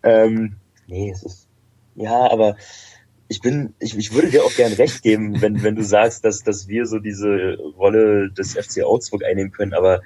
[0.02, 0.56] Ähm,
[0.86, 1.46] nee, es ist
[1.94, 2.56] ja, aber
[3.32, 6.44] ich bin, ich, ich würde dir auch gern recht geben, wenn, wenn du sagst, dass,
[6.44, 9.72] dass wir so diese Rolle des FC Augsburg einnehmen können.
[9.72, 10.02] Aber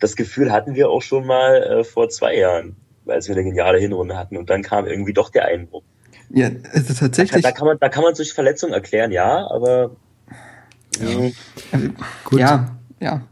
[0.00, 2.74] das Gefühl hatten wir auch schon mal äh, vor zwei Jahren,
[3.06, 4.36] als wir eine geniale Hinrunde hatten.
[4.36, 5.84] Und dann kam irgendwie doch der Einbruch.
[6.30, 7.42] Ja, also tatsächlich.
[7.42, 9.94] Da, da kann man, da kann man durch Verletzungen erklären, ja, aber.
[11.00, 11.30] Ja,
[12.24, 12.40] Gut.
[12.40, 12.76] ja.
[12.98, 13.22] ja.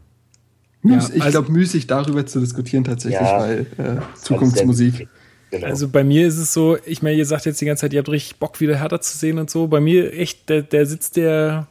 [0.83, 5.09] ja ich also, glaube, müßig darüber zu diskutieren tatsächlich, ja, weil äh, Zukunftsmusik.
[5.53, 5.67] Genau.
[5.67, 7.99] Also bei mir ist es so, ich meine, ihr sagt jetzt die ganze Zeit, ihr
[7.99, 9.67] habt richtig Bock, wieder härter zu sehen und so.
[9.67, 11.67] Bei mir echt, der, der sitzt der,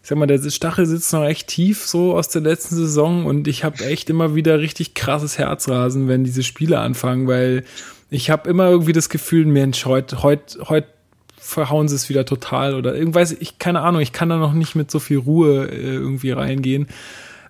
[0.00, 3.48] ich sag mal, der Stachel sitzt noch echt tief so aus der letzten Saison und
[3.48, 7.64] ich habe echt immer wieder richtig krasses Herzrasen, wenn diese Spiele anfangen, weil
[8.10, 10.86] ich habe immer irgendwie das Gefühl, Mensch, heute, heute, heute
[11.36, 14.76] verhauen sie es wieder total oder irgendwas, ich keine Ahnung, ich kann da noch nicht
[14.76, 16.86] mit so viel Ruhe äh, irgendwie reingehen.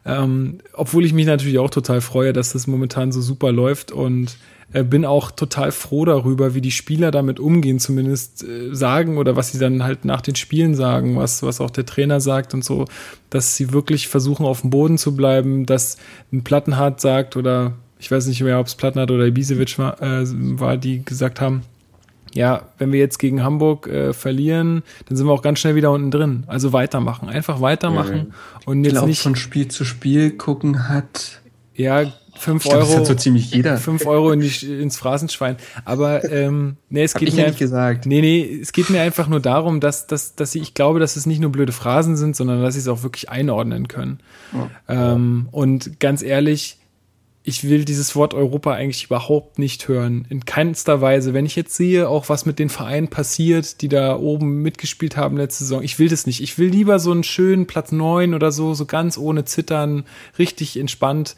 [0.07, 4.39] Ähm, obwohl ich mich natürlich auch total freue, dass das momentan so super läuft und
[4.72, 9.52] bin auch total froh darüber, wie die Spieler damit umgehen, zumindest äh, sagen oder was
[9.52, 12.86] sie dann halt nach den Spielen sagen, was, was auch der Trainer sagt und so,
[13.30, 15.97] dass sie wirklich versuchen, auf dem Boden zu bleiben, dass
[16.32, 20.24] ein Plattenhardt sagt oder ich weiß nicht mehr, ob es Plattenhardt oder Ibisevic war, äh,
[20.24, 21.62] war, die gesagt haben,
[22.34, 25.90] ja, wenn wir jetzt gegen Hamburg äh, verlieren, dann sind wir auch ganz schnell wieder
[25.90, 26.44] unten drin.
[26.48, 28.32] Also weitermachen, einfach weitermachen mhm.
[28.66, 31.40] und jetzt glaub, nicht von Spiel zu Spiel gucken hat.
[31.74, 32.05] Ja,
[32.38, 32.80] 5 Euro.
[32.80, 33.76] Das hat so ziemlich jeder.
[33.78, 35.56] 5 Euro in die, ins Phrasenschwein.
[35.84, 38.06] Aber ähm, nee, es geht Hab mir nicht gesagt.
[38.06, 41.16] Nee, nee, es geht mir einfach nur darum, dass, dass, dass ich, ich glaube, dass
[41.16, 44.20] es nicht nur blöde Phrasen sind, sondern dass sie es auch wirklich einordnen können.
[44.52, 45.12] Ja.
[45.14, 46.78] Ähm, und ganz ehrlich,
[47.48, 50.26] ich will dieses Wort Europa eigentlich überhaupt nicht hören.
[50.30, 51.32] In keinster Weise.
[51.32, 55.36] Wenn ich jetzt sehe, auch was mit den Vereinen passiert, die da oben mitgespielt haben
[55.36, 56.42] letzte Saison, ich will das nicht.
[56.42, 60.06] Ich will lieber so einen schönen Platz neun oder so, so ganz ohne Zittern,
[60.40, 61.36] richtig entspannt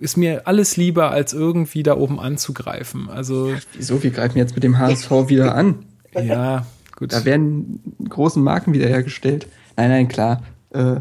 [0.00, 3.08] ist mir alles lieber, als irgendwie da oben anzugreifen.
[3.08, 3.52] Also.
[3.74, 4.02] Wieso?
[4.02, 5.84] Wir greifen jetzt mit dem HSV wieder an.
[6.14, 6.66] Ja,
[6.96, 7.12] gut.
[7.12, 9.46] Da werden großen Marken wiederhergestellt.
[9.76, 10.42] Nein, nein, klar.
[10.70, 10.96] Äh,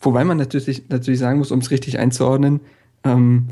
[0.00, 2.60] wobei man natürlich, natürlich sagen muss, um es richtig einzuordnen,
[3.04, 3.48] ähm,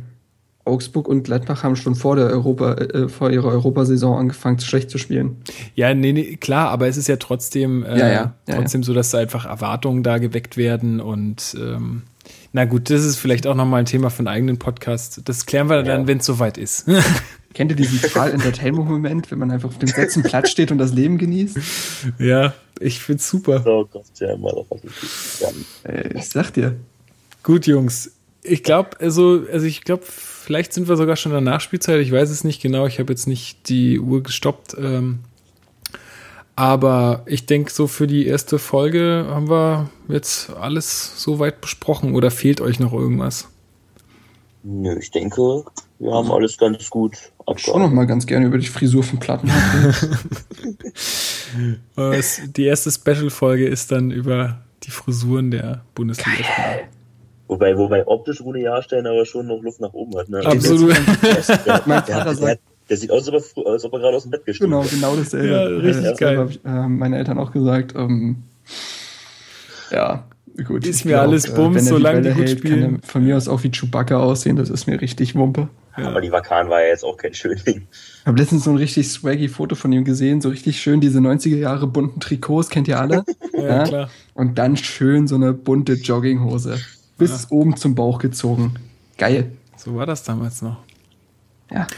[0.68, 4.98] Augsburg und Gladbach haben schon vor der Europa, äh, vor ihrer Europasaison angefangen, schlecht zu
[4.98, 5.38] spielen.
[5.74, 8.92] Ja, nee, nee, klar, aber es ist ja trotzdem, äh, Ja, ja, ja, trotzdem so,
[8.92, 12.02] dass da einfach Erwartungen da geweckt werden und ähm,
[12.53, 15.20] na gut, das ist vielleicht auch nochmal ein Thema für einen eigenen Podcast.
[15.25, 16.07] Das klären wir dann, Ja.
[16.07, 16.87] wenn es soweit ist.
[17.55, 20.93] Kennt ihr diesen total Entertainment-Moment, wenn man einfach auf dem letzten Platz steht und das
[20.93, 21.59] Leben genießt?
[22.19, 23.62] ja, ich find's super.
[23.62, 24.91] So, Gott, ja, Motherfucking.
[25.41, 26.77] Ja, Äh, ich sag dir.
[27.43, 28.12] Gut, Jungs.
[28.43, 32.01] Ich glaube, also, also ich glaube, vielleicht sind wir sogar schon in der Nachspielzeit.
[32.01, 32.87] Ich weiß es nicht genau.
[32.87, 34.77] Ich habe jetzt nicht die Uhr gestoppt.
[34.79, 35.19] Ähm,
[36.59, 42.16] aber ich denke, so für die erste Folge haben wir jetzt alles soweit besprochen.
[42.16, 43.48] Oder fehlt euch noch irgendwas?
[44.64, 45.62] nö, ich denke,
[46.01, 47.16] wir haben alles ganz gut
[47.56, 49.51] Schon noch mal ganz gerne über die Frisur von Platten.
[51.97, 52.22] Äh,
[52.55, 56.44] die erste Special-Folge ist dann über die Frisuren der Bundesliga.
[57.47, 60.28] Wobei, wobei optisch Rune Jahrstein aber schon noch Luft nach oben hat.
[60.28, 60.44] Ne?
[60.44, 60.94] Absolut.
[60.94, 63.98] Der, Mein der, Vater der, sagt- der sieht aus, als ob er, als ob er
[63.98, 64.90] gerade aus dem Bett gestimmt genau, ist.
[64.90, 65.48] genau dasselbe.
[65.48, 66.39] Ja, richtig dasselbe geil.
[66.39, 67.94] hab ich, äh, meine Eltern auch gesagt.
[67.97, 68.43] Ähm,
[69.90, 70.24] ja,
[70.65, 70.86] gut.
[70.86, 72.81] Ist mir glaub, alles äh, Bums, er solange die Welle gut hält, spielen.
[72.81, 75.69] Kann er von mir aus auch wie Chewbacca aussehen, das ist mir richtig Wumpe.
[76.05, 77.89] Aber die Vakan war ja jetzt auch kein Schönling.
[77.90, 81.19] Ich habe letztens so ein richtig swaggy Foto von ihm gesehen, so richtig schön diese
[81.19, 83.24] 90er Jahre bunten Trikots, kennt ihr alle?
[83.59, 84.10] Ja, klar.
[84.35, 86.78] Und dann schön so eine bunte Jogginghose.
[87.16, 88.74] Bis oben zum Bauch gezogen.
[89.16, 89.51] Geil.
[89.77, 90.77] So war das damals noch.
[91.73, 91.89] Ja.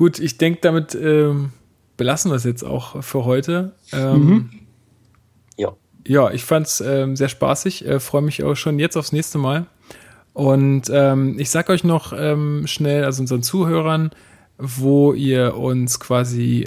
[0.00, 1.52] Gut, ich denke, damit ähm,
[1.98, 3.72] belassen wir es jetzt auch für heute.
[3.92, 4.50] Ähm, Mhm.
[5.58, 5.72] Ja.
[6.06, 7.86] Ja, ich fand es ähm, sehr spaßig.
[7.86, 9.66] Äh, Freue mich auch schon jetzt aufs nächste Mal.
[10.32, 14.10] Und ähm, ich sag euch noch ähm, schnell, also unseren Zuhörern,
[14.56, 16.64] wo ihr uns quasi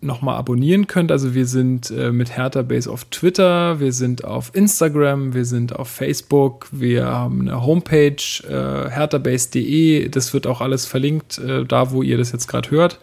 [0.00, 1.12] nochmal abonnieren könnt.
[1.12, 5.76] Also wir sind äh, mit Hertha Base auf Twitter, wir sind auf Instagram, wir sind
[5.76, 8.16] auf Facebook, wir haben eine Homepage,
[8.48, 10.08] äh, herthabase.de.
[10.08, 12.98] Das wird auch alles verlinkt, äh, da wo ihr das jetzt gerade hört.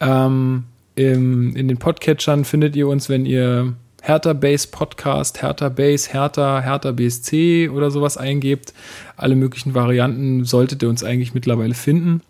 [0.00, 0.64] Ähm,
[0.96, 6.60] im, in den Podcatchern findet ihr uns, wenn ihr Hertha Base Podcast, Hertha Base, Hertha,
[6.60, 8.74] Hertha BSC oder sowas eingebt.
[9.16, 12.20] Alle möglichen Varianten solltet ihr uns eigentlich mittlerweile finden.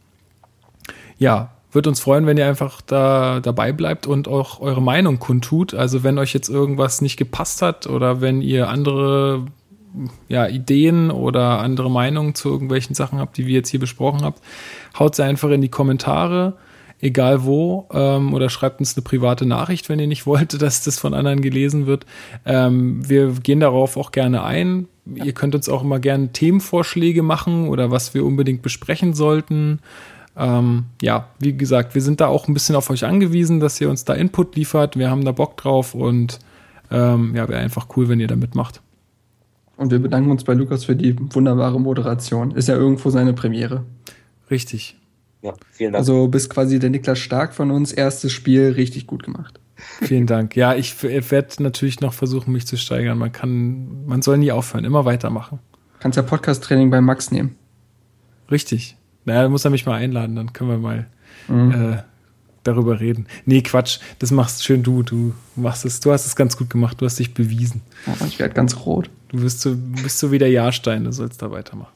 [1.18, 5.75] Ja, wird uns freuen, wenn ihr einfach da dabei bleibt und auch eure Meinung kundtut.
[5.75, 9.47] Also wenn euch jetzt irgendwas nicht gepasst hat oder wenn ihr andere
[10.29, 14.41] ja, Ideen oder andere Meinungen zu irgendwelchen Sachen habt, die wir jetzt hier besprochen habt,
[14.99, 16.55] haut sie einfach in die Kommentare,
[17.01, 20.99] egal wo, ähm, oder schreibt uns eine private Nachricht, wenn ihr nicht wollt, dass das
[20.99, 22.07] von anderen gelesen wird.
[22.45, 24.89] Ähm, wir gehen darauf auch gerne ein.
[25.07, 29.81] Ihr könnt uns auch immer gerne Themenvorschläge machen oder was wir unbedingt besprechen sollten.
[30.36, 33.89] Ähm, ja, wie gesagt, wir sind da auch ein bisschen auf euch angewiesen, dass ihr
[33.89, 34.98] uns da Input liefert.
[34.98, 36.40] Wir haben da Bock drauf und
[36.90, 38.81] ähm, ja, wäre einfach cool, wenn ihr da mitmacht.
[39.77, 42.52] Und wir bedanken uns bei Lukas für die wunderbare Moderation.
[42.52, 43.85] Ist ja irgendwo seine Premiere.
[44.51, 44.97] Richtig.
[45.43, 46.01] Ja, vielen Dank.
[46.01, 47.93] Also bist quasi der Niklas Stark von uns.
[47.93, 49.61] Erstes Spiel richtig gut gemacht.
[49.77, 50.55] Vielen Dank.
[50.56, 53.19] Ja, ich werde natürlich noch versuchen, mich zu steigern.
[53.19, 55.59] Man kann, man soll nie aufhören, immer weitermachen.
[55.98, 57.56] Kannst ja Podcast-Training bei Max nehmen.
[58.51, 58.97] Richtig.
[59.25, 61.07] Naja, da muss er mich mal einladen, dann können wir mal
[61.49, 61.93] Mhm.
[61.95, 62.03] äh,
[62.63, 63.27] darüber reden.
[63.45, 65.03] Nee, Quatsch, das machst schön du.
[65.03, 67.83] Du machst es, du hast es ganz gut gemacht, du hast dich bewiesen.
[68.07, 69.11] Ja, ich werde ganz rot.
[69.29, 71.93] Du bist so, bist so wie der Jahrstein, du sollst da weitermachen.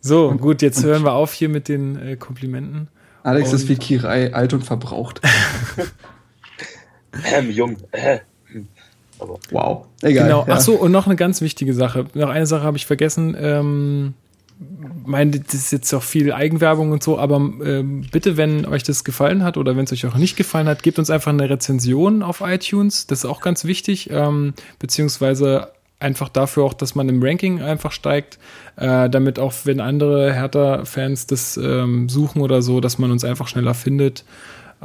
[0.00, 2.86] So, gut, jetzt hören wir auf hier mit den äh, Komplimenten.
[3.24, 5.20] Alex ist Und- wie Kirai, alt und verbraucht.
[7.34, 7.76] Ähm, jung.
[9.18, 9.86] Aber Wow.
[10.02, 10.24] Egal.
[10.24, 10.44] Genau.
[10.46, 10.54] ja.
[10.56, 12.06] Ach so, und noch eine ganz wichtige Sache.
[12.14, 13.34] Noch eine Sache habe ich vergessen.
[13.38, 14.14] Ähm,
[14.58, 19.04] meine, das ist jetzt auch viel Eigenwerbung und so, aber ähm, bitte, wenn euch das
[19.04, 22.22] gefallen hat oder wenn es euch auch nicht gefallen hat, gebt uns einfach eine Rezension
[22.22, 23.06] auf iTunes.
[23.06, 27.92] Das ist auch ganz wichtig, ähm, beziehungsweise einfach dafür auch, dass man im Ranking einfach
[27.92, 28.38] steigt,
[28.76, 33.48] äh, damit auch, wenn andere Hertha-Fans das ähm, suchen oder so, dass man uns einfach
[33.48, 34.24] schneller findet.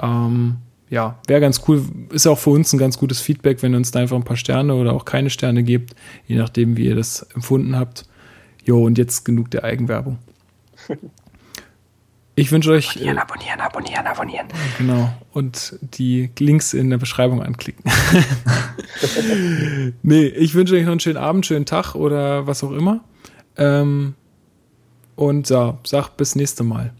[0.01, 0.57] Ähm,
[0.89, 1.83] ja, wäre ganz cool.
[2.11, 4.37] Ist auch für uns ein ganz gutes Feedback, wenn ihr uns da einfach ein paar
[4.37, 5.95] Sterne oder auch keine Sterne gebt,
[6.27, 8.05] je nachdem, wie ihr das empfunden habt.
[8.65, 10.17] Jo, und jetzt genug der Eigenwerbung.
[12.33, 12.95] Ich wünsche euch.
[12.95, 14.47] äh, abonnieren, abonnieren, abonnieren.
[14.77, 15.13] Genau.
[15.33, 17.83] Und die Links in der Beschreibung anklicken.
[20.01, 23.01] nee, ich wünsche euch noch einen schönen Abend, schönen Tag oder was auch immer.
[23.57, 24.15] Ähm,
[25.15, 26.93] und ja, sag bis nächste Mal.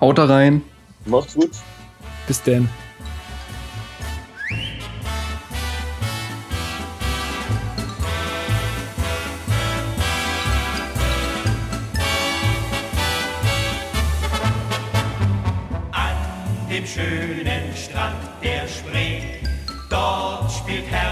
[0.00, 0.62] Haut da rein.
[1.06, 1.52] macht's gut.
[2.26, 2.68] Bis denn.
[17.12, 19.20] Schönen Strand der Spree,
[19.90, 21.11] dort spielt Hertha